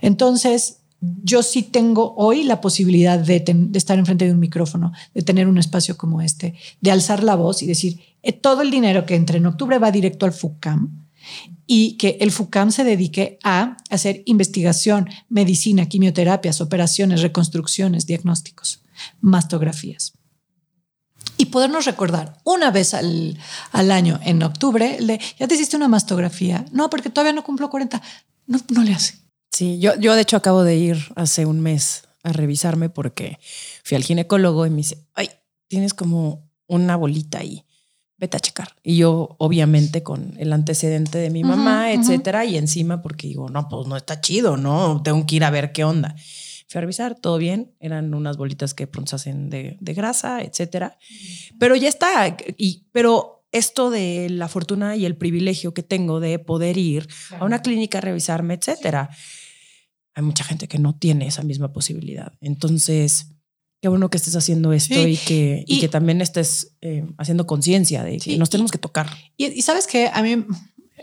Entonces, 0.00 0.78
yo 1.00 1.42
sí 1.42 1.62
tengo 1.62 2.14
hoy 2.16 2.42
la 2.42 2.60
posibilidad 2.60 3.18
de, 3.18 3.40
de, 3.40 3.78
estar 3.78 3.98
enfrente 3.98 4.24
de 4.24 4.32
un 4.32 4.40
micrófono, 4.40 4.92
de 5.14 5.22
tener 5.22 5.46
un 5.46 5.58
espacio 5.58 5.96
como 5.96 6.20
este, 6.20 6.54
de 6.80 6.90
alzar 6.90 7.22
la 7.22 7.36
voz 7.36 7.62
y 7.62 7.66
decir, 7.66 8.00
eh, 8.22 8.32
todo 8.32 8.62
el 8.62 8.70
dinero 8.70 9.06
que 9.06 9.14
entre 9.14 9.38
en 9.38 9.46
octubre 9.46 9.78
va 9.78 9.90
directo 9.90 10.26
al 10.26 10.32
FUCAM 10.32 11.06
y 11.66 11.96
que 11.96 12.16
el 12.20 12.32
FUCAM 12.32 12.72
se 12.72 12.82
dedique 12.82 13.38
a 13.44 13.76
hacer 13.90 14.22
investigación, 14.26 15.08
medicina, 15.28 15.86
quimioterapias, 15.86 16.60
operaciones, 16.60 17.22
reconstrucciones, 17.22 18.06
diagnósticos, 18.06 18.82
mastografías 19.20 20.15
y 21.36 21.46
podernos 21.46 21.84
recordar 21.84 22.38
una 22.44 22.70
vez 22.70 22.94
al, 22.94 23.38
al 23.72 23.90
año, 23.90 24.18
en 24.22 24.42
octubre, 24.42 24.98
le, 25.00 25.20
ya 25.38 25.46
te 25.46 25.54
hiciste 25.54 25.76
una 25.76 25.88
mastografía. 25.88 26.64
No, 26.72 26.90
porque 26.90 27.10
todavía 27.10 27.32
no 27.32 27.44
cumplo 27.44 27.70
40. 27.70 28.00
No, 28.46 28.58
no 28.70 28.82
le 28.82 28.92
hace. 28.92 29.18
Sí, 29.52 29.78
yo, 29.78 29.94
yo 29.98 30.14
de 30.14 30.22
hecho 30.22 30.36
acabo 30.36 30.64
de 30.64 30.76
ir 30.76 30.98
hace 31.14 31.46
un 31.46 31.60
mes 31.60 32.04
a 32.22 32.32
revisarme 32.32 32.90
porque 32.90 33.38
fui 33.84 33.96
al 33.96 34.04
ginecólogo 34.04 34.66
y 34.66 34.70
me 34.70 34.78
dice, 34.78 35.06
ay, 35.14 35.30
tienes 35.68 35.94
como 35.94 36.50
una 36.66 36.96
bolita 36.96 37.38
ahí, 37.38 37.64
vete 38.18 38.36
a 38.36 38.40
checar. 38.40 38.76
Y 38.82 38.96
yo, 38.96 39.36
obviamente, 39.38 40.02
con 40.02 40.34
el 40.38 40.52
antecedente 40.52 41.18
de 41.18 41.30
mi 41.30 41.44
mamá, 41.44 41.92
etcétera, 41.92 42.44
y 42.44 42.56
encima 42.56 43.02
porque 43.02 43.28
digo, 43.28 43.48
no, 43.48 43.68
pues 43.68 43.86
no 43.86 43.96
está 43.96 44.20
chido, 44.20 44.56
¿no? 44.56 45.00
Tengo 45.02 45.24
que 45.26 45.36
ir 45.36 45.44
a 45.44 45.50
ver 45.50 45.72
qué 45.72 45.84
onda. 45.84 46.16
Fui 46.68 46.78
a 46.78 46.80
revisar, 46.80 47.14
todo 47.14 47.38
bien, 47.38 47.72
eran 47.78 48.12
unas 48.12 48.36
bolitas 48.36 48.74
que 48.74 48.86
pronto 48.86 49.10
se 49.10 49.16
hacen 49.16 49.50
de, 49.50 49.76
de, 49.80 49.94
grasa, 49.94 50.42
etcétera. 50.42 50.98
Pero 51.58 51.76
ya 51.76 51.88
está. 51.88 52.36
Y, 52.56 52.86
pero 52.90 53.44
esto 53.52 53.90
de 53.90 54.28
la 54.30 54.48
fortuna 54.48 54.96
y 54.96 55.04
el 55.04 55.16
privilegio 55.16 55.74
que 55.74 55.82
tengo 55.82 56.18
de 56.18 56.38
poder 56.38 56.76
ir 56.76 57.08
a 57.38 57.44
una 57.44 57.62
clínica 57.62 57.98
a 57.98 58.00
revisarme, 58.00 58.54
etcétera. 58.54 59.10
Hay 60.14 60.22
mucha 60.22 60.44
gente 60.44 60.66
que 60.66 60.78
no 60.78 60.96
tiene 60.96 61.26
esa 61.26 61.42
misma 61.42 61.72
posibilidad. 61.72 62.32
Entonces, 62.40 63.28
qué 63.80 63.88
bueno 63.88 64.10
que 64.10 64.16
estés 64.16 64.34
haciendo 64.34 64.72
esto 64.72 65.06
y, 65.06 65.16
que, 65.16 65.64
y, 65.66 65.78
que 65.78 65.88
también 65.88 66.20
estés 66.20 66.76
eh, 66.80 67.06
haciendo 67.18 67.46
conciencia 67.46 68.02
de 68.02 68.18
que 68.18 68.36
nos 68.38 68.50
tenemos 68.50 68.72
que 68.72 68.78
tocar. 68.78 69.08
Y, 69.36 69.46
y, 69.46 69.62
sabes 69.62 69.86
que 69.86 70.10
a 70.12 70.22
mí 70.22 70.44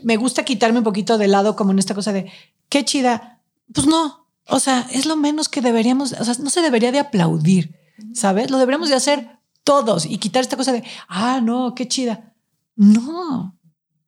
me 0.04 0.18
gusta 0.18 0.44
quitarme 0.44 0.80
un 0.80 0.84
poquito 0.84 1.18
de 1.18 1.28
lado 1.28 1.56
como 1.56 1.72
en 1.72 1.80
esta 1.80 1.96
cosa 1.96 2.12
de 2.12 2.30
qué 2.70 2.84
chida. 2.84 3.42
Pues 3.74 3.88
no, 3.88 4.23
o 4.48 4.60
sea, 4.60 4.88
es 4.92 5.06
lo 5.06 5.16
menos 5.16 5.50
que 5.50 5.62
deberíamos, 5.62 6.14
o 6.14 6.26
sea, 6.26 6.36
no 6.40 6.50
se 6.50 6.62
debería 6.62 6.92
de 6.92 7.00
aplaudir, 7.00 7.76
¿sabes? 8.14 8.52
Lo 8.52 8.58
deberíamos 8.58 8.90
de 8.90 8.96
hacer 8.96 9.40
todos 9.64 10.06
y 10.06 10.18
quitar 10.18 10.42
esta 10.42 10.58
cosa 10.58 10.74
de, 10.74 10.84
ah, 11.08 11.40
no, 11.42 11.74
qué 11.76 11.88
chida. 11.88 12.34
No, 12.76 13.58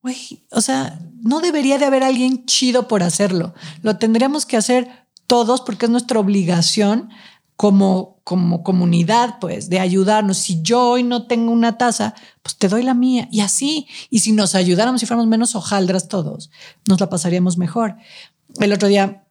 güey, 0.02 0.46
o 0.52 0.62
sea, 0.62 1.00
no 1.22 1.40
debería 1.40 1.78
de 1.78 1.86
haber 1.86 2.04
alguien 2.04 2.46
chido 2.46 2.88
por 2.88 3.04
hacerlo. 3.04 3.54
Lo 3.82 3.98
tendríamos 3.98 4.46
que 4.46 4.58
hacer 4.58 5.08
todos 5.28 5.62
porque 5.62 5.86
es 5.86 5.92
nuestra 5.92 6.20
obligación 6.20 7.10
como, 7.56 8.20
como 8.24 8.64
comunidad, 8.64 9.40
pues, 9.40 9.70
de 9.70 9.80
ayudarnos. 9.80 10.38
Si 10.38 10.62
yo 10.62 10.90
hoy 10.90 11.04
no 11.04 11.28
tengo 11.28 11.52
una 11.52 11.78
taza, 11.78 12.14
pues 12.44 12.58
te 12.58 12.68
doy 12.68 12.84
la 12.84 12.94
mía 12.94 13.28
y 13.32 13.40
así. 13.42 13.88
Y 14.10 14.20
si 14.20 14.34
nos 14.34 14.56
ayudáramos 14.56 15.02
y 15.02 15.06
fuéramos 15.06 15.28
menos 15.28 15.56
hojaldras 15.56 16.08
todos, 16.08 16.52
nos 16.88 17.00
la 17.00 17.10
pasaríamos 17.10 17.58
mejor. 17.58 17.96
El 18.60 18.74
otro 18.74 18.88
día 18.88 19.25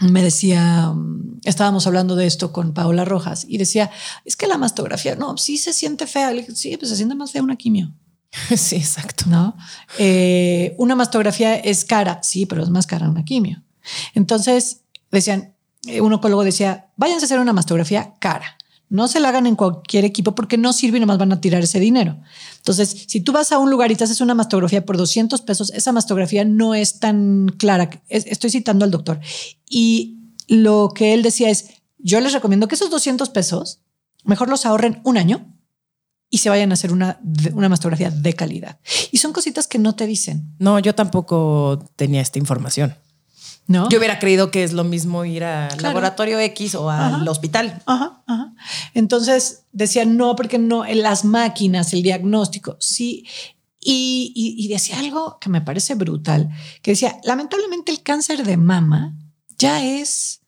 me 0.00 0.22
decía, 0.22 0.92
mm, 0.92 1.40
estábamos 1.44 1.86
hablando 1.86 2.16
de 2.16 2.26
esto 2.26 2.52
con 2.52 2.72
Paola 2.74 3.04
Rojas 3.04 3.44
y 3.48 3.58
decía, 3.58 3.90
es 4.24 4.36
que 4.36 4.46
la 4.46 4.58
mastografía, 4.58 5.16
no, 5.16 5.36
sí 5.36 5.58
se 5.58 5.72
siente 5.72 6.06
fea. 6.06 6.30
Le 6.30 6.40
dije, 6.40 6.54
sí, 6.54 6.76
pues 6.76 6.90
se 6.90 6.96
siente 6.96 7.14
más 7.14 7.32
fea 7.32 7.42
una 7.42 7.56
quimio. 7.56 7.92
Sí, 8.56 8.76
exacto. 8.76 9.24
¿No? 9.28 9.56
Eh, 9.98 10.74
una 10.78 10.94
mastografía 10.94 11.54
es 11.54 11.84
cara, 11.84 12.20
sí, 12.22 12.46
pero 12.46 12.62
es 12.62 12.70
más 12.70 12.86
cara 12.86 13.08
una 13.08 13.24
quimio. 13.24 13.62
Entonces 14.14 14.82
decían, 15.10 15.54
eh, 15.86 16.00
un 16.00 16.12
oncólogo 16.12 16.44
decía, 16.44 16.90
váyanse 16.96 17.24
a 17.24 17.26
hacer 17.26 17.40
una 17.40 17.52
mastografía 17.52 18.14
cara. 18.18 18.56
No 18.92 19.08
se 19.08 19.20
la 19.20 19.30
hagan 19.30 19.46
en 19.46 19.56
cualquier 19.56 20.04
equipo 20.04 20.34
porque 20.34 20.58
no 20.58 20.74
sirve 20.74 20.98
y 20.98 21.00
nomás 21.00 21.16
van 21.16 21.32
a 21.32 21.40
tirar 21.40 21.62
ese 21.62 21.80
dinero. 21.80 22.20
Entonces, 22.58 23.06
si 23.08 23.22
tú 23.22 23.32
vas 23.32 23.50
a 23.50 23.58
un 23.58 23.70
lugar 23.70 23.90
y 23.90 23.96
te 23.96 24.04
haces 24.04 24.20
una 24.20 24.34
mastografía 24.34 24.84
por 24.84 24.98
200 24.98 25.40
pesos, 25.40 25.72
esa 25.74 25.92
mastografía 25.92 26.44
no 26.44 26.74
es 26.74 26.98
tan 26.98 27.48
clara. 27.56 27.88
Estoy 28.10 28.50
citando 28.50 28.84
al 28.84 28.90
doctor. 28.90 29.18
Y 29.66 30.18
lo 30.46 30.92
que 30.94 31.14
él 31.14 31.22
decía 31.22 31.48
es, 31.48 31.70
yo 31.96 32.20
les 32.20 32.34
recomiendo 32.34 32.68
que 32.68 32.74
esos 32.74 32.90
200 32.90 33.30
pesos 33.30 33.80
mejor 34.24 34.50
los 34.50 34.66
ahorren 34.66 35.00
un 35.04 35.16
año 35.16 35.56
y 36.28 36.38
se 36.38 36.50
vayan 36.50 36.70
a 36.70 36.74
hacer 36.74 36.92
una, 36.92 37.18
una 37.54 37.70
mastografía 37.70 38.10
de 38.10 38.34
calidad. 38.34 38.78
Y 39.10 39.16
son 39.16 39.32
cositas 39.32 39.68
que 39.68 39.78
no 39.78 39.94
te 39.94 40.06
dicen. 40.06 40.54
No, 40.58 40.78
yo 40.80 40.94
tampoco 40.94 41.82
tenía 41.96 42.20
esta 42.20 42.38
información. 42.38 42.94
¿No? 43.66 43.88
Yo 43.88 43.98
hubiera 43.98 44.18
creído 44.18 44.50
que 44.50 44.64
es 44.64 44.72
lo 44.72 44.84
mismo 44.84 45.24
ir 45.24 45.44
al 45.44 45.80
laboratorio 45.80 46.38
X 46.40 46.74
o 46.74 46.90
al 46.90 47.26
hospital. 47.28 47.82
Ajá, 47.86 48.22
ajá. 48.26 48.52
Entonces 48.92 49.64
decían, 49.72 50.16
no, 50.16 50.34
porque 50.36 50.58
no, 50.58 50.84
en 50.84 51.02
las 51.02 51.24
máquinas, 51.24 51.92
el 51.92 52.02
diagnóstico, 52.02 52.76
sí. 52.80 53.26
Y, 53.80 54.32
y, 54.34 54.68
decía 54.68 54.98
algo 55.00 55.38
que 55.40 55.48
me 55.48 55.60
parece 55.60 55.94
brutal, 55.96 56.50
que 56.82 56.92
decía, 56.92 57.18
lamentablemente 57.24 57.90
el 57.90 58.02
cáncer 58.02 58.44
de 58.44 58.56
mama 58.56 59.16
ya 59.58 59.84
es 59.84 60.42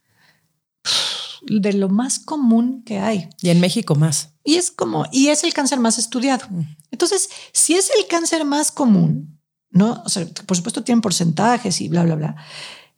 de 1.42 1.72
lo 1.72 1.88
más 1.88 2.18
común 2.18 2.82
que 2.84 2.98
hay. 2.98 3.28
Y 3.40 3.50
en 3.50 3.60
México 3.60 3.94
más. 3.94 4.30
Y 4.44 4.56
es 4.56 4.70
como, 4.70 5.06
y 5.10 5.28
es 5.28 5.44
el 5.44 5.54
cáncer 5.54 5.78
más 5.78 5.98
estudiado. 5.98 6.46
Mm. 6.50 6.62
Entonces, 6.90 7.28
si 7.52 7.74
es 7.74 7.90
el 7.98 8.06
cáncer 8.06 8.44
más 8.44 8.70
común, 8.70 9.40
¿no? 9.70 10.02
O 10.04 10.08
sea, 10.08 10.26
por 10.46 10.56
supuesto 10.56 10.84
tienen 10.84 11.00
porcentajes 11.00 11.80
y 11.80 11.88
bla, 11.88 12.04
bla, 12.04 12.14
bla. 12.14 12.36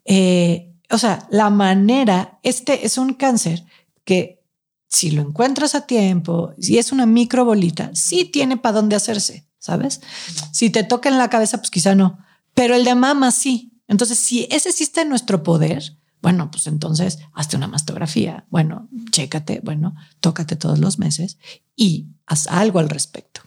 Eh, 0.07 0.73
o 0.91 0.99
sea, 0.99 1.27
la 1.31 1.51
manera, 1.51 2.39
este 2.43 2.87
es 2.87 2.97
un 2.97 3.15
cáncer 3.15 3.65
que 4.05 4.43
si 4.89 5.11
lo 5.11 5.23
encuentras 5.23 5.75
a 5.75 5.87
tiempo, 5.87 6.55
si 6.59 6.79
es 6.79 6.93
una 6.93 7.07
microbolita, 7.07 7.91
sí 7.95 8.25
tiene 8.25 8.57
para 8.57 8.77
dónde 8.77 8.97
hacerse, 8.97 9.49
¿sabes? 9.59 10.01
Si 10.53 10.71
te 10.71 10.85
toca 10.85 11.09
en 11.09 11.19
la 11.19 11.29
cabeza, 11.29 11.59
pues 11.59 11.71
quizá 11.71 11.95
no, 11.95 12.19
pero 12.55 12.75
el 12.75 12.85
de 12.85 12.95
mama 12.95 13.33
sí. 13.33 13.73
Entonces, 13.89 14.19
si 14.19 14.49
ese 14.51 14.69
existe 14.69 15.03
en 15.03 15.09
nuestro 15.09 15.43
poder, 15.43 15.97
bueno, 16.23 16.51
pues 16.51 16.67
entonces 16.67 17.19
hazte 17.35 17.57
una 17.57 17.69
mastografía, 17.69 18.47
bueno, 18.51 18.89
chécate, 19.11 19.61
bueno, 19.63 19.95
tócate 20.21 20.57
todos 20.57 20.79
los 20.79 20.99
meses 20.99 21.39
y 21.77 22.09
haz 22.27 22.47
algo 22.47 22.79
al 22.79 22.89
respecto. 22.89 23.43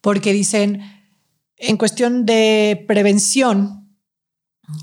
Porque 0.00 0.32
dicen, 0.32 0.82
en 1.56 1.76
cuestión 1.76 2.26
de 2.26 2.84
prevención, 2.86 3.83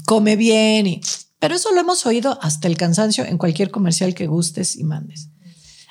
come 0.05 0.35
bien, 0.35 0.87
y, 0.87 1.01
pero 1.39 1.55
eso 1.55 1.71
lo 1.71 1.81
hemos 1.81 2.05
oído 2.05 2.37
hasta 2.41 2.67
el 2.67 2.77
cansancio 2.77 3.25
en 3.25 3.37
cualquier 3.37 3.71
comercial 3.71 4.13
que 4.13 4.27
gustes 4.27 4.75
y 4.75 4.83
mandes. 4.83 5.29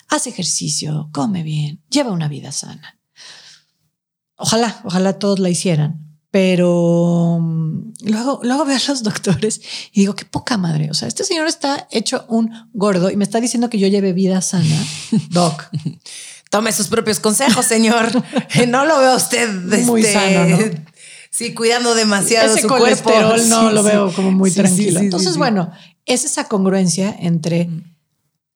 Haz 0.08 0.26
ejercicio, 0.26 1.08
come 1.12 1.42
bien, 1.42 1.82
lleva 1.90 2.12
una 2.12 2.28
vida 2.28 2.52
sana. 2.52 2.98
Ojalá, 4.36 4.80
ojalá 4.84 5.18
todos 5.18 5.38
la 5.38 5.50
hicieran, 5.50 6.10
pero 6.30 7.38
mm, 7.40 7.92
luego, 8.04 8.40
luego 8.42 8.64
veo 8.64 8.76
a 8.76 8.88
los 8.88 9.02
doctores 9.02 9.60
y 9.92 10.00
digo, 10.00 10.14
qué 10.14 10.24
poca 10.24 10.56
madre. 10.56 10.90
O 10.90 10.94
sea, 10.94 11.08
este 11.08 11.24
señor 11.24 11.46
está 11.46 11.88
hecho 11.90 12.24
un 12.28 12.50
gordo 12.72 13.10
y 13.10 13.16
me 13.16 13.24
está 13.24 13.40
diciendo 13.40 13.68
que 13.68 13.78
yo 13.78 13.88
lleve 13.88 14.12
vida 14.12 14.40
sana. 14.40 14.86
Doc. 15.30 15.68
Tome 16.50 16.72
sus 16.72 16.88
propios 16.88 17.20
consejos, 17.20 17.66
señor. 17.66 18.10
no 18.68 18.84
lo 18.84 18.98
veo 18.98 19.16
usted 19.16 19.48
muy 19.84 20.00
este, 20.00 20.12
sano, 20.12 20.48
¿no? 20.48 20.58
Sí, 21.30 21.54
cuidando 21.54 21.94
demasiado 21.94 22.52
Ese 22.52 22.62
su 22.62 22.68
colesterol 22.68 23.48
no 23.48 23.70
lo 23.70 23.82
veo 23.82 24.12
como 24.12 24.32
muy 24.32 24.50
tranquilo. 24.50 24.98
Entonces, 24.98 25.36
bueno, 25.36 25.70
es 26.04 26.24
esa 26.24 26.44
congruencia 26.44 27.14
entre, 27.18 27.66
mm. 27.66 27.94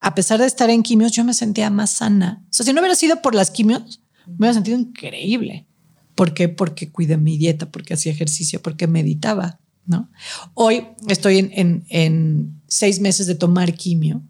a 0.00 0.14
pesar 0.14 0.40
de 0.40 0.46
estar 0.46 0.70
en 0.70 0.82
quimios, 0.82 1.12
yo 1.12 1.24
me 1.24 1.34
sentía 1.34 1.70
más 1.70 1.90
sana. 1.90 2.44
O 2.44 2.52
sea, 2.52 2.66
si 2.66 2.72
no 2.72 2.80
hubiera 2.80 2.96
sido 2.96 3.22
por 3.22 3.34
las 3.34 3.50
quimios, 3.52 4.00
me 4.26 4.36
hubiera 4.38 4.54
sentido 4.54 4.76
increíble. 4.76 5.68
¿Por 6.16 6.34
qué? 6.34 6.48
Porque 6.48 6.90
cuidé 6.90 7.16
mi 7.16 7.38
dieta, 7.38 7.70
porque 7.70 7.94
hacía 7.94 8.12
ejercicio, 8.12 8.60
porque 8.60 8.86
meditaba, 8.88 9.60
¿no? 9.86 10.10
Hoy 10.54 10.88
estoy 11.08 11.38
en, 11.38 11.50
en, 11.54 11.86
en 11.88 12.62
seis 12.66 13.00
meses 13.00 13.26
de 13.26 13.36
tomar 13.36 13.74
quimio. 13.74 14.22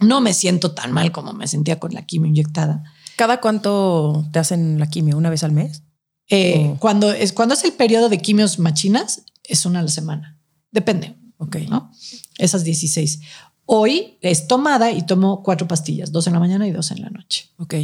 No 0.00 0.20
me 0.20 0.34
siento 0.34 0.72
tan 0.72 0.92
mal 0.92 1.10
como 1.12 1.32
me 1.32 1.48
sentía 1.48 1.80
con 1.80 1.94
la 1.94 2.06
quimio 2.06 2.28
inyectada. 2.28 2.84
¿Cada 3.16 3.40
cuánto 3.40 4.28
te 4.32 4.38
hacen 4.38 4.78
la 4.78 4.88
quimio? 4.88 5.16
¿Una 5.16 5.30
vez 5.30 5.44
al 5.44 5.52
mes? 5.52 5.82
Eh, 6.28 6.70
oh. 6.70 6.76
cuando, 6.78 7.12
es, 7.12 7.32
cuando 7.32 7.54
es 7.54 7.64
el 7.64 7.72
periodo 7.72 8.08
de 8.08 8.18
quimios 8.18 8.58
machinas, 8.58 9.22
es 9.42 9.66
una 9.66 9.80
a 9.80 9.82
la 9.82 9.88
semana. 9.88 10.38
Depende. 10.70 11.16
Ok. 11.38 11.56
¿no? 11.68 11.90
Esas 12.38 12.64
16. 12.64 13.20
Hoy 13.66 14.18
es 14.20 14.46
tomada 14.46 14.92
y 14.92 15.02
tomo 15.06 15.42
cuatro 15.42 15.66
pastillas, 15.66 16.12
dos 16.12 16.26
en 16.26 16.34
la 16.34 16.40
mañana 16.40 16.66
y 16.66 16.70
dos 16.70 16.90
en 16.90 17.00
la 17.00 17.10
noche. 17.10 17.48
Ok. 17.58 17.74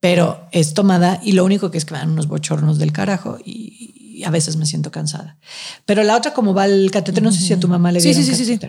Pero 0.00 0.48
es 0.52 0.74
tomada 0.74 1.20
y 1.22 1.32
lo 1.32 1.44
único 1.44 1.70
que 1.70 1.78
es 1.78 1.84
que 1.84 1.94
me 1.94 2.00
dan 2.00 2.10
unos 2.10 2.26
bochornos 2.26 2.78
del 2.78 2.92
carajo 2.92 3.38
y, 3.44 4.22
a 4.24 4.30
veces 4.30 4.56
me 4.56 4.66
siento 4.66 4.90
cansada. 4.90 5.38
Pero 5.84 6.04
la 6.04 6.16
otra, 6.16 6.32
como 6.32 6.54
va 6.54 6.66
el 6.66 6.90
catéter, 6.90 7.22
no 7.22 7.32
sé 7.32 7.40
si 7.40 7.52
a 7.52 7.58
tu 7.58 7.66
mamá 7.66 7.90
le 7.90 8.00
dieron 8.00 8.22
sí, 8.22 8.30
sí, 8.30 8.44
sí, 8.44 8.44
sí, 8.44 8.60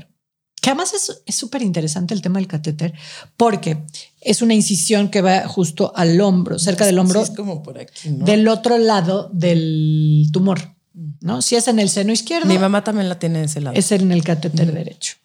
Que 0.64 0.70
además 0.70 0.94
es 1.26 1.36
súper 1.36 1.62
interesante 1.62 2.14
el 2.14 2.22
tema 2.22 2.40
del 2.40 2.48
catéter 2.48 2.94
porque 3.36 3.84
es 4.22 4.42
una 4.42 4.54
incisión 4.54 5.10
que 5.10 5.22
va 5.22 5.46
justo 5.46 5.92
al 5.94 6.22
hombro, 6.22 6.58
cerca 6.58 6.86
del 6.86 7.00
hombro. 7.00 7.22
es 7.22 7.32
como 7.32 7.62
por 7.62 7.78
aquí, 7.78 7.92
Del 8.06 8.48
otro 8.48 8.78
lado 8.78 9.30
del 9.34 10.30
tumor, 10.32 10.74
¿no? 11.20 11.42
Si 11.42 11.58
es 11.58 11.68
en 11.68 11.80
el 11.80 11.90
seno 11.90 12.14
izquierdo. 12.14 12.48
Mi 12.48 12.58
mamá 12.58 12.82
también 12.82 13.10
la 13.10 13.20
tiene 13.20 13.40
en 13.40 13.46
ese 13.46 13.60
lado. 13.60 13.76
Es 13.76 13.92
en 13.92 14.10
el 14.14 14.24
catéter 14.24 14.72
derecho. 14.72 15.18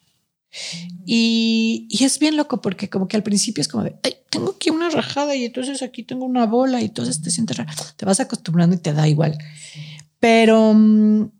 Y, 1.05 1.87
es 1.89 2.19
bien 2.19 2.35
loco 2.35 2.59
porque 2.59 2.89
como 2.89 3.07
que 3.07 3.15
al 3.15 3.23
principio 3.23 3.61
es 3.61 3.69
como 3.69 3.85
de, 3.85 3.95
ay, 4.03 4.15
tengo 4.29 4.55
aquí 4.57 4.71
una 4.71 4.89
rajada 4.89 5.37
y 5.37 5.45
entonces 5.45 5.81
aquí 5.81 6.03
tengo 6.03 6.25
una 6.25 6.47
bola 6.47 6.81
y 6.81 6.85
entonces 6.87 7.21
te 7.21 7.31
sientes 7.31 7.55
raro. 7.55 7.71
Te 7.95 8.05
vas 8.05 8.19
acostumbrando 8.19 8.75
y 8.75 8.79
te 8.79 8.91
da 8.91 9.07
igual. 9.07 9.37
Pero 10.19 10.73
mm, 10.73 11.31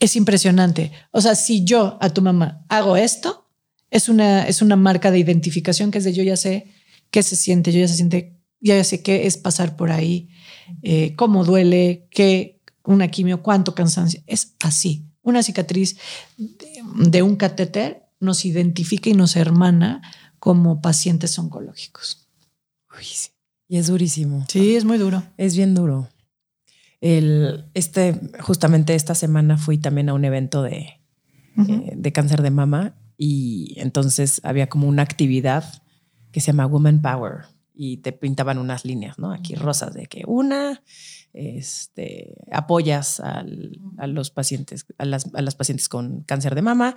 es 0.00 0.16
impresionante. 0.16 0.90
O 1.12 1.20
sea, 1.20 1.34
si 1.34 1.64
yo 1.64 1.98
a 2.00 2.10
tu 2.10 2.22
mamá 2.22 2.64
hago 2.68 2.96
esto, 2.96 3.48
es 3.90 4.08
una, 4.08 4.46
es 4.46 4.62
una 4.62 4.76
marca 4.76 5.10
de 5.10 5.18
identificación 5.18 5.90
que 5.90 5.98
es 5.98 6.04
de 6.04 6.12
yo 6.12 6.22
ya 6.22 6.36
sé 6.36 6.68
qué 7.10 7.22
se 7.22 7.36
siente, 7.36 7.72
yo 7.72 7.80
ya 7.80 7.88
se 7.88 7.96
siente, 7.96 8.36
ya 8.60 8.82
sé 8.82 9.02
qué 9.02 9.26
es 9.26 9.36
pasar 9.36 9.76
por 9.76 9.90
ahí, 9.90 10.30
eh, 10.82 11.14
cómo 11.16 11.44
duele, 11.44 12.08
qué 12.10 12.60
una 12.84 13.08
quimio, 13.08 13.42
cuánto 13.42 13.74
cansancio. 13.74 14.22
Es 14.26 14.54
así. 14.60 15.04
Una 15.22 15.42
cicatriz 15.42 15.96
de, 16.36 17.22
un 17.22 17.36
catéter 17.36 18.06
nos 18.20 18.44
identifica 18.44 19.10
y 19.10 19.14
nos 19.14 19.36
hermana 19.36 20.02
como 20.38 20.80
pacientes 20.80 21.38
oncológicos. 21.38 22.26
Y 23.68 23.76
es 23.76 23.86
durísimo. 23.86 24.46
Sí, 24.48 24.76
es 24.76 24.84
muy 24.84 24.98
duro. 24.98 25.22
Es 25.36 25.56
bien 25.56 25.74
duro. 25.74 26.08
El, 27.00 27.64
este, 27.74 28.20
justamente 28.40 28.94
esta 28.94 29.14
semana 29.14 29.56
fui 29.56 29.78
también 29.78 30.08
a 30.08 30.14
un 30.14 30.24
evento 30.24 30.62
de, 30.62 31.00
eh, 31.56 31.92
de 31.96 32.12
cáncer 32.12 32.42
de 32.42 32.50
mama 32.50 32.94
y 33.16 33.74
entonces 33.76 34.40
había 34.44 34.68
como 34.68 34.88
una 34.88 35.02
actividad 35.02 35.82
que 36.32 36.40
se 36.40 36.48
llama 36.48 36.66
Woman 36.66 37.00
Power 37.02 37.46
y 37.74 37.98
te 37.98 38.12
pintaban 38.12 38.58
unas 38.58 38.84
líneas, 38.84 39.18
¿no? 39.18 39.32
Aquí 39.32 39.54
rosas 39.54 39.94
de 39.94 40.04
que 40.06 40.24
una, 40.26 40.82
este, 41.32 42.34
apoyas 42.52 43.20
a 43.20 43.42
los 44.06 44.30
pacientes, 44.30 44.84
a 44.98 45.06
las, 45.06 45.34
a 45.34 45.40
las, 45.40 45.54
pacientes 45.54 45.88
con 45.88 46.22
cáncer 46.24 46.54
de 46.54 46.60
mama 46.60 46.94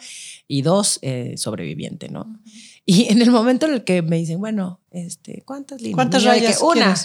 y 0.48 0.62
dos, 0.62 1.00
eh, 1.02 1.36
sobreviviente, 1.38 2.10
¿no? 2.10 2.38
Y 2.86 3.10
en 3.10 3.22
el 3.22 3.32
momento 3.32 3.66
en 3.66 3.76
el 3.76 3.84
que 3.86 4.02
me 4.02 4.18
dicen, 4.18 4.40
bueno, 4.40 4.82
este, 4.92 5.44
¿cuántas 5.46 5.80
líneas? 5.80 5.96
¿Cuántas 5.96 6.24
rayas? 6.26 6.62
una. 6.62 6.96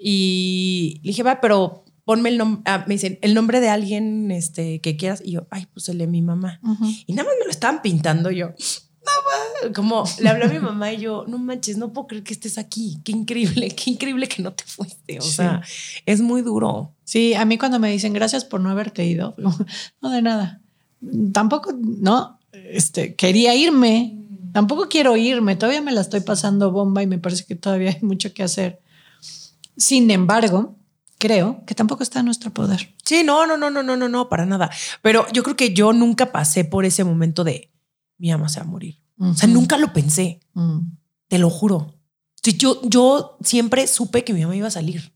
Y 0.00 1.00
le 1.02 1.08
dije, 1.08 1.24
va, 1.24 1.40
pero 1.40 1.85
ponme 2.06 2.28
el 2.28 2.38
nombre, 2.38 2.62
ah, 2.66 2.84
me 2.86 2.94
dicen, 2.94 3.18
el 3.20 3.34
nombre 3.34 3.60
de 3.60 3.68
alguien 3.68 4.30
este, 4.30 4.80
que 4.80 4.96
quieras. 4.96 5.20
Y 5.22 5.32
yo, 5.32 5.46
ay, 5.50 5.66
pues 5.74 5.88
el 5.88 5.98
de 5.98 6.06
mi 6.06 6.22
mamá. 6.22 6.60
Y 7.04 7.12
nada 7.12 7.28
más 7.28 7.34
me 7.38 7.44
lo 7.44 7.50
estaban 7.50 7.82
pintando 7.82 8.30
yo. 8.30 8.54
como 9.74 10.04
le 10.20 10.28
habló 10.28 10.44
a 10.46 10.48
mi 10.48 10.58
mamá 10.60 10.92
y 10.92 10.98
yo, 10.98 11.24
no 11.26 11.36
manches, 11.38 11.76
no 11.76 11.92
puedo 11.92 12.06
creer 12.06 12.22
que 12.22 12.32
estés 12.32 12.58
aquí. 12.58 13.00
Qué 13.04 13.10
increíble, 13.10 13.68
qué 13.70 13.90
increíble 13.90 14.28
que 14.28 14.40
no 14.40 14.52
te 14.52 14.62
fuiste. 14.64 15.18
O 15.18 15.22
sea, 15.22 15.62
es 16.06 16.20
muy 16.20 16.42
duro. 16.42 16.94
Sí, 17.02 17.34
a 17.34 17.44
mí 17.44 17.58
cuando 17.58 17.80
me 17.80 17.90
dicen 17.90 18.12
gracias 18.12 18.44
por 18.44 18.60
no 18.60 18.70
haberte 18.70 19.04
ido, 19.04 19.34
no 20.00 20.10
de 20.10 20.22
nada. 20.22 20.60
Tampoco, 21.32 21.74
no, 21.76 22.38
este, 22.52 23.16
quería 23.16 23.56
irme. 23.56 24.16
Tampoco 24.52 24.88
quiero 24.88 25.16
irme. 25.16 25.56
Todavía 25.56 25.82
me 25.82 25.92
la 25.92 26.02
estoy 26.02 26.20
pasando 26.20 26.70
bomba 26.70 27.02
y 27.02 27.08
me 27.08 27.18
parece 27.18 27.44
que 27.44 27.56
todavía 27.56 27.90
hay 27.90 28.02
mucho 28.02 28.32
que 28.32 28.44
hacer. 28.44 28.80
Sin 29.76 30.08
embargo, 30.12 30.76
creo 31.18 31.64
que 31.66 31.74
tampoco 31.74 32.02
está 32.02 32.20
en 32.20 32.26
nuestro 32.26 32.52
poder. 32.52 32.94
Sí, 33.04 33.22
no, 33.24 33.46
no, 33.46 33.56
no, 33.56 33.70
no, 33.70 33.82
no, 33.82 33.96
no, 33.96 34.08
no, 34.08 34.28
para 34.28 34.46
nada. 34.46 34.70
Pero 35.02 35.26
yo 35.32 35.42
creo 35.42 35.56
que 35.56 35.74
yo 35.74 35.92
nunca 35.92 36.32
pasé 36.32 36.64
por 36.64 36.84
ese 36.84 37.04
momento 37.04 37.44
de 37.44 37.72
mi 38.18 38.30
ama 38.30 38.48
se 38.48 38.60
va 38.60 38.66
a 38.66 38.68
morir. 38.68 39.02
O 39.18 39.34
sea, 39.34 39.48
nunca 39.48 39.78
lo 39.78 39.92
pensé. 39.92 40.40
Mm. 40.54 40.80
Te 41.28 41.38
lo 41.38 41.50
juro. 41.50 41.94
Yo, 42.42 42.80
yo 42.82 43.38
siempre 43.42 43.86
supe 43.86 44.24
que 44.24 44.32
mi 44.32 44.42
mamá 44.42 44.56
iba 44.56 44.68
a 44.68 44.70
salir. 44.70 45.12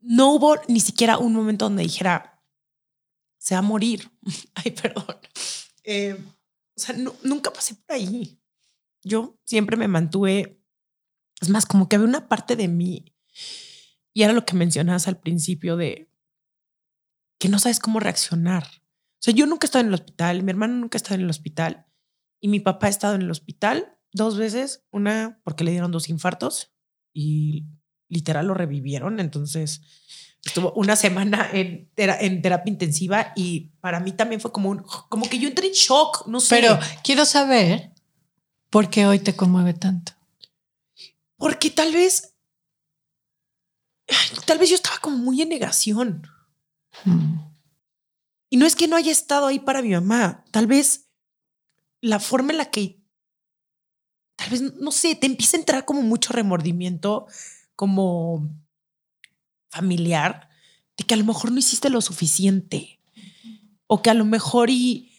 No 0.00 0.32
hubo 0.32 0.56
ni 0.68 0.80
siquiera 0.80 1.18
un 1.18 1.34
momento 1.34 1.66
donde 1.66 1.82
dijera, 1.82 2.42
se 3.38 3.54
va 3.54 3.60
a 3.60 3.62
morir. 3.62 4.10
Ay, 4.54 4.72
perdón. 4.72 5.04
Eh, 5.84 6.18
o 6.76 6.80
sea, 6.80 6.96
nunca 7.22 7.52
pasé 7.52 7.74
por 7.74 7.94
ahí. 7.94 8.40
Yo 9.02 9.38
siempre 9.44 9.76
me 9.76 9.86
mantuve, 9.88 10.60
es 11.40 11.48
más, 11.48 11.64
como 11.64 11.88
que 11.88 11.96
había 11.96 12.08
una 12.08 12.28
parte 12.28 12.56
de 12.56 12.66
mí, 12.66 13.14
y 14.16 14.22
era 14.22 14.32
lo 14.32 14.46
que 14.46 14.56
mencionabas 14.56 15.08
al 15.08 15.18
principio 15.20 15.76
de 15.76 16.10
que 17.38 17.50
no 17.50 17.58
sabes 17.58 17.80
cómo 17.80 18.00
reaccionar. 18.00 18.64
O 18.64 19.18
sea, 19.18 19.34
yo 19.34 19.44
nunca 19.44 19.66
he 19.66 19.68
estado 19.68 19.82
en 19.82 19.88
el 19.88 19.94
hospital, 19.94 20.42
mi 20.42 20.52
hermano 20.52 20.72
nunca 20.72 20.96
ha 20.96 21.00
estado 21.00 21.16
en 21.16 21.20
el 21.20 21.28
hospital, 21.28 21.84
y 22.40 22.48
mi 22.48 22.58
papá 22.58 22.86
ha 22.86 22.88
estado 22.88 23.14
en 23.14 23.20
el 23.20 23.30
hospital 23.30 23.98
dos 24.12 24.38
veces, 24.38 24.86
una 24.90 25.38
porque 25.44 25.64
le 25.64 25.72
dieron 25.72 25.92
dos 25.92 26.08
infartos 26.08 26.72
y 27.12 27.66
literal 28.08 28.46
lo 28.46 28.54
revivieron, 28.54 29.20
entonces 29.20 29.82
estuvo 30.42 30.72
una 30.72 30.96
semana 30.96 31.50
en, 31.52 31.90
en 31.98 32.40
terapia 32.40 32.72
intensiva 32.72 33.34
y 33.36 33.72
para 33.82 34.00
mí 34.00 34.12
también 34.12 34.40
fue 34.40 34.50
como 34.50 34.70
un, 34.70 34.82
como 35.10 35.28
que 35.28 35.38
yo 35.38 35.46
entré 35.46 35.66
en 35.66 35.74
shock, 35.74 36.26
no 36.26 36.40
sé. 36.40 36.56
Pero 36.56 36.78
quiero 37.04 37.26
saber 37.26 37.92
por 38.70 38.88
qué 38.88 39.04
hoy 39.04 39.18
te 39.18 39.36
conmueve 39.36 39.74
tanto. 39.74 40.12
Porque 41.36 41.68
tal 41.68 41.92
vez, 41.92 42.35
tal 44.46 44.58
vez 44.58 44.70
yo 44.70 44.76
estaba 44.76 44.98
como 44.98 45.16
muy 45.18 45.42
en 45.42 45.48
negación. 45.48 46.26
Hmm. 47.04 47.38
Y 48.48 48.56
no 48.56 48.66
es 48.66 48.76
que 48.76 48.88
no 48.88 48.96
haya 48.96 49.12
estado 49.12 49.46
ahí 49.46 49.58
para 49.58 49.82
mi 49.82 49.90
mamá, 49.90 50.44
tal 50.50 50.66
vez 50.66 51.08
la 52.00 52.20
forma 52.20 52.52
en 52.52 52.58
la 52.58 52.70
que 52.70 53.00
tal 54.36 54.50
vez, 54.50 54.62
no 54.74 54.92
sé, 54.92 55.14
te 55.14 55.26
empieza 55.26 55.56
a 55.56 55.60
entrar 55.60 55.84
como 55.84 56.02
mucho 56.02 56.32
remordimiento, 56.32 57.26
como 57.74 58.48
familiar, 59.70 60.48
de 60.96 61.04
que 61.04 61.14
a 61.14 61.16
lo 61.16 61.24
mejor 61.24 61.50
no 61.50 61.58
hiciste 61.58 61.90
lo 61.90 62.00
suficiente 62.00 63.00
o 63.86 64.02
que 64.02 64.10
a 64.10 64.14
lo 64.14 64.24
mejor 64.24 64.70
y 64.70 65.12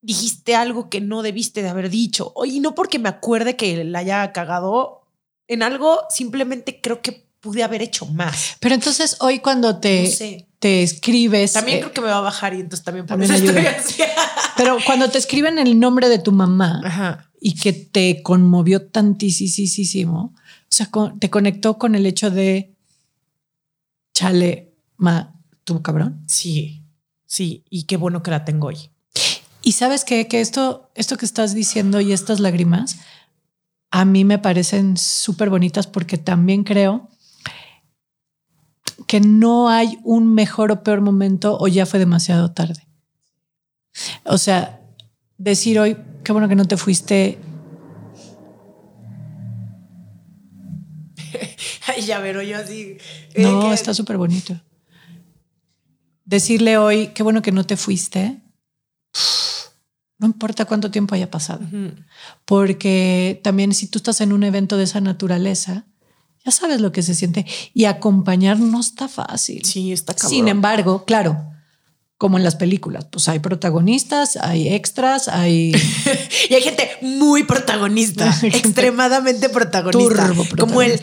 dijiste 0.00 0.54
algo 0.54 0.90
que 0.90 1.00
no 1.00 1.22
debiste 1.22 1.62
de 1.62 1.68
haber 1.70 1.90
dicho. 1.90 2.34
Y 2.44 2.60
no 2.60 2.74
porque 2.74 2.98
me 2.98 3.08
acuerde 3.08 3.56
que 3.56 3.82
la 3.84 4.00
haya 4.00 4.32
cagado 4.32 5.06
en 5.48 5.62
algo, 5.62 6.00
simplemente 6.10 6.80
creo 6.80 7.02
que 7.02 7.23
pude 7.44 7.62
haber 7.62 7.82
hecho 7.82 8.06
más. 8.06 8.56
Pero 8.58 8.74
entonces 8.74 9.18
hoy 9.20 9.40
cuando 9.40 9.76
te, 9.76 10.46
te 10.58 10.82
escribes... 10.82 11.52
También 11.52 11.76
eh, 11.76 11.80
creo 11.82 11.92
que 11.92 12.00
me 12.00 12.06
va 12.06 12.16
a 12.16 12.22
bajar 12.22 12.54
y 12.54 12.60
entonces 12.60 12.82
también 12.82 13.04
por 13.04 13.22
eso 13.22 13.34
estoy 13.34 13.54
Pero 14.56 14.78
cuando 14.86 15.10
te 15.10 15.18
escriben 15.18 15.58
el 15.58 15.78
nombre 15.78 16.08
de 16.08 16.18
tu 16.18 16.32
mamá 16.32 17.28
y 17.38 17.54
que 17.54 17.74
te 17.74 18.22
conmovió 18.22 18.86
tantísimo, 18.86 20.32
o 20.34 20.70
sea, 20.70 20.88
te 21.18 21.28
conectó 21.28 21.76
con 21.76 21.94
el 21.94 22.06
hecho 22.06 22.30
de, 22.30 22.74
chale, 24.14 24.72
ma, 24.96 25.34
tu 25.64 25.82
cabrón. 25.82 26.24
Sí, 26.26 26.82
sí, 27.26 27.62
y 27.68 27.82
qué 27.82 27.98
bueno 27.98 28.22
que 28.22 28.30
la 28.30 28.46
tengo 28.46 28.68
hoy. 28.68 28.78
Y 29.60 29.72
sabes 29.72 30.04
qué? 30.04 30.28
que 30.28 30.40
esto, 30.40 30.90
esto 30.94 31.18
que 31.18 31.26
estás 31.26 31.52
diciendo 31.52 32.00
y 32.00 32.14
estas 32.14 32.40
lágrimas, 32.40 33.00
a 33.90 34.06
mí 34.06 34.24
me 34.24 34.38
parecen 34.38 34.96
súper 34.96 35.50
bonitas 35.50 35.86
porque 35.86 36.16
también 36.16 36.64
creo 36.64 37.10
que 39.06 39.20
no 39.20 39.68
hay 39.68 39.98
un 40.04 40.34
mejor 40.34 40.72
o 40.72 40.82
peor 40.82 41.00
momento 41.00 41.56
o 41.58 41.68
ya 41.68 41.86
fue 41.86 41.98
demasiado 41.98 42.52
tarde. 42.52 42.86
O 44.24 44.38
sea, 44.38 44.80
decir 45.38 45.78
hoy, 45.78 45.96
qué 46.22 46.32
bueno 46.32 46.48
que 46.48 46.56
no 46.56 46.64
te 46.64 46.76
fuiste. 46.76 47.38
Ya 52.06 52.20
pero 52.20 52.42
yo 52.42 52.58
así. 52.58 52.98
Eh, 53.34 53.42
no, 53.42 53.72
está 53.72 53.94
súper 53.94 54.16
bonito. 54.16 54.60
Decirle 56.24 56.76
hoy, 56.76 57.08
qué 57.08 57.22
bueno 57.22 57.40
que 57.40 57.52
no 57.52 57.64
te 57.64 57.76
fuiste. 57.76 58.42
No 60.18 60.26
importa 60.26 60.64
cuánto 60.64 60.90
tiempo 60.90 61.14
haya 61.14 61.30
pasado. 61.30 61.60
Porque 62.44 63.40
también 63.44 63.74
si 63.74 63.86
tú 63.86 63.98
estás 63.98 64.20
en 64.20 64.32
un 64.32 64.42
evento 64.42 64.76
de 64.76 64.84
esa 64.84 65.00
naturaleza, 65.00 65.86
ya 66.44 66.52
sabes 66.52 66.80
lo 66.80 66.92
que 66.92 67.02
se 67.02 67.14
siente. 67.14 67.46
Y 67.72 67.86
acompañar 67.86 68.58
no 68.58 68.80
está 68.80 69.08
fácil. 69.08 69.64
Sí, 69.64 69.92
está 69.92 70.14
cabrón. 70.14 70.30
Sin 70.30 70.48
embargo, 70.48 71.04
claro, 71.04 71.50
como 72.18 72.38
en 72.38 72.44
las 72.44 72.54
películas, 72.56 73.06
pues 73.10 73.28
hay 73.28 73.38
protagonistas, 73.38 74.36
hay 74.36 74.68
extras, 74.68 75.28
hay... 75.28 75.72
y 76.50 76.54
hay 76.54 76.62
gente 76.62 76.90
muy 77.00 77.44
protagonista, 77.44 78.34
extremadamente 78.42 79.48
protagonista. 79.48 80.32
Como 80.58 80.82
el, 80.82 81.00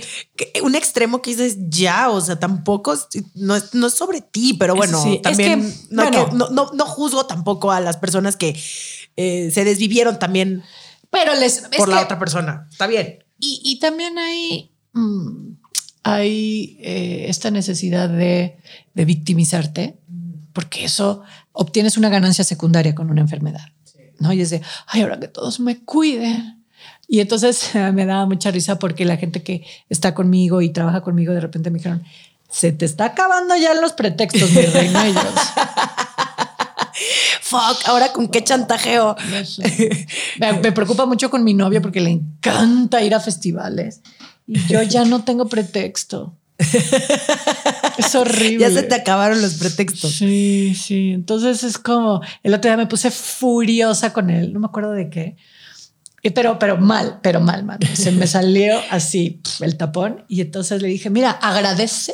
un 0.64 0.76
extremo 0.76 1.22
que 1.22 1.32
dices, 1.32 1.58
ya, 1.70 2.10
o 2.10 2.22
sea, 2.22 2.40
tampoco, 2.40 2.96
no 3.36 3.56
es, 3.56 3.74
no 3.74 3.88
es 3.88 3.94
sobre 3.94 4.22
ti, 4.22 4.54
pero 4.54 4.76
bueno, 4.76 5.04
también 5.22 5.74
no, 5.90 6.86
juzgo 6.86 7.26
tampoco 7.26 7.72
a 7.72 7.80
las 7.80 7.98
personas 7.98 8.38
que 8.38 8.60
eh, 9.18 9.52
se 9.52 9.66
desvivieron 9.66 10.18
también 10.18 10.64
pero 11.12 11.36
les, 11.36 11.68
por 11.78 11.90
la 11.90 12.02
otra 12.02 12.18
persona. 12.18 12.68
Está 12.72 12.88
bien. 12.88 13.24
Y, 13.38 13.62
y 13.66 13.80
también 13.80 14.18
hay 14.18 14.71
Mm, 14.94 15.56
hay 16.04 16.78
eh, 16.82 17.26
esta 17.28 17.52
necesidad 17.52 18.10
de, 18.10 18.58
victimizarte, 18.94 19.98
porque 20.54 20.86
eso 20.86 21.24
obtienes 21.54 21.98
una 21.98 22.10
ganancia 22.10 22.44
secundaria 22.44 22.96
con 22.96 23.10
una 23.10 23.22
enfermedad. 23.22 23.70
¿no? 24.20 24.34
Y 24.34 24.42
es 24.42 24.50
de, 24.50 24.62
ay, 24.88 25.02
ahora 25.02 25.20
que 25.20 25.28
todos 25.28 25.60
me 25.60 25.80
cuiden. 25.80 26.64
Y 27.08 27.20
entonces 27.20 27.72
me 27.94 28.06
da 28.06 28.26
mucha 28.26 28.52
risa 28.52 28.80
porque 28.80 29.06
la 29.06 29.18
gente 29.18 29.44
que 29.44 29.66
está 29.90 30.14
conmigo 30.14 30.62
y 30.62 30.70
trabaja 30.70 31.02
conmigo 31.02 31.34
de 31.34 31.42
repente 31.42 31.70
me 31.70 31.78
dijeron, 31.78 32.04
se 32.50 32.72
te 32.72 32.86
está 32.86 33.06
acabando 33.06 33.56
ya 33.56 33.74
los 33.74 33.94
pretextos, 33.94 34.52
mi 34.52 34.62
reina. 34.62 35.08
ellos. 35.08 35.24
Fuck, 37.42 37.88
ahora 37.88 38.12
con 38.14 38.28
qué 38.30 38.44
chantajeo. 38.44 39.16
me, 40.40 40.72
preocupa 40.72 41.06
mucho 41.06 41.30
con 41.30 41.44
mi 41.44 41.54
novio 41.54 41.82
porque 41.82 42.02
le 42.02 42.12
encanta 42.12 43.02
ir 43.04 43.14
a 43.14 43.20
festivales 43.20 44.02
y 44.48 44.60
yo 44.68 44.82
ya 44.84 45.06
no 45.06 45.24
tengo 45.24 45.48
pretexto. 45.48 46.36
es 47.98 48.16
horrible. 48.16 48.60
Ya 48.60 48.72
se 48.72 48.84
te 48.84 48.96
acabaron 48.96 49.42
los 49.42 49.56
pretextos. 49.56 50.12
Sí, 50.12 50.76
sí. 50.76 51.12
Entonces 51.14 51.64
es 51.64 51.78
como 51.78 52.22
el 52.44 52.54
otro 52.54 52.70
día 52.70 52.78
me 52.78 52.88
puse 52.88 53.12
furiosa 53.12 54.14
con 54.14 54.30
él. 54.30 54.54
No 54.54 54.60
me 54.60 54.68
acuerdo 54.68 54.92
de 54.92 55.10
qué. 55.10 55.36
Pero, 56.36 56.60
pero 56.60 56.78
mal, 56.78 57.20
pero 57.24 57.40
mal, 57.40 57.64
mal. 57.64 57.80
Se 57.94 58.12
me 58.12 58.28
salió 58.28 58.80
así 58.92 59.42
el 59.62 59.78
tapón. 59.78 60.24
Y 60.28 60.42
entonces 60.42 60.82
le 60.82 60.88
dije, 60.88 61.10
mira, 61.10 61.32
agradece 61.32 62.14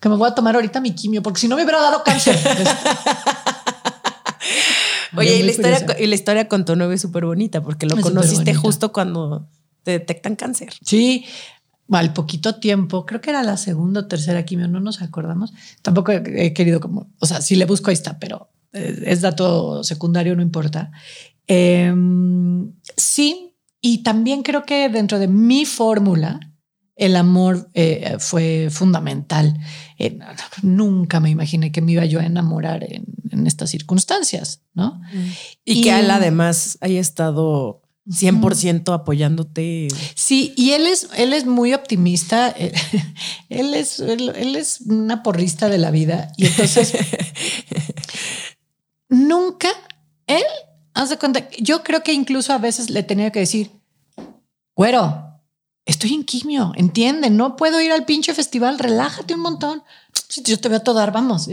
que 0.00 0.08
me 0.08 0.16
voy 0.16 0.28
a 0.28 0.34
tomar 0.34 0.54
ahorita 0.54 0.80
mi 0.80 0.94
quimio, 0.94 1.22
porque 1.22 1.40
si 1.40 1.48
no 1.48 1.56
me 1.56 1.62
hubiera 1.62 1.80
dado 1.80 2.02
cáncer. 2.02 2.36
Oye, 5.16 5.36
y 5.36 5.42
la, 5.42 5.50
historia, 5.50 5.84
y 5.98 6.06
la 6.06 6.14
historia 6.14 6.48
con 6.48 6.64
tu 6.64 6.74
novio 6.74 6.94
es 6.94 7.02
súper 7.02 7.26
bonita, 7.26 7.62
porque 7.62 7.86
lo 7.86 8.00
conociste 8.00 8.54
justo 8.54 8.92
cuando 8.92 9.46
te 9.82 9.92
detectan 9.92 10.36
cáncer. 10.36 10.72
Sí, 10.82 11.26
al 11.96 12.12
poquito 12.12 12.56
tiempo, 12.56 13.06
creo 13.06 13.20
que 13.20 13.30
era 13.30 13.42
la 13.42 13.56
segunda 13.56 14.00
o 14.00 14.06
tercera 14.06 14.44
quimio, 14.44 14.68
no 14.68 14.80
nos 14.80 15.02
acordamos. 15.02 15.52
Tampoco 15.82 16.12
he 16.12 16.52
querido 16.52 16.80
como, 16.80 17.10
o 17.18 17.26
sea, 17.26 17.40
si 17.40 17.56
le 17.56 17.64
busco 17.64 17.90
ahí 17.90 17.94
está, 17.94 18.18
pero 18.18 18.50
es 18.72 19.20
dato 19.20 19.84
secundario, 19.84 20.34
no 20.34 20.42
importa. 20.42 20.90
Em, 21.46 22.72
sí, 22.96 23.54
y 23.80 23.98
también 23.98 24.42
creo 24.42 24.64
que 24.64 24.88
dentro 24.88 25.18
de 25.18 25.28
mi 25.28 25.64
fórmula, 25.66 26.40
el 26.96 27.16
amor 27.16 27.68
eh, 27.74 28.16
fue 28.18 28.68
fundamental. 28.70 29.58
Eh, 29.98 30.18
nunca 30.62 31.20
me 31.20 31.30
imaginé 31.30 31.72
que 31.72 31.80
me 31.80 31.92
iba 31.92 32.04
yo 32.04 32.20
a 32.20 32.26
enamorar 32.26 32.84
en, 32.84 33.04
estas 33.46 33.70
circunstancias, 33.70 34.62
¿no? 34.72 35.00
Y, 35.64 35.80
y, 35.80 35.82
que 35.82 35.98
él 35.98 36.10
además 36.10 36.78
haya 36.80 37.00
estado 37.00 37.81
100% 38.06 38.92
apoyándote. 38.94 39.88
Sí, 40.14 40.52
y 40.56 40.72
él 40.72 40.86
es, 40.86 41.08
él 41.16 41.32
es 41.32 41.46
muy 41.46 41.74
optimista. 41.74 42.54
Él, 43.48 43.74
es, 43.74 44.00
él, 44.00 44.56
es 44.56 44.80
una 44.80 45.22
porrista 45.22 45.68
de 45.68 45.76
la 45.76 45.90
vida. 45.90 46.32
Y 46.38 46.46
entonces 46.46 46.94
nunca, 49.10 49.68
él 50.26 50.42
Haz 50.94 51.08
de 51.08 51.18
cuenta, 51.18 51.48
yo 51.58 51.82
creo 51.82 52.02
que 52.02 52.12
incluso 52.12 52.52
a 52.52 52.58
veces 52.58 52.90
le 52.90 53.02
tenía 53.02 53.30
que 53.30 53.40
decir, 53.40 53.70
güero, 54.76 55.40
estoy 55.86 56.12
en 56.12 56.24
quimio, 56.24 56.72
entiende, 56.76 57.30
no 57.30 57.56
puedo 57.56 57.80
ir 57.80 57.92
al 57.92 58.04
pinche 58.04 58.34
festival, 58.34 58.78
relájate 58.78 59.34
un 59.34 59.40
montón. 59.40 59.82
Si 60.28 60.42
yo 60.42 60.58
te 60.60 60.68
veo 60.68 60.78
a 60.78 60.84
todo 60.84 60.96
dar, 60.96 61.12
vamos. 61.12 61.48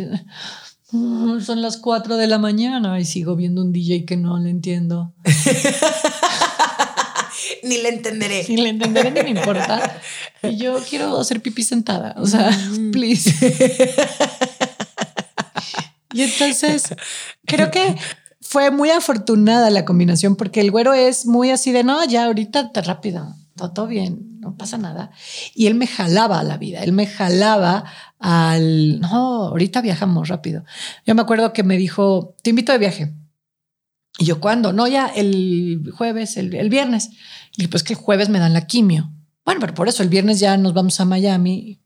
Son 1.41 1.61
las 1.61 1.77
4 1.77 2.17
de 2.17 2.27
la 2.27 2.37
mañana 2.37 2.99
y 2.99 3.05
sigo 3.05 3.35
viendo 3.35 3.61
un 3.61 3.71
DJ 3.71 4.05
que 4.05 4.17
no 4.17 4.39
le 4.39 4.49
entiendo. 4.49 5.13
ni 7.63 7.77
le 7.77 7.89
entenderé. 7.89 8.45
Ni 8.49 8.57
le 8.57 8.69
entenderé 8.69 9.11
ni 9.11 9.23
me 9.23 9.39
importa. 9.39 10.01
Y 10.43 10.57
yo 10.57 10.79
quiero 10.89 11.19
hacer 11.19 11.41
pipí 11.41 11.63
sentada. 11.63 12.15
O 12.17 12.25
sea, 12.25 12.51
mm. 12.51 12.91
please. 12.91 13.31
y 16.13 16.23
entonces 16.23 16.95
creo 17.45 17.71
que 17.71 17.95
fue 18.41 18.71
muy 18.71 18.89
afortunada 18.89 19.69
la 19.69 19.85
combinación 19.85 20.35
porque 20.35 20.61
el 20.61 20.71
güero 20.71 20.93
es 20.93 21.27
muy 21.27 21.51
así 21.51 21.71
de 21.71 21.83
no, 21.83 22.03
ya 22.05 22.25
ahorita 22.25 22.71
te 22.71 22.81
rápido, 22.81 23.35
todo 23.55 23.85
bien, 23.85 24.39
no 24.39 24.55
pasa 24.55 24.79
nada. 24.79 25.11
Y 25.53 25.67
él 25.67 25.75
me 25.75 25.85
jalaba 25.85 26.39
a 26.39 26.43
la 26.43 26.57
vida, 26.57 26.81
él 26.81 26.91
me 26.91 27.05
jalaba 27.05 27.85
al 28.19 28.99
no, 28.99 29.47
ahorita 29.47 29.81
viajamos 29.81 30.27
rápido. 30.27 30.63
Yo 31.05 31.15
me 31.15 31.21
acuerdo 31.21 31.53
que 31.53 31.63
me 31.63 31.77
dijo, 31.77 32.35
te 32.43 32.51
invito 32.51 32.71
de 32.71 32.77
viaje. 32.77 33.13
Y 34.17 34.25
yo, 34.25 34.41
¿cuándo? 34.41 34.73
No, 34.73 34.87
ya 34.87 35.07
el 35.07 35.89
jueves, 35.95 36.35
el, 36.35 36.69
viernes. 36.69 37.09
Y 37.55 37.67
pues 37.67 37.83
que 37.83 37.93
el 37.93 37.99
jueves 37.99 38.29
me 38.29 38.39
dan 38.39 38.53
la 38.53 38.67
quimio. 38.67 39.11
Bueno, 39.45 39.61
pero 39.61 39.73
por 39.73 39.87
eso 39.87 40.03
el 40.03 40.09
viernes 40.09 40.39
ya 40.39 40.57
nos 40.57 40.73
vamos 40.73 40.99
a 40.99 41.05
Miami. 41.05 41.79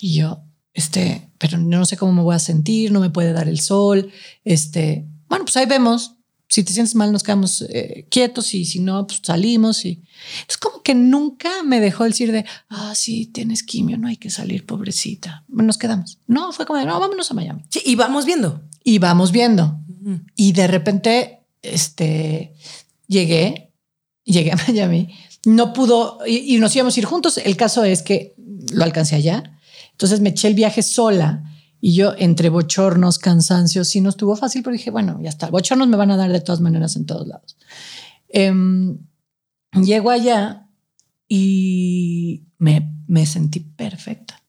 Y 0.00 0.16
yo, 0.16 0.42
este, 0.74 1.30
pero 1.38 1.58
no 1.58 1.86
sé 1.86 1.96
cómo 1.96 2.12
me 2.12 2.22
voy 2.22 2.34
a 2.34 2.40
sentir, 2.40 2.90
no 2.90 3.00
me 3.00 3.10
puede 3.10 3.32
dar 3.32 3.48
el 3.48 3.60
sol. 3.60 4.10
Este, 4.44 5.06
bueno, 5.28 5.44
pues 5.44 5.56
ahí 5.56 5.66
vemos. 5.66 6.15
Si 6.48 6.62
te 6.62 6.72
sientes 6.72 6.94
mal, 6.94 7.12
nos 7.12 7.22
quedamos 7.22 7.62
eh, 7.68 8.06
quietos 8.08 8.54
y 8.54 8.64
si 8.64 8.78
no, 8.78 9.06
pues 9.06 9.20
salimos. 9.22 9.84
Y 9.84 10.02
es 10.48 10.56
como 10.56 10.82
que 10.82 10.94
nunca 10.94 11.62
me 11.64 11.80
dejó 11.80 12.04
decir 12.04 12.30
de, 12.30 12.44
ah, 12.68 12.94
sí, 12.94 13.26
tienes 13.26 13.62
quimio, 13.62 13.98
no 13.98 14.08
hay 14.08 14.16
que 14.16 14.30
salir, 14.30 14.64
pobrecita. 14.64 15.44
Nos 15.48 15.76
quedamos. 15.76 16.18
No, 16.26 16.52
fue 16.52 16.64
como 16.64 16.78
de, 16.78 16.86
no, 16.86 17.00
vámonos 17.00 17.30
a 17.30 17.34
Miami. 17.34 17.64
Sí, 17.68 17.82
y 17.84 17.96
vamos 17.96 18.24
viendo. 18.24 18.62
Y 18.84 18.98
vamos 18.98 19.32
viendo. 19.32 19.80
Y 20.36 20.52
de 20.52 20.68
repente, 20.68 21.40
este, 21.62 22.54
llegué, 23.08 23.72
llegué 24.24 24.52
a 24.52 24.58
Miami, 24.68 25.08
no 25.44 25.72
pudo, 25.72 26.18
y, 26.26 26.56
nos 26.58 26.74
íbamos 26.76 26.96
a 26.96 27.00
ir 27.00 27.06
juntos. 27.06 27.38
El 27.38 27.56
caso 27.56 27.82
es 27.82 28.02
que 28.02 28.34
lo 28.72 28.84
alcancé 28.84 29.16
allá. 29.16 29.58
Entonces 29.92 30.20
me 30.20 30.30
eché 30.30 30.48
el 30.48 30.54
viaje 30.54 30.82
sola 30.82 31.42
y 31.80 31.94
yo 31.94 32.14
entre 32.16 32.48
bochornos, 32.48 33.18
cansancios, 33.18 33.88
sí 33.88 34.00
no 34.00 34.10
estuvo 34.10 34.36
fácil, 34.36 34.62
pero 34.62 34.72
dije, 34.72 34.90
bueno, 34.90 35.18
ya 35.22 35.28
está, 35.28 35.50
bochornos 35.50 35.88
me 35.88 35.96
van 35.96 36.10
a 36.10 36.16
dar 36.16 36.32
de 36.32 36.40
todas 36.40 36.60
maneras 36.60 36.96
en 36.96 37.06
todos 37.06 37.26
lados. 37.26 37.56
Em, 38.28 38.98
llego 39.72 40.10
allá 40.10 40.68
y 41.28 42.46
me, 42.58 42.92
me 43.06 43.26
sentí 43.26 43.60
perfecta 43.60 44.42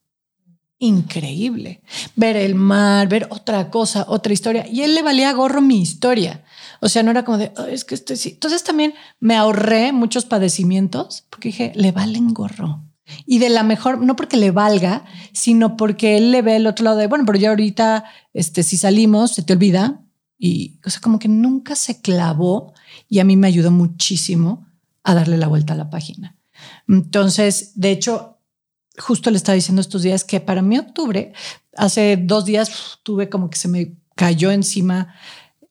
increíble. 0.80 1.82
Ver 2.16 2.36
el 2.36 2.56
mar, 2.56 3.08
ver 3.08 3.28
otra 3.30 3.70
cosa, 3.70 4.06
otra 4.08 4.34
historia. 4.34 4.68
Y 4.68 4.82
él 4.82 4.96
le 4.96 5.02
valía 5.02 5.34
gorro 5.34 5.62
mi 5.62 5.82
historia. 5.82 6.44
O 6.82 6.90
sea, 6.90 7.04
no 7.04 7.12
era 7.12 7.26
como 7.26 7.38
de, 7.38 7.52
es 7.72 7.84
que 7.84 7.96
estoy... 7.96 8.18
Entonces 8.26 8.64
también 8.64 8.94
me 9.20 9.36
ahorré 9.36 9.92
muchos 9.92 10.26
padecimientos 10.26 11.26
porque 11.30 11.50
dije, 11.50 11.72
le 11.76 11.92
valen 11.92 12.34
gorro. 12.34 12.84
Y 13.26 13.40
de 13.40 13.50
la 13.50 13.64
mejor, 13.64 14.02
no 14.02 14.16
porque 14.16 14.38
le 14.38 14.52
valga, 14.52 15.06
sino 15.34 15.78
porque 15.78 16.18
él 16.18 16.32
le 16.32 16.42
ve 16.42 16.58
el 16.58 16.68
otro 16.68 16.86
lado 16.86 16.98
de, 16.98 17.08
bueno, 17.08 17.26
pero 17.26 17.38
ya 17.38 17.50
ahorita, 17.50 18.06
este, 18.34 18.64
si 18.64 18.78
salimos, 18.78 19.34
se 19.34 19.44
te 19.44 19.54
olvida. 19.54 20.04
Y, 20.38 20.80
o 20.86 20.90
sea, 20.90 21.02
como 21.02 21.18
que 21.18 21.28
nunca 21.28 21.76
se 21.76 22.02
clavó 22.02 22.74
y 23.10 23.20
a 23.20 23.24
mí 23.24 23.36
me 23.36 23.48
ayudó 23.48 23.72
muchísimo 23.72 24.68
a 25.04 25.16
darle 25.16 25.38
la 25.38 25.48
vuelta 25.48 25.74
a 25.74 25.78
la 25.78 25.90
página. 25.90 26.38
Entonces, 26.88 27.72
de 27.76 27.92
hecho, 27.92 28.38
justo 28.98 29.32
le 29.32 29.38
estaba 29.38 29.56
diciendo 29.56 29.82
estos 29.82 30.02
días 30.02 30.24
que 30.24 30.40
para 30.40 30.62
mí 30.62 30.78
octubre, 30.78 31.34
hace 31.76 32.18
dos 32.18 32.46
días 32.46 33.00
tuve 33.04 33.30
como 33.30 33.50
que 33.50 33.58
se 33.58 33.68
me 33.68 33.96
cayó 34.16 34.52
encima 34.52 35.14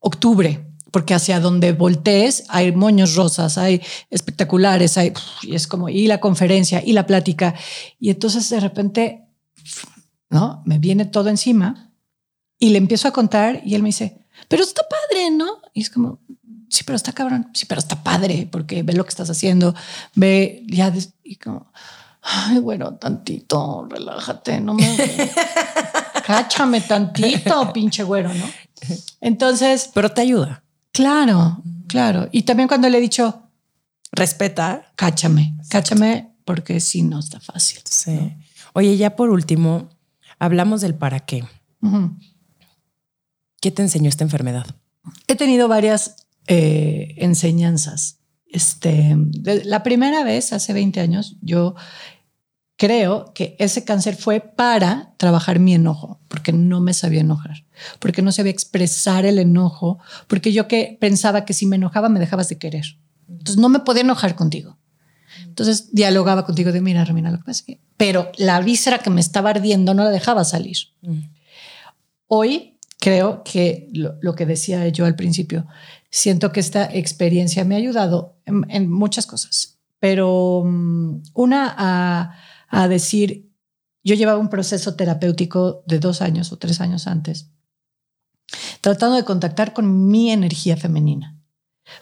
octubre, 0.01 0.66
porque 0.97 1.13
hacia 1.13 1.41
donde 1.41 1.75
voltees 1.75 2.45
hay 2.49 2.73
moños 2.73 3.17
rosas, 3.17 3.59
hay 3.59 3.83
espectaculares, 4.09 4.97
hay, 4.97 5.13
y 5.43 5.55
es 5.55 5.67
como, 5.67 5.91
y 5.91 6.07
la 6.07 6.21
conferencia, 6.21 6.83
y 6.83 6.95
la 6.95 7.07
plática. 7.07 7.55
Y 8.01 8.09
entonces 8.09 8.49
de 8.49 8.61
repente, 8.61 9.27
¿no? 10.31 10.63
Me 10.65 10.79
viene 10.79 11.05
todo 11.05 11.29
encima 11.29 11.93
y 12.59 12.71
le 12.71 12.79
empiezo 12.79 13.09
a 13.09 13.11
contar 13.11 13.61
y 13.63 13.75
él 13.75 13.83
me 13.83 13.91
dice, 13.91 14.25
pero 14.49 14.63
está 14.63 14.85
padre, 14.89 15.31
¿no? 15.33 15.61
Y 15.75 15.83
es 15.83 15.91
como, 15.91 16.19
sí, 16.71 16.83
pero 16.83 16.97
está 16.97 17.13
cabrón, 17.13 17.51
sí, 17.53 17.67
pero 17.67 17.79
está 17.79 18.03
padre, 18.03 18.49
porque 18.51 18.83
ve 18.83 18.95
lo 18.95 19.05
que 19.05 19.11
estás 19.11 19.29
haciendo, 19.29 19.75
ve 20.15 20.65
ya, 20.67 20.91
y 21.23 21.37
como, 21.37 21.75
ay, 22.23 22.59
bueno, 22.59 22.95
tantito, 22.95 23.87
relájate, 23.87 24.63
no 24.63 24.73
me... 24.73 24.97
Cáchame 26.27 26.81
tantito, 26.81 27.71
pinche 27.75 28.03
güero, 28.03 28.33
¿no? 28.33 28.47
Entonces... 29.21 29.91
Pero 29.93 30.11
te 30.11 30.23
ayuda. 30.23 30.63
Claro, 30.97 31.63
claro. 31.89 32.29
Y 32.33 32.43
también 32.43 32.69
cuando 32.69 32.89
le 32.89 32.97
he 32.97 33.01
dicho... 33.03 33.43
Respeta. 34.13 34.93
Cáchame, 34.97 35.55
cáchame, 35.69 36.33
porque 36.47 36.81
si 36.81 37.03
no 37.03 37.19
está 37.21 37.39
fácil. 37.39 37.81
Sí. 37.85 38.35
Oye, 38.73 38.97
ya 38.97 39.15
por 39.15 39.29
último, 39.29 39.91
hablamos 40.39 40.81
del 40.81 40.95
para 40.95 41.21
qué. 41.21 41.45
¿Qué 43.61 43.71
te 43.71 43.83
enseñó 43.83 44.09
esta 44.09 44.25
enfermedad? 44.25 44.67
He 45.29 45.37
tenido 45.37 45.69
varias 45.69 46.17
eh, 46.47 47.15
enseñanzas. 47.19 48.21
Este, 48.47 49.17
la 49.65 49.83
primera 49.83 50.25
vez, 50.25 50.55
hace 50.55 50.73
20 50.73 51.01
años, 51.01 51.37
yo 51.43 51.75
creo 52.77 53.33
que 53.35 53.57
ese 53.59 53.85
cáncer 53.85 54.17
fue 54.17 54.41
para 54.41 55.15
trabajar 55.17 55.59
mi 55.59 55.75
enojo, 55.75 56.21
porque 56.29 56.53
no 56.53 56.81
me 56.81 56.95
sabía 56.95 57.21
enojar, 57.21 57.65
porque 57.99 58.23
no 58.23 58.33
sabía 58.33 58.53
expresar 58.53 59.25
el 59.25 59.39
enojo, 59.39 59.99
porque 60.27 60.53
yo 60.53 60.69
que 60.69 60.97
pensaba 61.01 61.45
que 61.45 61.55
si 61.55 61.67
me 61.67 61.77
enojaba 61.77 62.09
me 62.09 62.21
dejabas 62.21 62.49
de 62.49 62.59
querer. 62.59 62.85
Entonces 63.29 63.57
no 63.57 63.69
me 63.69 63.81
podía 63.81 64.03
enojar 64.03 64.37
contigo. 64.37 64.79
Entonces 65.45 65.93
dialogaba 65.93 66.45
contigo 66.45 66.71
de, 66.71 66.81
mira, 66.81 67.05
Romina, 67.05 67.31
lo 67.31 67.39
que 67.39 67.45
pasa 67.45 67.61
es 67.61 67.63
que... 67.63 67.81
Pero 67.97 68.31
la 68.37 68.61
víscera 68.61 68.99
que 68.99 69.11
me 69.11 69.21
estaba 69.21 69.51
ardiendo 69.51 69.95
no 69.95 70.05
la 70.05 70.11
dejaba 70.11 70.45
salir. 70.45 70.77
Mm. 71.03 71.21
Hoy 72.29 72.79
creo 73.01 73.43
que 73.43 73.89
lo, 73.93 74.35
que 74.35 74.47
decía 74.47 74.87
yo 74.89 75.07
al 75.07 75.17
principio, 75.17 75.67
siento 76.11 76.53
que 76.53 76.61
esta 76.61 76.85
experiencia 76.93 77.65
me 77.65 77.75
ha 77.75 77.79
ayudado 77.79 78.37
en, 78.45 78.67
en 78.69 78.91
muchas 78.91 79.27
cosas, 79.27 79.79
pero 79.99 80.63
mm, 80.65 81.23
una 81.35 81.75
a 81.77 82.37
a 82.69 82.89
decir, 82.89 83.51
yo 84.03 84.15
llevaba 84.15 84.39
un 84.39 84.49
proceso 84.49 84.95
terapéutico 84.95 85.83
de 85.87 85.99
dos 85.99 86.23
años 86.23 86.53
o 86.53 86.59
tres 86.59 86.81
años 86.81 87.07
antes, 87.07 87.51
tratando 88.81 89.17
de 89.17 89.25
contactar 89.25 89.73
con 89.73 90.09
mi 90.09 90.31
energía 90.31 90.77
femenina, 90.77 91.37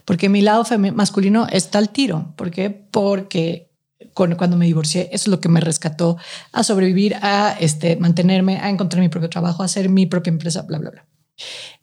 porque 0.04 0.28
mi 0.28 0.42
lado 0.42 0.64
masculino 0.94 1.46
está 1.50 1.78
al 1.78 1.90
tiro. 1.90 2.34
¿Por 2.36 2.50
qué? 2.50 2.70
Porque 2.70 3.70
cuando 4.12 4.56
me 4.56 4.66
divorcié, 4.66 5.08
eso 5.12 5.24
es 5.24 5.28
lo 5.28 5.40
que 5.40 5.48
me 5.48 5.60
rescató 5.60 6.16
a 6.52 6.62
sobrevivir, 6.62 7.16
a 7.22 7.56
este, 7.58 7.96
mantenerme, 7.96 8.58
a 8.58 8.70
encontrar 8.70 9.02
mi 9.02 9.08
propio 9.08 9.30
trabajo, 9.30 9.62
a 9.62 9.66
hacer 9.66 9.88
mi 9.88 10.06
propia 10.06 10.30
empresa, 10.30 10.62
bla, 10.62 10.78
bla, 10.78 10.90
bla. 10.90 11.06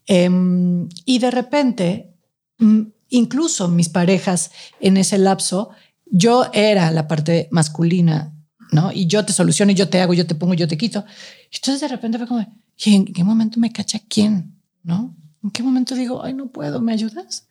Em, 0.06 0.88
y 1.06 1.20
de 1.20 1.32
repente, 1.32 2.14
mm, 2.60 2.82
incluso 3.10 3.68
mis 3.68 3.90
parejas 3.90 4.52
en 4.80 4.98
ese 4.98 5.18
lapso, 5.18 5.72
yo 6.06 6.48
era 6.54 6.92
la 6.92 7.08
parte 7.08 7.48
masculina 7.52 8.31
¿no? 8.72 8.92
Y 8.92 9.06
yo 9.06 9.24
te 9.26 9.34
soluciono, 9.34 9.72
y 9.72 9.76
yo 9.76 9.90
te 9.90 10.02
hago, 10.02 10.14
yo 10.14 10.26
te 10.26 10.36
pongo, 10.36 10.54
yo 10.54 10.68
te 10.68 10.78
quito. 10.78 11.06
Entonces 11.52 11.82
de 11.82 11.88
repente 11.90 12.18
fue 12.18 12.28
como, 12.28 12.48
¿y 12.78 12.96
en 12.96 13.06
qué 13.06 13.24
momento 13.24 13.60
me 13.60 13.72
cacha 13.72 14.00
quién? 14.08 14.56
¿No? 14.82 15.16
¿En 15.44 15.52
qué 15.52 15.62
momento 15.62 15.94
digo, 15.94 16.24
ay, 16.24 16.34
no 16.34 16.48
puedo, 16.48 16.82
¿me 16.82 16.94
ayudas? 16.94 17.48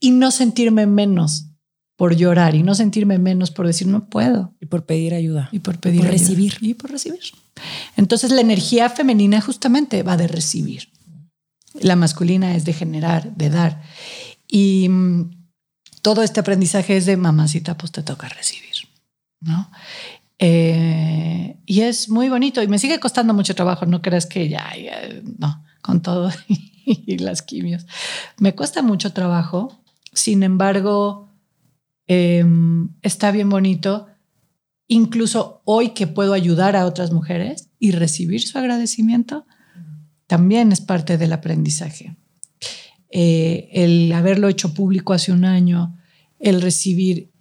Y 0.00 0.12
no 0.12 0.30
sentirme 0.30 0.86
menos 0.86 1.46
por 1.96 2.16
llorar 2.16 2.54
y 2.54 2.62
no 2.62 2.74
sentirme 2.74 3.18
menos 3.18 3.50
por 3.50 3.66
decir 3.66 3.86
no 3.86 4.08
puedo. 4.08 4.54
Y 4.60 4.66
por 4.66 4.86
pedir 4.86 5.14
ayuda. 5.14 5.48
Y 5.52 5.58
por 5.58 5.78
pedir 5.78 6.00
por 6.00 6.10
recibir. 6.10 6.56
Y 6.60 6.74
por 6.74 6.90
recibir. 6.90 7.20
Entonces 7.96 8.30
la 8.30 8.40
energía 8.40 8.88
femenina 8.88 9.40
justamente 9.40 10.02
va 10.02 10.16
de 10.16 10.28
recibir. 10.28 10.88
La 11.74 11.96
masculina 11.96 12.56
es 12.56 12.64
de 12.64 12.72
generar, 12.72 13.34
de 13.36 13.50
dar. 13.50 13.82
Y 14.48 14.88
mm, 14.88 15.30
todo 16.02 16.22
este 16.22 16.40
aprendizaje 16.40 16.96
es 16.96 17.06
de 17.06 17.16
mamacita, 17.16 17.76
pues 17.76 17.92
te 17.92 18.02
toca 18.02 18.28
recibir. 18.28 18.72
¿no? 19.42 19.70
Eh, 20.44 21.56
y 21.66 21.82
es 21.82 22.08
muy 22.08 22.28
bonito 22.28 22.60
y 22.64 22.66
me 22.66 22.80
sigue 22.80 22.98
costando 22.98 23.32
mucho 23.32 23.54
trabajo, 23.54 23.86
no 23.86 24.02
creas 24.02 24.26
que 24.26 24.48
ya, 24.48 24.72
no, 25.38 25.64
con 25.82 26.02
todo 26.02 26.32
y 26.84 27.18
las 27.18 27.42
quimios. 27.42 27.86
Me 28.38 28.52
cuesta 28.56 28.82
mucho 28.82 29.12
trabajo, 29.12 29.80
sin 30.12 30.42
embargo, 30.42 31.28
em, 32.08 32.88
está 33.02 33.30
bien 33.30 33.48
bonito, 33.50 34.08
incluso 34.88 35.62
hoy 35.64 35.90
que 35.90 36.08
puedo 36.08 36.32
ayudar 36.32 36.74
a 36.74 36.86
otras 36.86 37.12
mujeres 37.12 37.70
y 37.78 37.92
recibir 37.92 38.42
su 38.42 38.58
agradecimiento, 38.58 39.46
también 40.26 40.72
es 40.72 40.80
parte 40.80 41.18
del 41.18 41.32
aprendizaje. 41.32 42.16
eh, 43.10 43.68
el 43.72 44.12
haberlo 44.12 44.48
hecho 44.48 44.74
público 44.74 45.12
hace 45.12 45.30
un 45.30 45.44
año, 45.44 45.98
el 46.40 46.60
recibir 46.62 47.31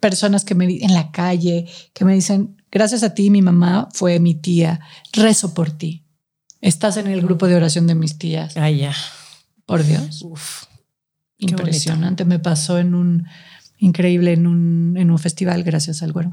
personas 0.00 0.44
que 0.44 0.54
me 0.54 0.66
en 0.66 0.94
la 0.94 1.10
calle 1.10 1.66
que 1.92 2.04
me 2.04 2.14
dicen, 2.14 2.56
gracias 2.70 3.02
a 3.02 3.14
ti 3.14 3.30
mi 3.30 3.42
mamá 3.42 3.88
fue 3.92 4.20
mi 4.20 4.34
tía, 4.34 4.80
rezo 5.12 5.54
por 5.54 5.70
ti. 5.70 6.04
Estás 6.60 6.96
en 6.96 7.06
el 7.06 7.22
grupo 7.22 7.46
de 7.46 7.56
oración 7.56 7.86
de 7.86 7.94
mis 7.94 8.18
tías. 8.18 8.56
Ay, 8.56 8.78
ya. 8.78 8.94
Por 9.64 9.84
Dios. 9.84 10.22
Uf, 10.22 10.64
Impresionante. 11.38 12.24
Me 12.24 12.38
pasó 12.38 12.78
en 12.78 12.94
un 12.94 13.26
increíble 13.78 14.32
en 14.32 14.46
un, 14.46 14.96
en 14.96 15.10
un 15.10 15.18
festival, 15.18 15.62
gracias 15.62 16.02
al 16.02 16.12
güero, 16.12 16.30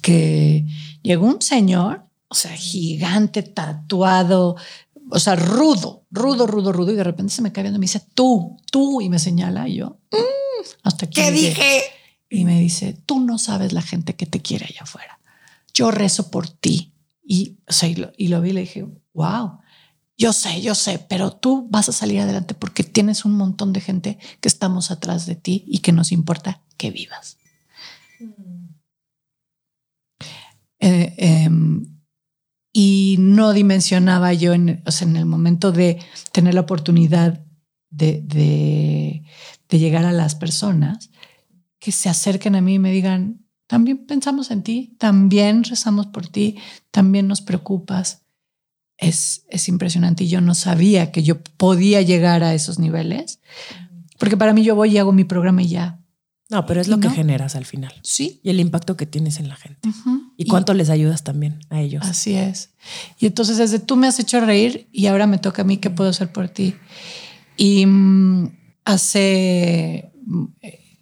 que 0.00 0.66
llegó 1.02 1.26
un 1.26 1.42
señor, 1.42 2.04
o 2.28 2.34
sea, 2.34 2.52
gigante, 2.52 3.42
tatuado, 3.42 4.56
o 5.10 5.18
sea, 5.18 5.36
rudo, 5.36 6.04
rudo, 6.10 6.46
rudo, 6.46 6.72
rudo, 6.72 6.92
y 6.92 6.96
de 6.96 7.04
repente 7.04 7.34
se 7.34 7.42
me 7.42 7.52
cae 7.52 7.62
viendo 7.62 7.78
y 7.78 7.80
me 7.80 7.84
dice, 7.84 8.02
tú, 8.14 8.56
tú, 8.70 9.00
y 9.00 9.08
me 9.08 9.18
señala, 9.18 9.68
y 9.68 9.76
yo, 9.76 9.98
mm, 10.12 10.66
hasta 10.84 11.06
aquí. 11.06 11.20
¿Qué 11.20 11.32
dije? 11.32 11.82
Y 12.28 12.44
me 12.44 12.60
dice, 12.60 12.92
tú 13.06 13.20
no 13.20 13.38
sabes 13.38 13.72
la 13.72 13.82
gente 13.82 14.16
que 14.16 14.26
te 14.26 14.40
quiere 14.40 14.66
allá 14.66 14.82
afuera. 14.82 15.20
Yo 15.72 15.90
rezo 15.90 16.30
por 16.30 16.48
ti. 16.48 16.92
Y, 17.22 17.58
o 17.68 17.72
sea, 17.72 17.88
y, 17.88 17.94
lo, 17.94 18.12
y 18.16 18.28
lo 18.28 18.40
vi 18.40 18.50
y 18.50 18.52
le 18.52 18.60
dije, 18.60 18.86
wow, 19.12 19.58
yo 20.18 20.32
sé, 20.32 20.62
yo 20.62 20.74
sé, 20.74 20.98
pero 20.98 21.32
tú 21.32 21.68
vas 21.70 21.88
a 21.88 21.92
salir 21.92 22.20
adelante 22.20 22.54
porque 22.54 22.82
tienes 22.84 23.24
un 23.24 23.32
montón 23.32 23.72
de 23.72 23.80
gente 23.80 24.18
que 24.40 24.48
estamos 24.48 24.90
atrás 24.90 25.26
de 25.26 25.36
ti 25.36 25.64
y 25.66 25.78
que 25.78 25.92
nos 25.92 26.10
importa 26.10 26.62
que 26.76 26.90
vivas. 26.90 27.38
Eh, 30.78 31.14
em, 31.18 32.00
y 32.72 33.16
no 33.18 33.52
dimensionaba 33.52 34.32
yo 34.32 34.52
en, 34.52 34.82
en 35.00 35.16
el 35.16 35.26
momento 35.26 35.72
de 35.72 35.98
tener 36.32 36.54
la 36.54 36.60
oportunidad 36.62 37.44
de, 37.90 38.20
de, 38.22 39.22
de 39.68 39.78
llegar 39.78 40.04
a 40.04 40.12
las 40.12 40.34
personas 40.34 41.10
que 41.86 41.92
se 41.92 42.08
acerquen 42.08 42.56
a 42.56 42.60
mí 42.60 42.74
y 42.74 42.78
me 42.80 42.90
digan, 42.90 43.46
también 43.68 44.06
pensamos 44.08 44.50
en 44.50 44.64
ti, 44.64 44.96
también 44.98 45.62
rezamos 45.62 46.08
por 46.08 46.26
ti, 46.26 46.56
también 46.90 47.28
nos 47.28 47.42
preocupas 47.42 48.22
es, 48.98 49.44
es 49.50 49.68
impresionante 49.68 50.24
y 50.24 50.28
yo 50.28 50.40
no 50.40 50.56
sabía 50.56 51.12
que 51.12 51.22
yo 51.22 51.40
podía 51.40 52.02
llegar 52.02 52.42
a 52.42 52.54
esos 52.54 52.80
niveles, 52.80 53.38
porque 54.18 54.36
para 54.36 54.52
mí 54.52 54.64
yo 54.64 54.74
voy 54.74 54.94
y 54.94 54.98
hago 54.98 55.12
mi 55.12 55.22
programa 55.22 55.62
y 55.62 55.68
ya. 55.68 56.00
No, 56.50 56.66
pero 56.66 56.80
es 56.80 56.88
lo 56.88 56.98
que 56.98 57.08
generas 57.08 57.54
al 57.54 57.66
final. 57.66 57.92
Sí. 58.02 58.40
Y 58.42 58.50
el 58.50 58.58
impacto 58.58 58.96
que 58.96 59.06
tienes 59.06 59.38
en 59.38 59.48
la 59.48 59.54
gente. 59.54 59.88
Y 60.36 60.46
cuánto 60.46 60.74
les 60.74 60.90
ayudas 60.90 61.22
también 61.22 61.60
a 61.70 61.80
ellos. 61.80 62.04
Así 62.04 62.34
es. 62.34 62.70
Y 63.20 63.26
entonces 63.26 63.58
desde 63.58 63.78
tú 63.78 63.94
me 63.94 64.08
has 64.08 64.18
hecho 64.18 64.40
reír 64.40 64.88
y 64.90 65.06
ahora 65.06 65.28
me 65.28 65.38
toca 65.38 65.62
a 65.62 65.64
mí 65.64 65.76
qué 65.76 65.90
puedo 65.90 66.10
hacer 66.10 66.32
por 66.32 66.48
ti. 66.48 66.74
Y 67.56 67.86
mm, 67.86 68.50
hace 68.84 70.10
mm, 70.26 70.46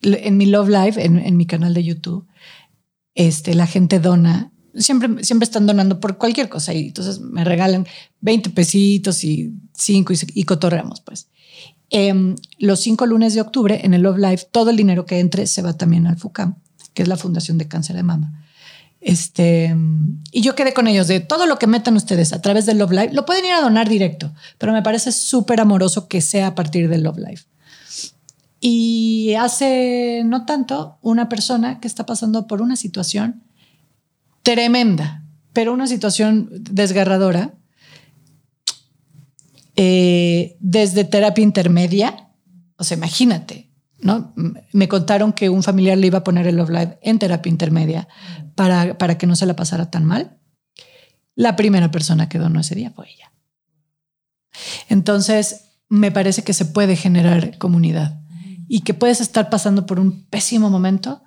en 0.05 0.36
mi 0.36 0.46
Love 0.46 0.68
Live, 0.68 1.05
en, 1.05 1.18
en, 1.18 1.36
mi 1.36 1.46
canal 1.46 1.74
de 1.74 1.84
YouTube, 1.84 2.26
este, 3.14 3.55
la 3.55 3.66
gente 3.66 3.98
dona 4.00 4.52
siempre, 4.76 5.24
siempre 5.24 5.44
están 5.44 5.66
donando 5.66 6.00
por 6.00 6.18
cualquier 6.18 6.48
cosa 6.48 6.72
y 6.74 6.88
entonces 6.88 7.20
me 7.20 7.44
regalan 7.44 7.86
20 8.20 8.50
pesitos 8.50 9.24
y 9.24 9.55
5 9.74 10.12
y, 10.34 10.44
cotorreamos 10.44 11.00
pues. 11.00 11.28
Em, 11.90 12.34
los 12.59 12.80
cinco 12.80 13.07
lunes 13.07 13.34
de 13.34 13.40
octubre 13.40 13.80
en 13.84 13.94
el 13.94 14.02
Love 14.02 14.18
Life, 14.18 14.46
todo 14.50 14.70
el 14.70 14.76
dinero 14.76 15.07
que 15.07 15.20
entre 15.20 15.46
se 15.46 15.62
va 15.62 15.74
también 15.74 16.07
al 16.07 16.16
FUCAM, 16.16 16.57
que 16.92 17.02
es 17.02 17.09
la 17.09 17.16
Fundación 17.16 17.59
de 17.59 17.68
Cáncer 17.68 17.94
de 17.94 18.02
Mama. 18.02 18.44
Este, 19.00 19.76
y 20.32 20.40
yo 20.40 20.55
quedé 20.55 20.72
con 20.72 20.88
ellos 20.88 21.07
de 21.09 21.20
todo 21.20 21.46
lo 21.46 21.59
que 21.59 21.66
metan 21.66 21.94
ustedes 21.94 22.32
a 22.32 22.40
través 22.40 22.64
del 22.64 22.78
Love 22.78 22.92
Life, 22.92 23.12
lo 23.12 23.26
pueden 23.26 23.44
ir 23.44 23.52
a 23.52 23.61
donar 23.61 23.88
directo, 23.88 24.32
pero 24.57 24.72
me 24.72 24.82
parece 24.82 25.12
súper 25.12 25.61
amoroso 25.61 26.09
que 26.09 26.22
sea 26.22 26.48
a 26.48 26.55
partir 26.55 26.88
del 26.88 27.02
Love 27.02 27.18
Life. 27.18 27.44
Y 28.66 29.34
hace 29.34 30.22
no 30.24 30.46
tanto, 30.46 30.96
una 31.02 31.28
persona 31.28 31.80
que 31.80 31.86
está 31.86 32.06
pasando 32.06 32.46
por 32.46 32.62
una 32.62 32.76
situación 32.76 33.42
tremenda, 34.42 35.22
pero 35.52 35.74
una 35.74 35.86
situación 35.86 36.48
desgarradora. 36.50 37.52
Eh, 39.76 40.56
desde 40.60 41.04
terapia 41.04 41.42
intermedia, 41.44 42.30
o 42.78 42.84
sea, 42.84 42.96
imagínate, 42.96 43.70
¿no? 43.98 44.32
Me 44.72 44.88
contaron 44.88 45.34
que 45.34 45.50
un 45.50 45.62
familiar 45.62 45.98
le 45.98 46.06
iba 46.06 46.20
a 46.20 46.24
poner 46.24 46.46
el 46.46 46.56
Love 46.56 46.70
Live 46.70 46.98
en 47.02 47.18
terapia 47.18 47.50
intermedia 47.50 48.08
para, 48.54 48.96
para 48.96 49.18
que 49.18 49.26
no 49.26 49.36
se 49.36 49.44
la 49.44 49.56
pasara 49.56 49.90
tan 49.90 50.06
mal. 50.06 50.38
La 51.34 51.54
primera 51.54 51.90
persona 51.90 52.30
que 52.30 52.38
donó 52.38 52.60
ese 52.60 52.74
día 52.74 52.92
fue 52.92 53.10
ella. 53.10 53.30
Entonces, 54.88 55.66
me 55.90 56.10
parece 56.10 56.44
que 56.44 56.54
se 56.54 56.64
puede 56.64 56.96
generar 56.96 57.58
comunidad 57.58 58.23
y 58.68 58.80
que 58.80 58.94
puedes 58.94 59.20
estar 59.20 59.50
pasando 59.50 59.86
por 59.86 60.00
un 60.00 60.24
pésimo 60.26 60.70
momento, 60.70 61.22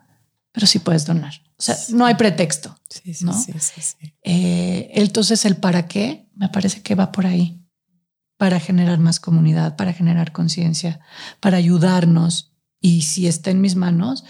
pero 0.51 0.67
sí 0.67 0.79
puedes 0.79 1.05
donar. 1.05 1.33
O 1.57 1.61
sea, 1.61 1.75
no 1.89 2.05
hay 2.05 2.15
pretexto. 2.15 2.77
Sí, 2.89 3.13
sí, 3.13 3.25
sí, 3.59 4.13
eh, 4.23 4.91
entonces, 4.93 5.45
el 5.45 5.57
para 5.57 5.87
qué 5.87 6.29
me 6.35 6.49
parece 6.49 6.81
que 6.81 6.95
va 6.95 7.11
por 7.11 7.25
ahí. 7.25 7.63
Para 8.37 8.59
generar 8.59 8.99
más 8.99 9.19
comunidad, 9.19 9.75
para 9.75 9.93
generar 9.93 10.31
conciencia, 10.31 10.99
para 11.39 11.57
ayudarnos. 11.57 12.53
Y 12.79 13.01
si 13.01 13.27
está 13.27 13.49
en 13.49 13.61
mis 13.61 13.75
manos, 13.75 14.23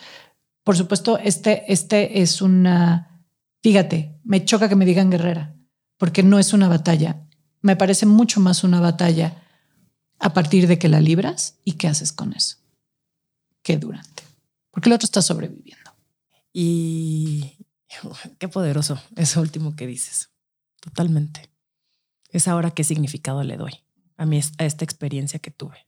por 0.63 0.77
supuesto, 0.77 1.17
este, 1.17 1.71
este 1.71 2.21
es 2.21 2.41
una. 2.41 3.25
Fíjate, 3.61 4.19
me 4.23 4.45
choca 4.45 4.69
que 4.69 4.75
me 4.75 4.85
digan 4.85 5.09
guerrera, 5.09 5.55
porque 5.97 6.23
no 6.23 6.39
es 6.39 6.53
una 6.53 6.67
batalla. 6.67 7.25
Me 7.61 7.75
parece 7.75 8.05
mucho 8.05 8.39
más 8.39 8.63
una 8.63 8.79
batalla 8.79 9.43
a 10.19 10.33
partir 10.33 10.67
de 10.67 10.79
que 10.79 10.89
la 10.89 10.99
libras 10.99 11.59
y 11.63 11.73
qué 11.73 11.87
haces 11.87 12.11
con 12.11 12.33
eso, 12.33 12.57
que 13.67 13.77
durante. 13.77 14.23
Porque 14.71 14.87
el 14.87 14.93
otro 14.93 15.05
está 15.05 15.21
sobreviviendo. 15.21 15.91
Y 16.53 17.57
qué 18.39 18.47
poderoso 18.47 18.97
eso 19.17 19.41
último 19.41 19.75
que 19.75 19.85
dices. 19.85 20.29
Totalmente. 20.79 21.49
Es 22.29 22.47
ahora 22.47 22.71
qué 22.71 22.85
significado 22.85 23.43
le 23.43 23.57
doy 23.57 23.73
a, 24.15 24.25
mí, 24.25 24.39
a 24.57 24.63
esta 24.63 24.85
experiencia 24.85 25.39
que 25.39 25.51
tuve. 25.51 25.85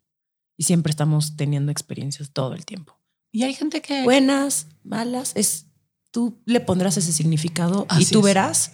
Y 0.57 0.63
siempre 0.63 0.91
estamos 0.91 1.37
teniendo 1.37 1.71
experiencias 1.71 2.31
todo 2.31 2.53
el 2.53 2.65
tiempo. 2.65 2.99
Y 3.31 3.43
hay 3.43 3.53
gente 3.53 3.81
que... 3.81 4.03
Buenas, 4.03 4.67
malas, 4.83 5.31
es 5.35 5.67
tú 6.11 6.41
le 6.45 6.59
pondrás 6.59 6.97
ese 6.97 7.13
significado 7.13 7.87
y 7.97 8.05
tú 8.07 8.21
verás, 8.21 8.73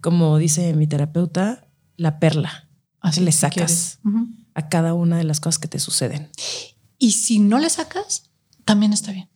como 0.00 0.38
dice 0.38 0.72
mi 0.72 0.86
terapeuta, 0.86 1.68
la 1.96 2.18
perla. 2.18 2.70
Así 3.00 3.20
le 3.20 3.32
sacas 3.32 3.98
a 4.54 4.70
cada 4.70 4.94
una 4.94 5.18
de 5.18 5.24
las 5.24 5.40
cosas 5.40 5.58
que 5.58 5.68
te 5.68 5.78
suceden. 5.78 6.30
Y 6.96 7.12
si 7.12 7.38
no 7.38 7.58
le 7.58 7.68
sacas, 7.68 8.29
también 8.70 8.92
está 8.92 9.10
bien. 9.10 9.28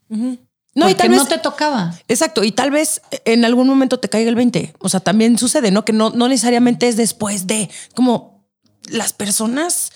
No, 0.76 0.88
y 0.88 0.94
tal 0.94 1.08
vez, 1.08 1.18
no 1.18 1.26
te 1.26 1.38
tocaba. 1.38 1.92
Exacto. 2.06 2.44
Y 2.44 2.52
tal 2.52 2.70
vez 2.70 3.02
en 3.24 3.44
algún 3.44 3.66
momento 3.66 3.98
te 3.98 4.08
caiga 4.08 4.28
el 4.28 4.36
20. 4.36 4.74
O 4.78 4.88
sea, 4.88 5.00
también 5.00 5.38
sucede, 5.38 5.72
¿no? 5.72 5.84
Que 5.84 5.92
no, 5.92 6.10
no 6.10 6.28
necesariamente 6.28 6.86
es 6.86 6.96
después 6.96 7.48
de 7.48 7.68
como 7.94 8.46
las 8.88 9.12
personas 9.12 9.90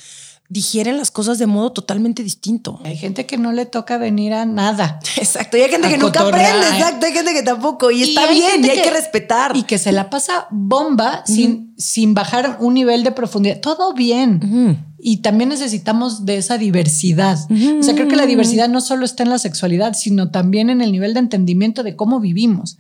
digieren 0.49 0.97
las 0.97 1.13
cosas 1.13 1.39
de 1.39 1.47
modo 1.47 1.71
totalmente 1.71 2.25
distinto. 2.25 2.81
Hay 2.83 2.97
gente 2.97 3.27
que 3.27 3.39
no 3.39 3.53
le 3.53 3.65
toca 3.65 3.97
venir 3.97 4.35
a 4.35 4.45
nada. 4.45 4.99
Exacto. 5.17 5.57
Y 5.57 5.61
hay 5.61 5.71
gente 5.71 5.89
que 5.89 5.99
nunca 5.99 6.27
aprende. 6.27 6.67
Exacto. 6.67 7.07
Hay 7.07 7.13
gente 7.13 7.33
que 7.33 7.43
tampoco. 7.45 7.93
Y, 7.93 8.03
está 8.03 8.29
bien. 8.29 8.65
Y 8.65 8.71
hay 8.71 8.83
que, 8.83 8.91
respetar. 8.91 9.57
Y 9.57 9.63
que 9.63 9.79
se 9.79 9.93
la 9.93 10.11
pasa 10.11 10.49
bomba 10.51 11.23
sin, 11.27 11.75
sin 11.79 12.13
bajar 12.13 12.57
un 12.59 12.75
nivel 12.75 13.05
de 13.05 13.13
profundidad. 13.13 13.61
Todo 13.61 13.95
bien. 13.95 14.85
Y 14.99 15.19
también 15.19 15.51
necesitamos 15.51 16.27
de 16.27 16.39
esa 16.39 16.59
diversidad. 16.59 17.39
O 17.79 17.83
sea, 17.83 17.95
creo 17.95 18.09
que 18.09 18.17
la 18.17 18.27
diversidad 18.27 18.69
no 18.69 18.81
solo 18.81 19.05
está 19.05 19.23
en 19.23 19.31
la 19.31 19.39
sexualidad, 19.39 19.95
sino 19.95 20.31
también 20.31 20.71
en 20.71 20.81
el 20.81 20.93
nivel 20.93 21.15
de 21.15 21.21
entendimiento 21.21 21.83
de 21.83 21.97
cómo 21.97 22.21
vivimos. 22.21 22.79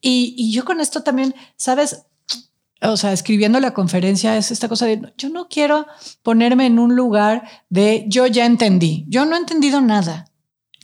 Y, 0.00 0.34
y 0.36 0.52
yo 0.52 0.64
con 0.64 0.80
esto 0.80 1.02
también, 1.02 1.34
sabes, 1.56 2.06
o 2.82 2.96
sea, 2.96 3.12
escribiendo 3.12 3.60
la 3.60 3.72
conferencia 3.72 4.36
es 4.36 4.50
esta 4.50 4.68
cosa 4.68 4.86
de 4.86 5.00
yo 5.16 5.30
no 5.30 5.48
quiero 5.48 5.86
ponerme 6.22 6.66
en 6.66 6.78
un 6.78 6.96
lugar 6.96 7.44
de 7.70 8.04
yo 8.08 8.26
ya 8.26 8.44
entendí. 8.46 9.06
Yo 9.08 9.24
no 9.24 9.36
he 9.36 9.38
entendido 9.38 9.80
nada, 9.80 10.30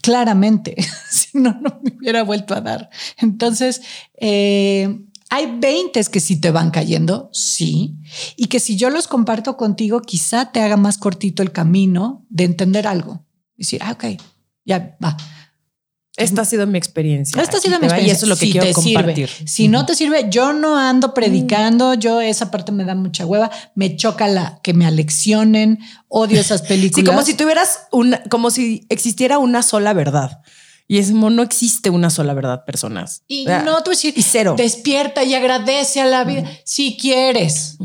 claramente, 0.02 0.76
si 1.10 1.38
no, 1.38 1.52
no 1.60 1.80
me 1.82 1.96
hubiera 1.96 2.22
vuelto 2.22 2.54
a 2.54 2.60
dar. 2.60 2.90
Entonces, 3.18 3.82
eh, 4.14 5.00
hay 5.30 5.58
20 5.58 6.04
que 6.04 6.20
sí 6.20 6.40
te 6.40 6.50
van 6.50 6.70
cayendo, 6.70 7.30
sí, 7.32 7.96
y 8.36 8.46
que 8.46 8.58
si 8.58 8.76
yo 8.76 8.90
los 8.90 9.06
comparto 9.06 9.56
contigo, 9.56 10.02
quizá 10.02 10.50
te 10.52 10.60
haga 10.60 10.76
más 10.76 10.98
cortito 10.98 11.42
el 11.42 11.52
camino 11.52 12.26
de 12.28 12.44
entender 12.44 12.86
algo. 12.86 13.24
Decir, 13.56 13.80
ah, 13.84 13.92
ok, 13.92 14.04
ya 14.64 14.96
va. 15.02 15.16
Esta 16.16 16.42
ha 16.42 16.44
sido 16.44 16.66
mi 16.66 16.76
experiencia. 16.76 17.40
Esta 17.40 17.58
ha 17.58 17.60
sido 17.60 17.78
mi 17.78 17.86
experiencia. 17.86 18.12
Y 18.12 18.16
eso 18.16 18.26
es 18.26 18.28
lo 18.28 18.36
que 18.36 18.50
quiero 18.50 18.72
compartir. 18.72 19.30
Si 19.46 19.68
no 19.68 19.86
te 19.86 19.94
sirve, 19.94 20.26
yo 20.28 20.52
no 20.52 20.76
ando 20.76 21.14
predicando, 21.14 21.94
yo 21.94 22.20
esa 22.20 22.50
parte 22.50 22.72
me 22.72 22.84
da 22.84 22.94
mucha 22.94 23.24
hueva, 23.24 23.50
me 23.74 23.96
choca 23.96 24.26
la 24.26 24.60
que 24.62 24.74
me 24.74 24.84
aleccionen, 24.84 25.78
odio 26.08 26.40
esas 26.40 26.62
películas. 26.62 26.96
Sí, 26.96 27.04
como 27.04 27.22
si 27.22 27.34
tuvieras 27.34 27.86
una, 27.92 28.22
como 28.24 28.50
si 28.50 28.84
existiera 28.88 29.38
una 29.38 29.62
sola 29.62 29.92
verdad. 29.92 30.42
Y 30.90 30.98
es 30.98 31.12
como 31.12 31.30
no 31.30 31.44
existe 31.44 31.88
una 31.88 32.10
sola 32.10 32.34
verdad, 32.34 32.64
personas. 32.64 33.22
Y 33.28 33.44
no, 33.44 33.80
tú 33.84 33.90
decir, 33.90 34.12
y 34.16 34.22
cero. 34.22 34.56
Despierta 34.58 35.22
y 35.22 35.34
agradece 35.34 36.00
a 36.00 36.04
la 36.04 36.24
vida 36.24 36.50
si 36.64 36.96
quieres. 36.96 37.78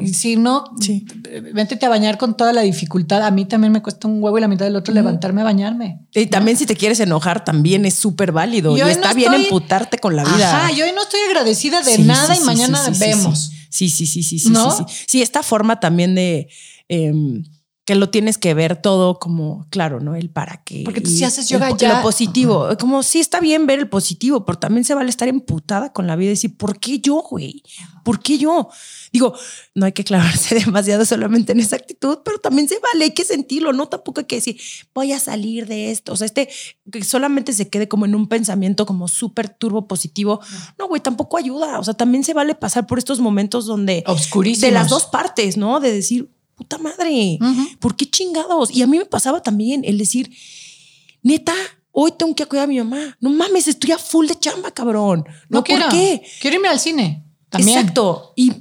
Y 0.00 0.14
si 0.14 0.36
no, 0.36 0.64
sí. 0.80 1.04
vente 1.52 1.84
a 1.84 1.88
bañar 1.90 2.16
con 2.16 2.34
toda 2.34 2.54
la 2.54 2.62
dificultad. 2.62 3.22
A 3.26 3.30
mí 3.30 3.44
también 3.44 3.74
me 3.74 3.82
cuesta 3.82 4.08
un 4.08 4.22
huevo 4.22 4.38
y 4.38 4.40
la 4.40 4.48
mitad 4.48 4.64
del 4.64 4.74
otro 4.74 4.94
levantarme 4.94 5.42
a 5.42 5.44
bañarme. 5.44 6.00
Y 6.14 6.28
también 6.28 6.56
si 6.56 6.64
te 6.64 6.74
quieres 6.76 6.98
enojar, 7.00 7.44
también 7.44 7.84
es 7.84 7.92
súper 7.92 8.32
válido. 8.32 8.74
Y, 8.74 8.80
está 8.80 9.12
bien 9.12 9.34
emputarte 9.34 9.98
con 9.98 10.16
la 10.16 10.24
vida. 10.24 10.56
Ajá, 10.56 10.72
yo 10.72 10.86
hoy 10.86 10.92
no 10.94 11.02
estoy 11.02 11.20
agradecida 11.28 11.82
de 11.82 11.98
nada 11.98 12.34
y 12.34 12.40
mañana 12.40 12.80
vemos. 12.98 13.50
Sí, 13.68 13.90
sí, 13.90 14.06
sí, 14.06 14.22
sí, 14.22 14.38
sí, 14.38 14.48
sí, 14.48 14.84
sí. 15.06 15.20
esta 15.20 15.42
forma 15.42 15.78
también 15.78 16.14
de... 16.14 16.48
Em, 16.88 17.44
que 17.86 17.94
lo 17.94 18.10
tienes 18.10 18.36
que 18.36 18.52
ver 18.52 18.82
todo 18.82 19.20
como, 19.20 19.64
claro, 19.70 20.00
¿no? 20.00 20.16
El 20.16 20.28
para 20.28 20.60
qué. 20.64 20.82
Porque 20.84 21.00
tú 21.00 21.08
si 21.08 21.22
haces 21.22 21.48
yoga 21.48 21.70
ya. 21.76 21.98
Lo 21.98 22.02
positivo. 22.02 22.68
Como 22.80 23.04
sí 23.04 23.20
está 23.20 23.38
bien 23.38 23.64
ver 23.64 23.78
el 23.78 23.88
positivo, 23.88 24.44
pero 24.44 24.58
también 24.58 24.84
se 24.84 24.92
vale 24.92 25.08
estar 25.08 25.28
emputada 25.28 25.92
con 25.92 26.08
la 26.08 26.16
vida 26.16 26.26
y 26.26 26.30
decir, 26.30 26.56
¿por 26.56 26.80
qué 26.80 26.98
yo, 26.98 27.22
güey? 27.22 27.62
¿Por 28.02 28.18
qué 28.18 28.38
yo? 28.38 28.70
Digo, 29.12 29.34
no 29.76 29.86
hay 29.86 29.92
que 29.92 30.02
clavarse 30.02 30.54
demasiado 30.66 31.04
solamente 31.04 31.52
en 31.52 31.60
esa 31.60 31.76
actitud, 31.76 32.18
pero 32.24 32.38
también 32.38 32.68
se 32.68 32.80
vale, 32.80 33.04
hay 33.04 33.12
que 33.12 33.24
sentirlo, 33.24 33.72
¿no? 33.72 33.86
Tampoco 33.86 34.20
hay 34.20 34.26
que 34.26 34.36
decir, 34.36 34.60
voy 34.92 35.12
a 35.12 35.20
salir 35.20 35.68
de 35.68 35.92
esto. 35.92 36.12
O 36.12 36.16
sea, 36.16 36.26
este, 36.26 36.48
que 36.90 37.04
solamente 37.04 37.52
se 37.52 37.68
quede 37.68 37.86
como 37.86 38.04
en 38.04 38.16
un 38.16 38.26
pensamiento 38.26 38.84
como 38.84 39.06
súper 39.06 39.48
turbo 39.48 39.86
positivo. 39.86 40.40
No, 40.76 40.88
güey, 40.88 41.00
tampoco 41.00 41.36
ayuda. 41.36 41.78
O 41.78 41.84
sea, 41.84 41.94
también 41.94 42.24
se 42.24 42.34
vale 42.34 42.56
pasar 42.56 42.88
por 42.88 42.98
estos 42.98 43.20
momentos 43.20 43.64
donde... 43.64 44.02
Obscurísimos. 44.08 44.62
De 44.62 44.72
las 44.72 44.88
dos 44.88 45.04
partes, 45.06 45.56
¿no? 45.56 45.78
De 45.78 45.92
decir, 45.92 46.35
puta 46.56 46.78
madre, 46.78 47.38
¿por 47.78 47.94
qué 47.94 48.10
chingados? 48.10 48.70
Y 48.70 48.82
a 48.82 48.86
mí 48.86 48.98
me 48.98 49.04
pasaba 49.04 49.42
también 49.42 49.82
el 49.84 49.98
decir, 49.98 50.34
neta, 51.22 51.52
hoy 51.92 52.12
tengo 52.18 52.34
que 52.34 52.46
cuidar 52.46 52.64
a 52.64 52.66
mi 52.66 52.78
mamá. 52.78 53.16
No 53.20 53.30
mames, 53.30 53.68
estoy 53.68 53.92
a 53.92 53.98
full 53.98 54.26
de 54.26 54.38
chamba, 54.38 54.70
cabrón. 54.70 55.24
No, 55.48 55.62
quiero. 55.62 55.82
¿por 55.82 55.92
qué? 55.92 56.22
Quiero 56.40 56.56
irme 56.56 56.68
al 56.68 56.80
cine. 56.80 57.24
También. 57.50 57.78
Exacto. 57.78 58.32
Y 58.36 58.52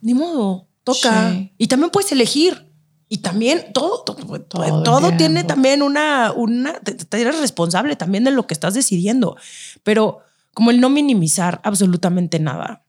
ni 0.00 0.14
modo, 0.14 0.68
toca. 0.82 1.34
Y 1.58 1.66
también 1.68 1.90
puedes 1.90 2.10
elegir. 2.12 2.72
Y 3.08 3.18
también 3.18 3.72
todo, 3.72 4.02
todo, 4.02 4.82
todo, 4.82 5.16
tiene 5.16 5.44
también 5.44 5.82
una, 5.82 6.32
una, 6.34 6.80
te, 6.80 7.20
eres 7.20 7.38
responsable 7.38 7.94
también 7.94 8.24
de 8.24 8.30
lo 8.30 8.46
que 8.46 8.54
estás 8.54 8.74
decidiendo. 8.74 9.36
Pero 9.82 10.20
como 10.54 10.70
el 10.70 10.80
no 10.80 10.88
minimizar 10.88 11.60
absolutamente 11.62 12.40
nada. 12.40 12.84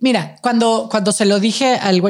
Mira, 0.00 0.36
cuando, 0.42 0.88
cuando 0.90 1.12
se 1.12 1.24
lo 1.24 1.40
dije 1.40 1.74
al 1.76 2.00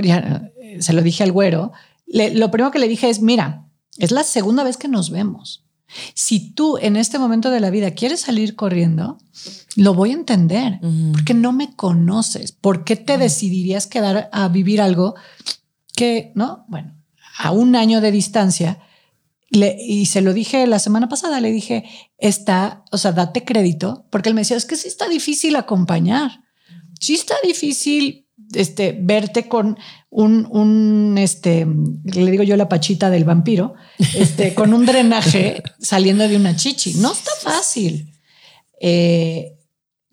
se 0.80 0.92
lo 0.92 1.02
dije 1.02 1.22
al 1.24 1.32
güero, 1.32 1.72
lo 2.06 2.50
primero 2.50 2.70
que 2.70 2.78
le 2.78 2.88
dije 2.88 3.10
es, 3.10 3.20
mira, 3.20 3.68
es 3.98 4.10
la 4.12 4.24
segunda 4.24 4.64
vez 4.64 4.76
que 4.76 4.88
nos 4.88 5.10
vemos. 5.10 5.64
Si 6.14 6.52
tú 6.52 6.76
en 6.78 6.96
este 6.96 7.18
momento 7.18 7.50
de 7.50 7.60
la 7.60 7.70
vida 7.70 7.92
quieres 7.92 8.20
salir 8.20 8.56
corriendo, 8.56 9.18
lo 9.76 9.94
voy 9.94 10.10
a 10.10 10.14
entender, 10.14 10.80
porque 11.12 11.34
no 11.34 11.52
me 11.52 11.74
conoces. 11.74 12.52
¿Por 12.52 12.84
qué 12.84 12.96
te 12.96 13.16
decidirías 13.16 13.86
quedar 13.86 14.28
a 14.32 14.48
vivir 14.48 14.80
algo 14.80 15.14
que, 15.96 16.32
no? 16.34 16.66
Bueno, 16.68 16.94
a 17.38 17.52
un 17.52 17.74
año 17.74 18.00
de 18.00 18.12
distancia. 18.12 18.80
y 19.50 20.06
se 20.06 20.20
lo 20.20 20.34
dije 20.34 20.66
la 20.66 20.78
semana 20.78 21.08
pasada, 21.08 21.40
le 21.40 21.50
dije, 21.50 21.84
está, 22.18 22.84
o 22.92 22.98
sea, 22.98 23.12
date 23.12 23.44
crédito, 23.44 24.06
porque 24.10 24.28
él 24.28 24.34
me 24.34 24.42
decía, 24.42 24.58
es 24.58 24.66
que 24.66 24.76
sí 24.76 24.88
está 24.88 25.08
difícil 25.08 25.56
acompañar, 25.56 26.42
sí 27.00 27.14
está 27.14 27.34
difícil 27.42 28.27
este, 28.54 28.96
verte 28.98 29.48
con 29.48 29.78
un, 30.10 30.46
un, 30.50 31.16
este, 31.18 31.66
le 32.04 32.30
digo 32.30 32.42
yo 32.42 32.56
la 32.56 32.68
pachita 32.68 33.10
del 33.10 33.24
vampiro, 33.24 33.74
este, 34.14 34.54
con 34.54 34.72
un 34.72 34.86
drenaje 34.86 35.62
saliendo 35.78 36.26
de 36.28 36.36
una 36.36 36.56
chichi. 36.56 36.94
No 36.94 37.12
está 37.12 37.30
fácil. 37.40 38.14
Eh, 38.80 39.58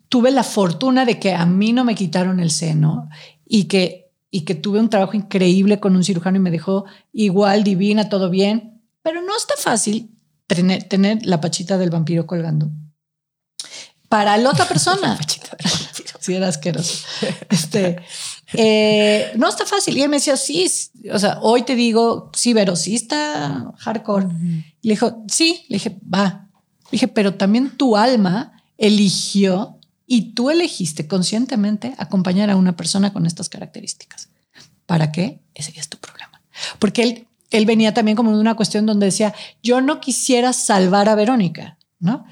tuve 0.08 0.30
la 0.30 0.42
fortuna 0.42 1.04
de 1.04 1.18
que 1.18 1.32
a 1.32 1.46
mí 1.46 1.72
no 1.72 1.84
me 1.84 1.94
quitaron 1.94 2.40
el 2.40 2.50
seno 2.50 3.08
y 3.44 3.64
que, 3.64 4.12
y 4.30 4.42
que 4.42 4.54
tuve 4.54 4.80
un 4.80 4.90
trabajo 4.90 5.16
increíble 5.16 5.80
con 5.80 5.96
un 5.96 6.04
cirujano 6.04 6.36
y 6.36 6.40
me 6.40 6.50
dejó 6.50 6.84
igual, 7.12 7.64
divina, 7.64 8.08
todo 8.08 8.28
bien, 8.28 8.82
pero 9.02 9.22
no 9.22 9.36
está 9.36 9.54
fácil 9.56 10.10
tener, 10.46 10.84
tener 10.84 11.24
la 11.24 11.40
pachita 11.40 11.78
del 11.78 11.90
vampiro 11.90 12.26
colgando. 12.26 12.70
Para 14.08 14.36
la 14.36 14.50
otra 14.50 14.64
persona. 14.68 15.18
Si 16.26 16.34
era 16.34 16.48
asqueroso. 16.48 17.06
Este, 17.48 17.96
eh, 18.52 19.32
no 19.36 19.48
está 19.48 19.64
fácil. 19.64 19.96
Y 19.96 20.02
él 20.02 20.08
me 20.08 20.16
decía, 20.16 20.36
sí, 20.36 20.66
o 21.12 21.18
sea, 21.18 21.38
hoy 21.40 21.62
te 21.62 21.74
digo, 21.74 22.30
sí, 22.34 22.54
pero 22.54 22.76
sí 22.76 22.94
está 22.94 23.72
hardcore. 23.78 24.26
le 24.26 24.64
dijo, 24.82 25.24
sí, 25.28 25.64
le 25.68 25.76
dije, 25.76 25.96
va. 26.12 26.48
Le 26.86 26.90
dije, 26.92 27.08
pero 27.08 27.34
también 27.34 27.76
tu 27.76 27.96
alma 27.96 28.62
eligió 28.76 29.78
y 30.06 30.34
tú 30.34 30.50
elegiste 30.50 31.08
conscientemente 31.08 31.94
acompañar 31.98 32.50
a 32.50 32.56
una 32.56 32.76
persona 32.76 33.12
con 33.12 33.26
estas 33.26 33.48
características. 33.48 34.28
¿Para 34.86 35.10
qué? 35.10 35.40
Ese 35.54 35.72
es 35.76 35.88
tu 35.88 35.98
problema. 35.98 36.40
Porque 36.78 37.02
él, 37.02 37.26
él 37.50 37.66
venía 37.66 37.94
también 37.94 38.16
como 38.16 38.32
de 38.32 38.40
una 38.40 38.54
cuestión 38.54 38.86
donde 38.86 39.06
decía, 39.06 39.34
yo 39.62 39.80
no 39.80 40.00
quisiera 40.00 40.52
salvar 40.52 41.08
a 41.08 41.14
Verónica, 41.14 41.78
¿no? 41.98 42.24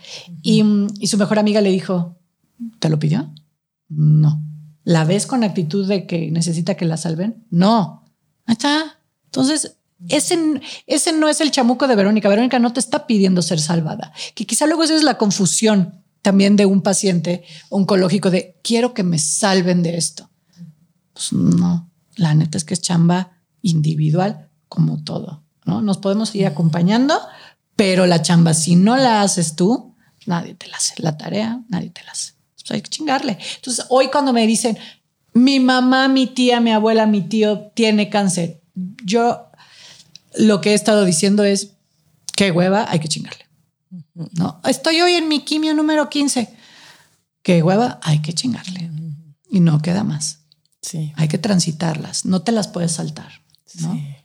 y, 0.43 0.63
y 1.01 1.07
su 1.09 1.19
mejor 1.19 1.39
amiga 1.39 1.61
le 1.61 1.71
dijo, 1.71 2.17
¿te 2.79 2.89
lo 2.89 2.99
pidió? 2.99 3.33
No. 3.89 4.43
¿La 4.85 5.05
ves 5.05 5.27
con 5.27 5.45
actitud 5.45 5.89
de 5.89 6.07
que 6.07 6.31
necesita 6.31 6.77
que 6.77 6.85
la 6.85 6.97
salven? 6.97 7.47
No. 7.51 8.05
Ahí 8.47 8.53
está. 8.53 9.01
Entonces, 9.27 9.79
ese, 10.09 10.61
ese 10.87 11.13
no 11.13 11.29
es 11.29 11.41
el 11.41 11.51
chamuco 11.51 11.87
de 11.87 11.97
Verónica. 11.97 12.29
Verónica 12.29 12.59
no 12.59 12.73
te 12.73 12.81
está 12.81 13.07
pidiendo 13.07 13.43
ser 13.43 13.61
salvada. 13.61 14.13
Que 14.35 14.47
quizá 14.47 14.67
luego 14.67 14.85
esa 14.85 14.95
es 14.95 15.03
la 15.03 15.19
confusión 15.19 16.05
también 16.25 16.57
de 16.57 16.67
un 16.67 16.83
paciente 16.83 17.45
oncológico 17.69 18.31
de 18.31 18.59
quiero 18.63 18.95
que 18.95 19.03
me 19.03 19.19
salven 19.19 19.83
de 19.83 19.97
esto. 19.97 20.31
Pues 21.13 21.33
no, 21.33 21.91
la 22.17 22.35
neta 22.35 22.59
es 22.59 22.65
que 22.65 22.75
es 22.75 22.81
chamba 22.81 23.33
individual 23.63 24.49
como 24.69 25.03
todo, 25.05 25.45
¿no? 25.65 25.83
Nos 25.83 25.99
podemos 25.99 26.35
ir 26.35 26.47
acompañando, 26.47 27.19
pero 27.77 28.07
la 28.07 28.23
chamba, 28.23 28.55
si 28.55 28.75
no 28.75 28.97
la 28.97 29.23
haces 29.23 29.55
tú, 29.55 29.95
nadie 30.27 30.55
te 30.55 30.69
la 30.69 30.77
hace. 30.79 30.95
La 30.99 31.17
tarea, 31.17 31.63
nadie 31.69 31.91
te 31.91 32.03
la 32.05 32.13
hace. 32.13 32.34
Pues 32.65 32.77
hay 32.77 32.83
que 32.83 32.89
chingarle. 32.89 33.39
Entonces, 33.57 33.85
hoy 33.91 34.09
cuando 34.09 34.33
me 34.33 34.47
dicen, 34.47 34.79
mi 35.35 35.61
mamá, 35.61 36.09
mi 36.09 36.27
tía, 36.27 36.61
mi 36.61 36.73
abuela, 36.73 37.07
mi 37.07 37.21
tío 37.21 37.71
tiene 37.75 38.09
cáncer, 38.09 38.63
yo 39.05 39.51
lo 40.35 40.63
que 40.63 40.71
he 40.71 40.75
estado 40.75 41.05
diciendo 41.05 41.45
es, 41.45 41.73
qué 42.35 42.51
hueva, 42.51 42.87
hay 42.91 43.01
que 43.01 43.09
chingarle. 43.09 43.45
No, 44.15 44.61
estoy 44.65 45.01
hoy 45.03 45.15
en 45.15 45.29
mi 45.29 45.45
quimio 45.45 45.75
número 45.75 46.09
15. 46.09 46.49
Qué 47.43 47.63
hueva, 47.63 48.01
hay 48.03 48.23
que 48.23 48.33
chingarle. 48.33 48.91
Y 49.51 49.61
no 49.61 49.83
queda 49.83 50.03
más. 50.03 50.41
Sí. 50.81 51.13
Hay 51.17 51.29
que 51.29 51.39
transitarlas, 51.39 52.25
no 52.25 52.43
te 52.43 52.53
las 52.53 52.69
puedes 52.69 52.93
saltar. 52.93 53.43
¿no? 53.81 53.93
Sí 53.93 54.17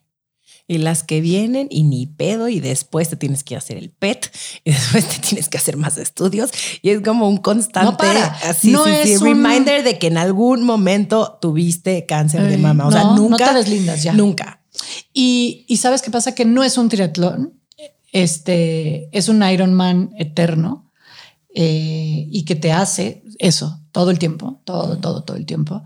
y 0.70 0.78
las 0.78 1.02
que 1.02 1.20
vienen 1.20 1.68
y 1.72 1.82
ni 1.82 2.06
pedo 2.06 2.48
y 2.48 2.60
después 2.60 3.10
te 3.10 3.16
tienes 3.16 3.44
que 3.44 3.56
hacer 3.56 3.76
el 3.76 3.90
PET 3.90 4.32
y 4.64 4.72
después 4.72 5.10
te 5.10 5.18
tienes 5.18 5.50
que 5.50 5.58
hacer 5.58 5.78
más 5.78 5.98
estudios 5.98 6.52
y 6.84 6.92
es 6.92 7.02
como 7.02 7.28
un 7.28 7.38
constante 7.38 7.92
no 7.92 7.98
para. 7.98 8.26
así 8.26 8.72
no 8.72 8.86
es 8.86 9.20
reminder 9.20 9.84
de 9.84 9.98
que 9.98 10.08
en 10.08 10.18
algún 10.20 10.64
momento 10.64 11.40
tuviste 11.42 12.06
cáncer 12.06 12.48
de 12.48 12.58
mama, 12.60 12.88
o 12.88 12.92
sea, 12.92 13.04
nunca 13.16 13.48
no 13.48 13.52
te 13.52 13.58
deslindas 13.58 14.04
ya. 14.04 14.14
Nunca. 14.14 14.62
Y, 15.12 15.66
y 15.68 15.78
sabes 15.78 16.04
qué 16.04 16.12
pasa 16.12 16.36
que 16.36 16.46
no 16.46 16.64
es 16.64 16.78
un 16.78 16.88
triatlón, 16.88 17.60
este 18.12 19.10
es 19.12 19.28
un 19.28 19.42
Ironman 19.42 20.12
eterno 20.20 20.92
eh, 21.56 22.28
y 22.30 22.46
que 22.46 22.56
te 22.56 22.72
hace 22.72 23.24
eso 23.40 23.82
todo 23.92 24.12
el 24.12 24.20
tiempo, 24.20 24.62
todo, 24.66 25.00
todo, 25.00 25.24
todo 25.24 25.36
el 25.36 25.48
tiempo. 25.48 25.82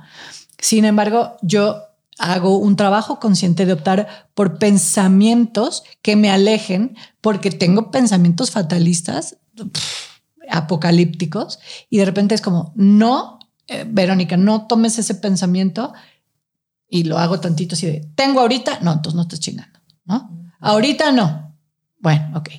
Sin 0.59 0.83
embargo, 0.83 1.37
yo 1.41 1.83
hago 2.19 2.57
un 2.57 2.75
trabajo 2.75 3.19
consciente 3.19 3.65
de 3.65 3.73
optar 3.73 4.29
por 4.33 4.59
pensamientos 4.59 5.83
que 6.01 6.15
me 6.15 6.29
alejen, 6.29 6.95
porque 7.21 7.51
tengo 7.51 7.91
pensamientos 7.91 8.51
fatalistas, 8.51 9.37
apocalípticos, 10.49 11.59
y 11.89 11.97
de 11.97 12.05
repente 12.05 12.35
es 12.35 12.41
como, 12.41 12.73
no, 12.75 13.39
eh, 13.67 13.85
Verónica, 13.87 14.37
no 14.37 14.67
tomes 14.67 14.99
ese 14.99 15.15
pensamiento 15.15 15.93
y 16.89 17.05
lo 17.05 17.17
hago 17.17 17.39
tantito 17.39 17.75
así 17.75 17.87
de, 17.87 18.07
tengo 18.15 18.41
ahorita, 18.41 18.79
no, 18.81 18.93
entonces 18.93 19.15
no 19.15 19.23
estás 19.23 19.39
chingando, 19.39 19.79
¿no? 20.05 20.29
Ahorita 20.59 21.11
no, 21.11 21.42
bueno, 22.03 22.37
ok. 22.37 22.49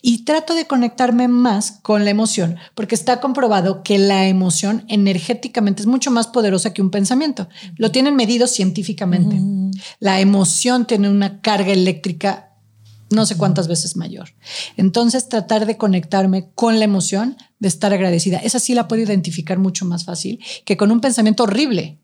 Y 0.00 0.24
trato 0.24 0.54
de 0.54 0.66
conectarme 0.66 1.28
más 1.28 1.80
con 1.82 2.06
la 2.06 2.10
emoción, 2.10 2.56
porque 2.74 2.94
está 2.94 3.20
comprobado 3.20 3.82
que 3.82 3.98
la 3.98 4.26
emoción 4.26 4.86
energéticamente 4.88 5.82
es 5.82 5.86
mucho 5.86 6.10
más 6.10 6.28
poderosa 6.28 6.72
que 6.72 6.80
un 6.80 6.90
pensamiento. 6.90 7.46
Lo 7.76 7.90
tienen 7.90 8.16
medido 8.16 8.46
científicamente. 8.46 9.38
La 10.00 10.18
emoción 10.20 10.86
tiene 10.86 11.10
una 11.10 11.42
carga 11.42 11.72
eléctrica 11.72 12.54
no 13.10 13.24
sé 13.24 13.36
cuántas 13.36 13.68
veces 13.68 13.96
mayor. 13.96 14.30
Entonces, 14.76 15.28
tratar 15.28 15.66
de 15.66 15.76
conectarme 15.76 16.50
con 16.54 16.78
la 16.78 16.86
emoción, 16.86 17.36
de 17.60 17.68
estar 17.68 17.92
agradecida, 17.92 18.38
esa 18.38 18.58
sí 18.58 18.74
la 18.74 18.88
puedo 18.88 19.02
identificar 19.02 19.58
mucho 19.58 19.84
más 19.84 20.04
fácil 20.04 20.42
que 20.64 20.76
con 20.76 20.90
un 20.90 21.00
pensamiento 21.00 21.44
horrible. 21.44 22.00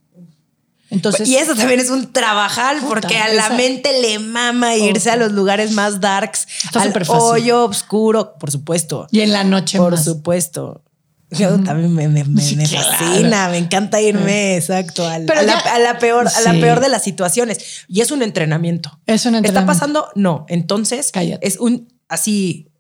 Entonces, 0.93 1.27
y 1.27 1.37
eso 1.37 1.55
también 1.55 1.81
es 1.81 1.89
un 1.89 2.13
trabajal 2.13 2.79
porque 2.87 3.17
a 3.17 3.33
la 3.33 3.49
mente 3.51 3.99
le 4.03 4.19
mama 4.19 4.77
irse 4.77 5.11
a 5.11 5.17
los 5.17 5.33
lugares 5.33 5.73
más 5.73 6.01
darks, 6.01 6.47
al 6.75 6.93
hoyo 7.09 7.65
oscuro, 7.65 8.35
por 8.39 8.51
supuesto. 8.51 9.07
Y 9.11 9.21
en 9.21 9.33
la 9.33 9.43
noche 9.43 9.79
Por 9.79 9.99
supuesto. 9.99 10.83
Yo 11.31 11.59
también 11.65 11.95
me, 11.95 12.09
me, 12.09 12.25
me, 12.25 12.43
fascina, 12.69 13.49
me 13.49 13.57
encanta 13.57 14.03
irme, 14.03 14.59
exacto, 14.59 15.09
a, 15.09 15.19
la, 15.19 15.99
peor, 15.99 16.29
a 16.29 16.41
la 16.43 16.61
peor 16.61 16.81
de 16.81 16.91
las 16.91 17.03
situaciones. 17.03 17.87
Y 17.89 18.03
es 18.03 18.11
un 18.11 18.23
entrenamiento. 18.23 19.01
Es 19.07 19.25
un 19.25 19.37
entrenamiento. 19.37 19.49
¿Está 19.49 19.67
pasando? 19.67 20.09
No. 20.15 20.45
Entonces, 20.51 21.11
es 21.41 21.59
un 21.59 21.89
así 22.07 22.72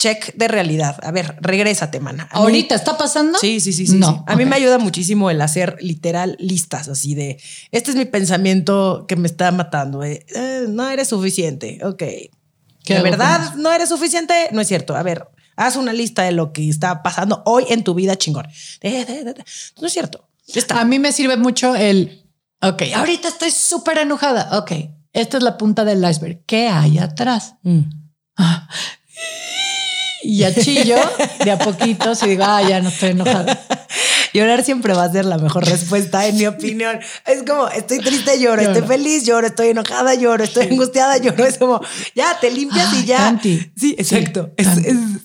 check 0.00 0.34
de 0.34 0.48
realidad. 0.48 0.96
A 1.02 1.12
ver, 1.12 1.36
regrésate, 1.40 2.00
mana. 2.00 2.26
¿Ahorita 2.32 2.74
está 2.74 2.96
pasando? 2.96 3.38
Sí, 3.38 3.60
sí, 3.60 3.72
sí, 3.72 3.86
sí. 3.86 3.98
No, 3.98 4.24
A 4.26 4.34
mí 4.34 4.46
me 4.46 4.56
ayuda 4.56 4.78
muchísimo 4.78 5.30
el 5.30 5.40
hacer 5.42 5.76
literal 5.80 6.36
listas 6.40 6.88
así 6.88 7.14
de, 7.14 7.40
este 7.70 7.90
es 7.90 7.96
mi 7.96 8.06
pensamiento 8.06 9.04
que 9.06 9.16
me 9.16 9.28
está 9.28 9.52
matando. 9.52 10.02
Eh, 10.02 10.24
eh, 10.34 10.64
no 10.68 10.88
eres 10.88 11.08
suficiente. 11.08 11.78
Ok. 11.84 12.02
¿De 12.86 13.02
verdad 13.02 13.54
no 13.56 13.70
eres 13.70 13.90
suficiente? 13.90 14.48
No 14.52 14.62
es 14.62 14.68
cierto. 14.68 14.96
A 14.96 15.02
ver, 15.02 15.28
haz 15.54 15.76
una 15.76 15.92
lista 15.92 16.22
de 16.22 16.32
lo 16.32 16.52
que 16.52 16.66
está 16.68 17.02
pasando 17.02 17.42
hoy 17.44 17.66
en 17.68 17.84
tu 17.84 17.92
vida 17.94 18.16
chingón. 18.16 18.46
no 18.82 19.86
es 19.86 19.92
cierto. 19.92 20.26
A 20.70 20.84
mí 20.86 20.98
me 20.98 21.12
sirve 21.12 21.36
mucho 21.36 21.76
el, 21.76 22.24
ok, 22.62 22.82
ahorita 22.96 23.28
estoy 23.28 23.50
súper 23.50 23.98
enojada. 23.98 24.58
Ok, 24.58 24.72
esta 25.12 25.36
es 25.36 25.42
la 25.42 25.58
punta 25.58 25.84
del 25.84 26.02
iceberg. 26.08 26.40
¿Qué 26.46 26.68
hay 26.68 26.98
atrás? 26.98 27.54
Mm. 27.62 27.82
Ah, 28.36 28.66
y 30.22 30.38
ya 30.38 30.54
chillo 30.54 30.96
de 31.44 31.50
a 31.50 31.58
poquito 31.58 32.12
y 32.22 32.28
digo, 32.28 32.44
ah, 32.46 32.62
ya 32.62 32.80
no 32.80 32.88
estoy 32.88 33.10
enojada. 33.10 33.60
Llorar 34.32 34.62
siempre 34.62 34.94
va 34.94 35.04
a 35.04 35.12
ser 35.12 35.24
la 35.24 35.38
mejor 35.38 35.64
respuesta, 35.66 36.26
en 36.26 36.36
mi 36.36 36.46
opinión. 36.46 37.00
Es 37.26 37.42
como, 37.42 37.66
estoy 37.68 37.98
triste, 37.98 38.38
lloro, 38.38 38.62
estoy 38.62 38.82
feliz, 38.82 39.24
lloro, 39.26 39.48
estoy 39.48 39.68
enojada, 39.68 40.14
lloro, 40.14 40.44
estoy 40.44 40.68
angustiada, 40.68 41.16
lloro. 41.18 41.44
Es 41.44 41.58
como, 41.58 41.80
ya 42.14 42.38
te 42.40 42.50
limpias 42.50 42.92
y 42.94 43.06
ya. 43.06 43.40
Sí, 43.42 43.96
exacto. 43.98 44.52
es, 44.56 44.68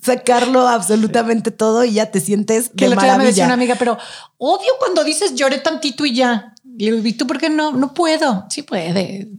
sacarlo 0.01 0.67
absolutamente 0.67 1.51
todo 1.51 1.83
y 1.85 1.93
ya 1.93 2.07
te 2.07 2.19
sientes 2.19 2.71
que 2.75 2.89
de 2.89 2.95
maravilla. 2.95 3.17
me 3.17 3.25
decía 3.25 3.45
una 3.45 3.53
amiga, 3.53 3.75
pero 3.77 3.97
odio 4.37 4.71
cuando 4.79 5.03
dices 5.03 5.35
lloré 5.35 5.59
tantito 5.59 6.05
y 6.05 6.15
ya. 6.15 6.55
Y 6.78 7.13
tú 7.13 7.26
por 7.26 7.38
qué 7.38 7.49
no? 7.49 7.71
No 7.71 7.93
puedo. 7.93 8.45
Sí 8.49 8.61
puede. 8.61 9.30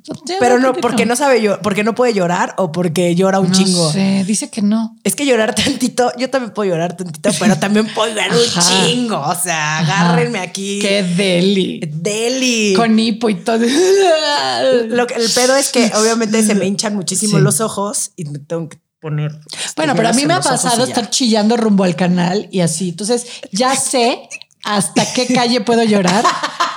Pero 0.40 0.58
no, 0.58 0.72
porque 0.74 1.04
no 1.04 1.16
sabe 1.16 1.42
yo, 1.42 1.60
porque 1.60 1.84
no 1.84 1.94
puede 1.94 2.14
llorar 2.14 2.54
o 2.56 2.72
porque 2.72 3.14
llora 3.14 3.40
un 3.40 3.52
chingo. 3.52 3.92
dice 4.24 4.50
que 4.50 4.62
no. 4.62 4.96
Es 5.04 5.14
que 5.14 5.26
llorar 5.26 5.54
tantito, 5.54 6.12
yo 6.18 6.30
también 6.30 6.54
puedo 6.54 6.70
llorar 6.70 6.96
tantito, 6.96 7.30
pero 7.38 7.56
también 7.60 7.86
puedo 7.94 8.08
llorar 8.08 8.30
un 8.32 8.62
chingo. 8.62 9.20
O 9.20 9.34
sea, 9.34 9.78
agárrenme 9.78 10.38
aquí. 10.38 10.78
Qué 10.80 11.02
deli. 11.02 11.80
Deli. 11.86 12.74
Con 12.74 12.98
hipo 12.98 13.28
y 13.28 13.34
todo. 13.36 13.58
Lo 13.58 15.06
que, 15.06 15.14
el 15.14 15.30
pedo 15.30 15.56
es 15.56 15.70
que 15.70 15.92
obviamente 15.94 16.42
se 16.42 16.54
me 16.54 16.66
hinchan 16.66 16.94
muchísimo 16.94 17.38
los 17.38 17.60
ojos 17.60 18.12
y 18.16 18.24
me 18.24 18.38
tengo 18.38 18.68
que 18.68 18.78
poner. 19.00 19.32
Bueno, 19.76 19.94
pero 19.94 20.08
a 20.08 20.12
mí 20.12 20.24
me 20.24 20.34
ha 20.34 20.40
pasado 20.40 20.84
estar 20.84 21.10
chillando 21.10 21.56
rumbo 21.56 21.84
al 21.84 21.96
canal 21.96 22.48
y 22.50 22.60
así. 22.60 22.90
Entonces 22.90 23.26
ya 23.52 23.76
sé 23.76 24.28
hasta 24.64 25.12
qué 25.12 25.26
calle 25.26 25.60
puedo 25.60 25.84
llorar 25.84 26.24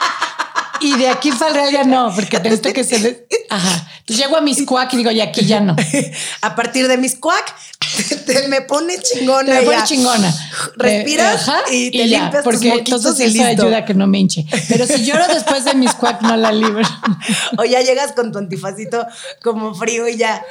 y 0.82 0.98
de 0.98 1.10
aquí 1.10 1.32
real 1.32 1.72
ya 1.72 1.84
no, 1.84 2.14
porque 2.14 2.40
tengo 2.40 2.62
que 2.62 2.84
se 2.84 3.28
Ajá. 3.50 3.88
Entonces 4.00 4.26
llego 4.26 4.38
a 4.38 4.42
mis 4.42 4.64
cuac 4.64 4.94
y 4.94 4.98
digo, 4.98 5.12
y 5.12 5.22
aquí 5.22 5.46
ya 5.46 5.60
no. 5.60 5.76
A 6.42 6.56
partir 6.56 6.88
de 6.88 6.98
mis 6.98 7.16
cuac, 7.16 7.56
te, 8.26 8.48
me 8.48 8.62
pone 8.62 8.96
chingona. 9.02 9.54
me 9.54 9.62
pone 9.64 9.84
chingona. 9.84 10.34
Respiras 10.78 11.48
y 11.72 11.92
te 11.92 12.06
limpias 12.06 12.44
porque 12.44 12.70
entonces 12.70 13.20
eso 13.20 13.44
ayuda 13.44 13.78
a 13.78 13.86
que 13.86 13.94
no 13.94 14.08
me 14.08 14.20
hinche. 14.20 14.46
Pero 14.68 14.86
si 14.88 15.06
lloro 15.06 15.28
después 15.28 15.66
de 15.66 15.76
mis 15.76 15.94
cuac, 15.94 16.22
no 16.22 16.36
la 16.38 16.52
libro. 16.52 16.88
O 17.58 17.66
ya 17.66 17.82
llegas 17.82 18.14
con 18.14 18.32
tu 18.32 18.40
antifacito 18.40 19.06
como 19.44 19.74
frío 19.76 20.08
y 20.08 20.18
ya 20.18 20.44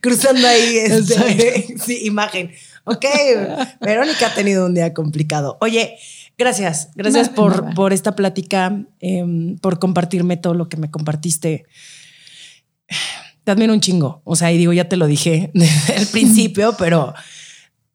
cruzando 0.00 0.46
ahí 0.46 0.78
este, 0.78 1.76
sí, 1.84 2.04
imagen. 2.04 2.52
Ok, 2.84 3.04
Verónica 3.80 4.28
ha 4.28 4.34
tenido 4.34 4.66
un 4.66 4.74
día 4.74 4.94
complicado. 4.94 5.58
Oye, 5.60 5.98
Gracias, 6.38 6.90
gracias 6.94 7.28
por, 7.28 7.74
por 7.74 7.92
esta 7.92 8.14
plática, 8.14 8.86
em, 9.00 9.58
por 9.58 9.80
compartirme 9.80 10.36
todo 10.36 10.54
lo 10.54 10.68
que 10.68 10.76
me 10.76 10.88
compartiste. 10.88 11.66
Te 13.42 13.50
admiro 13.50 13.72
un 13.72 13.80
chingo. 13.80 14.22
O 14.24 14.36
sea, 14.36 14.52
y 14.52 14.56
digo, 14.56 14.72
ya 14.72 14.88
te 14.88 14.96
lo 14.96 15.08
dije 15.08 15.50
desde 15.54 15.96
el 15.96 16.06
principio, 16.06 16.76
pero 16.78 17.12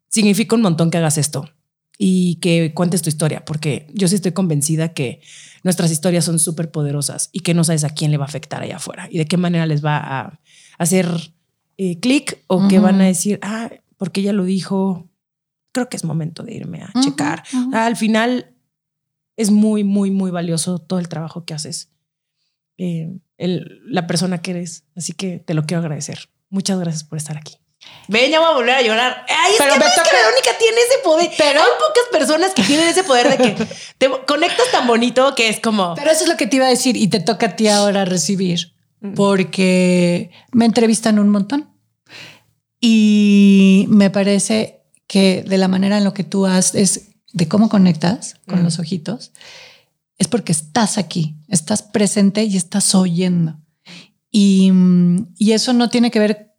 significa 0.08 0.56
un 0.56 0.62
montón 0.62 0.90
que 0.90 0.98
hagas 0.98 1.16
esto 1.16 1.48
y 1.96 2.36
que 2.36 2.74
cuentes 2.74 3.00
tu 3.00 3.08
historia, 3.08 3.44
porque 3.46 3.86
yo 3.94 4.08
sí 4.08 4.16
estoy 4.16 4.32
convencida 4.32 4.92
que 4.92 5.20
nuestras 5.62 5.90
historias 5.90 6.26
son 6.26 6.38
súper 6.38 6.70
poderosas 6.70 7.30
y 7.32 7.40
que 7.40 7.54
no 7.54 7.64
sabes 7.64 7.84
a 7.84 7.90
quién 7.90 8.10
le 8.10 8.18
va 8.18 8.24
a 8.24 8.28
afectar 8.28 8.62
allá 8.62 8.76
afuera 8.76 9.08
y 9.10 9.18
de 9.18 9.26
qué 9.26 9.36
manera 9.38 9.64
les 9.64 9.82
va 9.82 9.96
a 9.96 10.40
hacer 10.76 11.08
eh, 11.78 11.98
clic 12.00 12.42
o 12.48 12.68
que 12.68 12.78
van 12.78 13.00
a 13.00 13.04
decir, 13.04 13.38
ah, 13.42 13.70
porque 13.96 14.20
ella 14.20 14.32
lo 14.32 14.44
dijo, 14.44 15.08
creo 15.74 15.88
que 15.90 15.98
es 15.98 16.04
momento 16.04 16.42
de 16.42 16.54
irme 16.54 16.82
a 16.82 16.92
checar. 17.02 17.42
Al 17.74 17.96
final 17.96 18.54
es 19.36 19.50
muy, 19.50 19.84
muy, 19.84 20.10
muy 20.10 20.30
valioso 20.30 20.78
todo 20.78 20.98
el 20.98 21.08
trabajo 21.08 21.44
que 21.44 21.52
haces, 21.52 21.90
eh, 22.78 23.18
el, 23.36 23.82
la 23.84 24.06
persona 24.06 24.40
que 24.40 24.52
eres. 24.52 24.84
Así 24.96 25.12
que 25.12 25.40
te 25.40 25.52
lo 25.52 25.64
quiero 25.64 25.82
agradecer. 25.82 26.30
Muchas 26.48 26.78
gracias 26.78 27.04
por 27.04 27.18
estar 27.18 27.36
aquí. 27.36 27.58
Ven, 28.08 28.30
ya 28.30 28.40
voy 28.40 28.48
a 28.48 28.54
volver 28.54 28.74
a 28.76 28.82
llorar. 28.82 29.26
Ay, 29.28 29.52
es 29.52 29.58
pero 29.58 29.74
que, 29.74 29.80
que 29.80 30.16
Verónica 30.16 30.50
tiene 30.58 30.76
ese 30.78 30.98
poder. 31.02 31.30
Pero 31.36 31.60
hay 31.60 31.70
pocas 31.78 32.04
personas 32.12 32.54
que 32.54 32.62
tienen 32.62 32.88
ese 32.88 33.04
poder 33.04 33.28
de 33.28 33.36
que 33.36 33.66
te 33.98 34.10
conectas 34.26 34.70
tan 34.72 34.86
bonito 34.86 35.34
que 35.34 35.48
es 35.48 35.60
como. 35.60 35.94
Pero 35.94 36.10
eso 36.10 36.24
es 36.24 36.30
lo 36.30 36.36
que 36.36 36.46
te 36.46 36.56
iba 36.56 36.66
a 36.66 36.70
decir 36.70 36.96
y 36.96 37.08
te 37.08 37.20
toca 37.20 37.46
a 37.46 37.56
ti 37.56 37.68
ahora 37.68 38.04
recibir, 38.04 38.74
porque 39.14 40.30
me 40.52 40.64
entrevistan 40.64 41.18
un 41.18 41.28
montón 41.28 41.74
y 42.80 43.86
me 43.88 44.10
parece 44.10 44.83
que 45.14 45.44
de 45.46 45.58
la 45.58 45.68
manera 45.68 45.96
en 45.96 46.02
lo 46.02 46.12
que 46.12 46.24
tú 46.24 46.44
haces, 46.44 47.12
de 47.32 47.46
cómo 47.46 47.68
conectas 47.68 48.34
con 48.48 48.64
los 48.64 48.80
ojitos, 48.80 49.30
es 50.18 50.26
porque 50.26 50.50
estás 50.50 50.98
aquí, 50.98 51.36
estás 51.46 51.82
presente 51.82 52.42
y 52.42 52.56
estás 52.56 52.96
oyendo. 52.96 53.56
Y, 54.32 54.72
y 55.38 55.52
eso 55.52 55.72
no 55.72 55.88
tiene 55.88 56.10
que 56.10 56.18
ver 56.18 56.56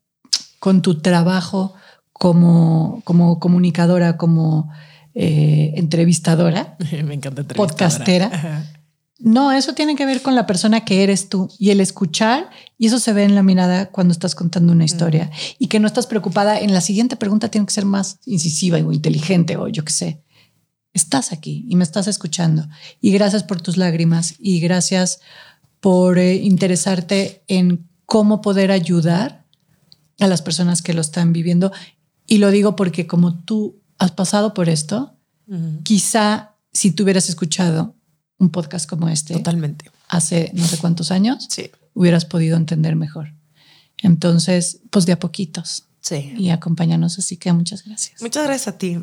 con 0.60 0.82
tu 0.82 1.02
trabajo 1.02 1.74
como, 2.14 3.02
como 3.04 3.42
comunicadora, 3.42 4.16
como 4.16 4.72
eh, 5.14 5.74
entrevistadora. 5.76 6.78
Me 7.04 7.14
encanta 7.14 7.44
Podcastera. 7.44 8.72
No, 9.18 9.54
eso 9.54 9.74
tiene 9.74 9.96
que 9.96 10.06
ver 10.06 10.22
con 10.22 10.36
la 10.36 10.46
persona 10.46 10.84
que 10.84 11.02
eres 11.02 11.30
tú 11.30 11.50
y 11.58 11.70
el 11.70 11.80
escuchar, 11.80 12.50
y 12.78 12.88
eso 12.88 13.00
se 13.00 13.14
ve 13.14 13.24
en 13.24 13.34
la 13.34 13.44
mirada 13.44 13.86
cuando 13.88 14.12
estás 14.12 14.36
contando 14.36 14.74
una 14.74 14.84
historia 14.84 15.32
y 15.58 15.68
que 15.68 15.80
no 15.80 15.88
estás 15.88 16.06
preocupada 16.06 16.60
en 16.60 16.74
la 16.74 16.82
siguiente 16.82 17.16
pregunta 17.16 17.50
tiene 17.50 17.66
que 17.66 17.74
ser 17.74 17.86
más 17.86 18.20
incisiva 18.26 18.78
o 18.78 18.92
inteligente 18.92 19.56
o 19.56 19.70
yo 19.70 19.86
qué 19.86 19.94
sé. 19.94 20.22
Estás 20.94 21.32
aquí 21.32 21.66
y 21.70 21.76
me 21.76 21.84
estás 21.84 22.08
escuchando 22.08 22.68
y 23.00 23.12
gracias 23.12 23.44
por 23.44 23.62
tus 23.62 23.78
lágrimas 23.78 24.36
y 24.38 24.60
gracias 24.60 25.22
por 25.80 26.18
eh, 26.18 26.36
interesarte 26.36 27.44
en 27.48 27.88
cómo 28.06 28.42
poder 28.42 28.72
ayudar 28.72 29.46
a 30.20 30.28
las 30.28 30.42
personas 30.42 30.82
que 30.82 30.94
lo 30.94 31.02
están 31.02 31.32
viviendo. 31.32 31.72
Y 32.28 32.40
lo 32.40 32.52
digo 32.52 32.76
porque 32.76 33.08
como 33.08 33.40
tú 33.44 33.82
has 33.98 34.12
pasado 34.12 34.54
por 34.54 34.68
esto, 34.68 35.14
quizá 35.84 36.56
si 36.74 36.92
tú 36.92 37.04
hubieras 37.04 37.30
escuchado 37.30 37.96
un 38.38 38.50
podcast 38.50 38.90
como 38.90 39.10
este. 39.10 39.34
Totalmente. 39.34 39.92
Hace 40.08 40.52
no 40.54 40.66
sé 40.66 40.78
cuántos 40.78 41.12
años. 41.12 41.48
Sí. 41.50 41.72
Hubieras 41.94 42.26
podido 42.26 42.58
entender 42.58 42.96
mejor. 42.96 43.34
Entonces, 43.98 44.82
pues 44.90 45.06
de 45.06 45.14
a 45.14 45.20
poquitos. 45.20 45.86
Sí. 46.02 46.36
Y 46.38 46.52
acompáñanos, 46.52 47.18
así 47.18 47.38
que 47.38 47.52
muchas 47.52 47.84
gracias. 47.84 48.22
Muchas 48.22 48.46
gracias 48.46 48.76
a 48.76 48.78
ti. 48.78 48.96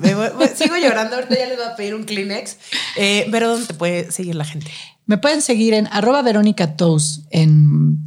sigo 0.54 0.76
llorando, 0.76 1.16
ahorita 1.16 1.36
ya 1.36 1.46
les 1.46 1.56
voy 1.56 1.66
a 1.66 1.74
pedir 1.74 1.96
un 1.96 2.04
Kleenex. 2.04 2.58
Eh, 2.96 3.26
pero 3.32 3.48
¿dónde 3.48 3.66
te 3.66 3.74
puede 3.74 4.12
seguir 4.12 4.36
la 4.36 4.44
gente? 4.44 4.70
Me 5.06 5.18
pueden 5.18 5.42
seguir 5.42 5.74
en 5.74 5.88
arroba 5.88 6.22
Verónica 6.22 6.76
Toast 6.76 7.26
en 7.30 7.98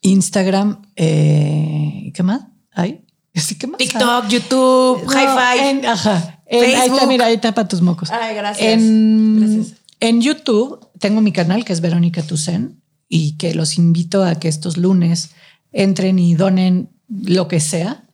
Instagram. 0.00 0.82
Eh, 0.96 2.10
¿Qué 2.14 2.22
más? 2.24 2.40
¿Qué 3.58 3.66
más? 3.68 3.78
TikTok, 3.78 4.26
YouTube, 4.28 5.02
Hi-Fi. 5.04 5.86
Ajá. 5.86 6.40
ahí 6.50 6.90
está, 6.90 7.06
mira, 7.06 7.26
ahí 7.26 7.38
tapa 7.38 7.68
tus 7.68 7.80
mocos. 7.80 8.10
Ay, 8.10 8.34
gracias. 8.34 8.80
gracias. 8.82 9.85
En 10.00 10.20
YouTube 10.20 10.88
tengo 10.98 11.20
mi 11.20 11.32
canal 11.32 11.64
que 11.64 11.72
es 11.72 11.80
Verónica 11.80 12.22
Tucen 12.22 12.82
y 13.08 13.36
que 13.36 13.54
los 13.54 13.78
invito 13.78 14.24
a 14.24 14.34
que 14.36 14.48
estos 14.48 14.76
lunes 14.76 15.30
entren 15.72 16.18
y 16.18 16.34
donen 16.34 16.90
lo 17.08 17.48
que 17.48 17.60
sea. 17.60 18.08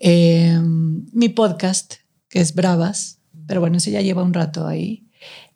Em, 0.00 1.06
mi 1.12 1.28
podcast 1.28 1.94
que 2.28 2.40
es 2.40 2.54
Bravas, 2.54 3.18
pero 3.46 3.60
bueno, 3.60 3.78
ese 3.78 3.90
ya 3.90 4.00
lleva 4.00 4.22
un 4.22 4.34
rato 4.34 4.66
ahí. 4.66 5.08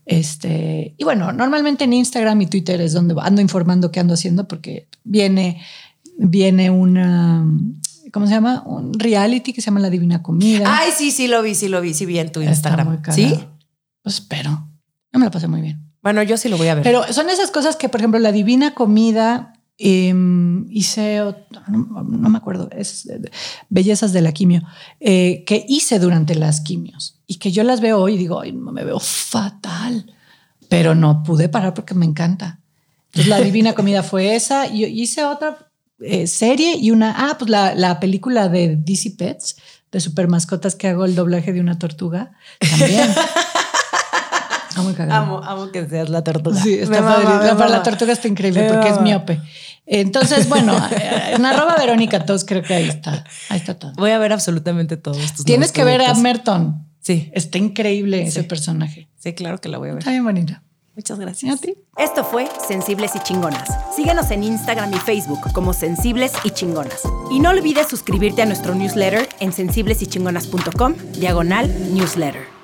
Este, 0.04 0.94
y 0.98 1.04
bueno, 1.04 1.32
normalmente 1.32 1.84
en 1.84 1.92
Instagram 1.92 2.40
y 2.40 2.46
Twitter 2.46 2.80
es 2.80 2.92
donde 2.92 3.14
ando 3.20 3.40
informando 3.40 3.92
qué 3.92 4.00
ando 4.00 4.14
haciendo 4.14 4.48
porque 4.48 4.88
viene, 5.04 5.62
viene 6.18 6.70
una, 6.70 7.46
¿cómo 8.12 8.26
se 8.26 8.32
llama? 8.32 8.64
Un 8.66 8.98
reality 8.98 9.52
que 9.52 9.60
se 9.60 9.66
llama 9.66 9.80
La 9.80 9.90
Divina 9.90 10.22
Comida. 10.22 10.64
Ay, 10.66 10.90
sí, 10.96 11.12
sí 11.12 11.28
lo 11.28 11.42
vi, 11.42 11.54
sí 11.54 11.68
lo 11.68 11.80
vi, 11.80 11.94
sí 11.94 12.06
vi 12.06 12.18
en 12.18 12.32
tu 12.32 12.40
Instagram. 12.40 13.00
¿Sí? 13.12 13.38
Pues 14.02 14.16
espero. 14.16 14.71
Yo 15.12 15.18
me 15.18 15.26
la 15.26 15.30
pasé 15.30 15.48
muy 15.48 15.60
bien. 15.60 15.92
Bueno, 16.02 16.22
yo 16.22 16.36
sí 16.36 16.48
lo 16.48 16.56
voy 16.56 16.68
a 16.68 16.74
ver. 16.74 16.82
Pero 16.82 17.04
son 17.12 17.30
esas 17.30 17.50
cosas 17.50 17.76
que, 17.76 17.88
por 17.88 18.00
ejemplo, 18.00 18.18
la 18.18 18.32
divina 18.32 18.74
comida 18.74 19.52
em, 19.78 20.66
hice, 20.70 21.22
no, 21.68 22.28
me 22.28 22.38
acuerdo, 22.38 22.68
es 22.72 23.06
eh, 23.06 23.20
Bellezas 23.68 24.12
de 24.12 24.20
la 24.20 24.32
Quimio, 24.32 24.62
eh, 25.00 25.44
que 25.46 25.64
hice 25.68 25.98
durante 25.98 26.34
las 26.34 26.60
quimios 26.60 27.20
y 27.26 27.36
que 27.36 27.52
yo 27.52 27.62
las 27.62 27.80
veo 27.80 27.98
hoy 27.98 28.14
y 28.14 28.18
digo, 28.18 28.40
ay, 28.40 28.52
me 28.52 28.84
veo 28.84 28.98
fatal, 28.98 30.12
pero 30.68 30.94
no 30.94 31.22
pude 31.22 31.48
parar 31.48 31.74
porque 31.74 31.94
me 31.94 32.06
encanta. 32.06 32.60
Entonces 33.06 33.28
la 33.28 33.40
divina 33.40 33.72
comida 33.74 34.02
fue 34.02 34.34
esa. 34.34 34.66
Y 34.66 34.84
hice 34.84 35.24
otra 35.24 35.70
eh, 36.00 36.26
serie 36.26 36.76
y 36.76 36.90
una, 36.90 37.14
ah, 37.16 37.36
pues 37.38 37.50
la, 37.50 37.74
la 37.74 38.00
película 38.00 38.48
de 38.48 38.76
DC 38.76 39.12
Pets, 39.12 39.56
de 39.92 40.00
super 40.00 40.26
mascotas 40.26 40.74
que 40.74 40.88
hago 40.88 41.04
el 41.04 41.14
doblaje 41.14 41.52
de 41.52 41.60
una 41.60 41.78
tortuga. 41.78 42.32
También. 42.58 43.08
amo, 44.76 45.40
amo, 45.42 45.70
que 45.70 45.86
seas 45.88 46.08
la 46.08 46.22
tortuga. 46.24 46.60
Sí, 46.60 46.74
está 46.74 47.00
la, 47.00 47.82
tortuga 47.82 48.12
está 48.12 48.28
increíble 48.28 48.68
porque 48.68 48.88
es 48.88 49.00
miope. 49.00 49.40
Entonces, 49.86 50.48
bueno, 50.48 50.76
en 51.30 51.44
arroba 51.44 51.76
Verónica 51.76 52.24
Tos 52.24 52.44
creo 52.44 52.62
que 52.62 52.74
ahí 52.74 52.88
está. 52.88 53.24
Ahí 53.48 53.58
está 53.58 53.78
todo. 53.78 53.92
Voy 53.96 54.10
a 54.10 54.18
ver 54.18 54.32
absolutamente 54.32 54.96
todos 54.96 55.18
estos. 55.18 55.44
Tienes 55.44 55.72
que 55.72 55.84
ver 55.84 56.02
a 56.02 56.14
Merton. 56.14 56.86
Sí. 57.00 57.30
Está 57.34 57.58
increíble 57.58 58.22
ese 58.22 58.44
personaje. 58.44 59.08
Sí, 59.18 59.34
claro 59.34 59.58
que 59.58 59.68
la 59.68 59.78
voy 59.78 59.90
a 59.90 59.92
ver. 59.92 59.98
Está 59.98 60.10
bien 60.10 60.24
bonita. 60.24 60.62
Muchas 60.94 61.18
gracias. 61.18 61.54
A 61.54 61.60
ti. 61.60 61.74
Esto 61.96 62.22
fue 62.22 62.48
Sensibles 62.68 63.16
y 63.16 63.20
Chingonas. 63.20 63.68
Síguenos 63.96 64.30
en 64.30 64.44
Instagram 64.44 64.92
y 64.92 64.98
Facebook 64.98 65.40
como 65.52 65.72
Sensibles 65.72 66.32
y 66.44 66.50
Chingonas. 66.50 67.02
Y 67.30 67.40
no 67.40 67.50
olvides 67.50 67.88
suscribirte 67.88 68.42
a 68.42 68.46
nuestro 68.46 68.74
newsletter 68.74 69.28
en 69.40 69.52
sensiblesychingonas.com, 69.52 70.94
diagonal 71.14 71.94
newsletter. 71.94 72.61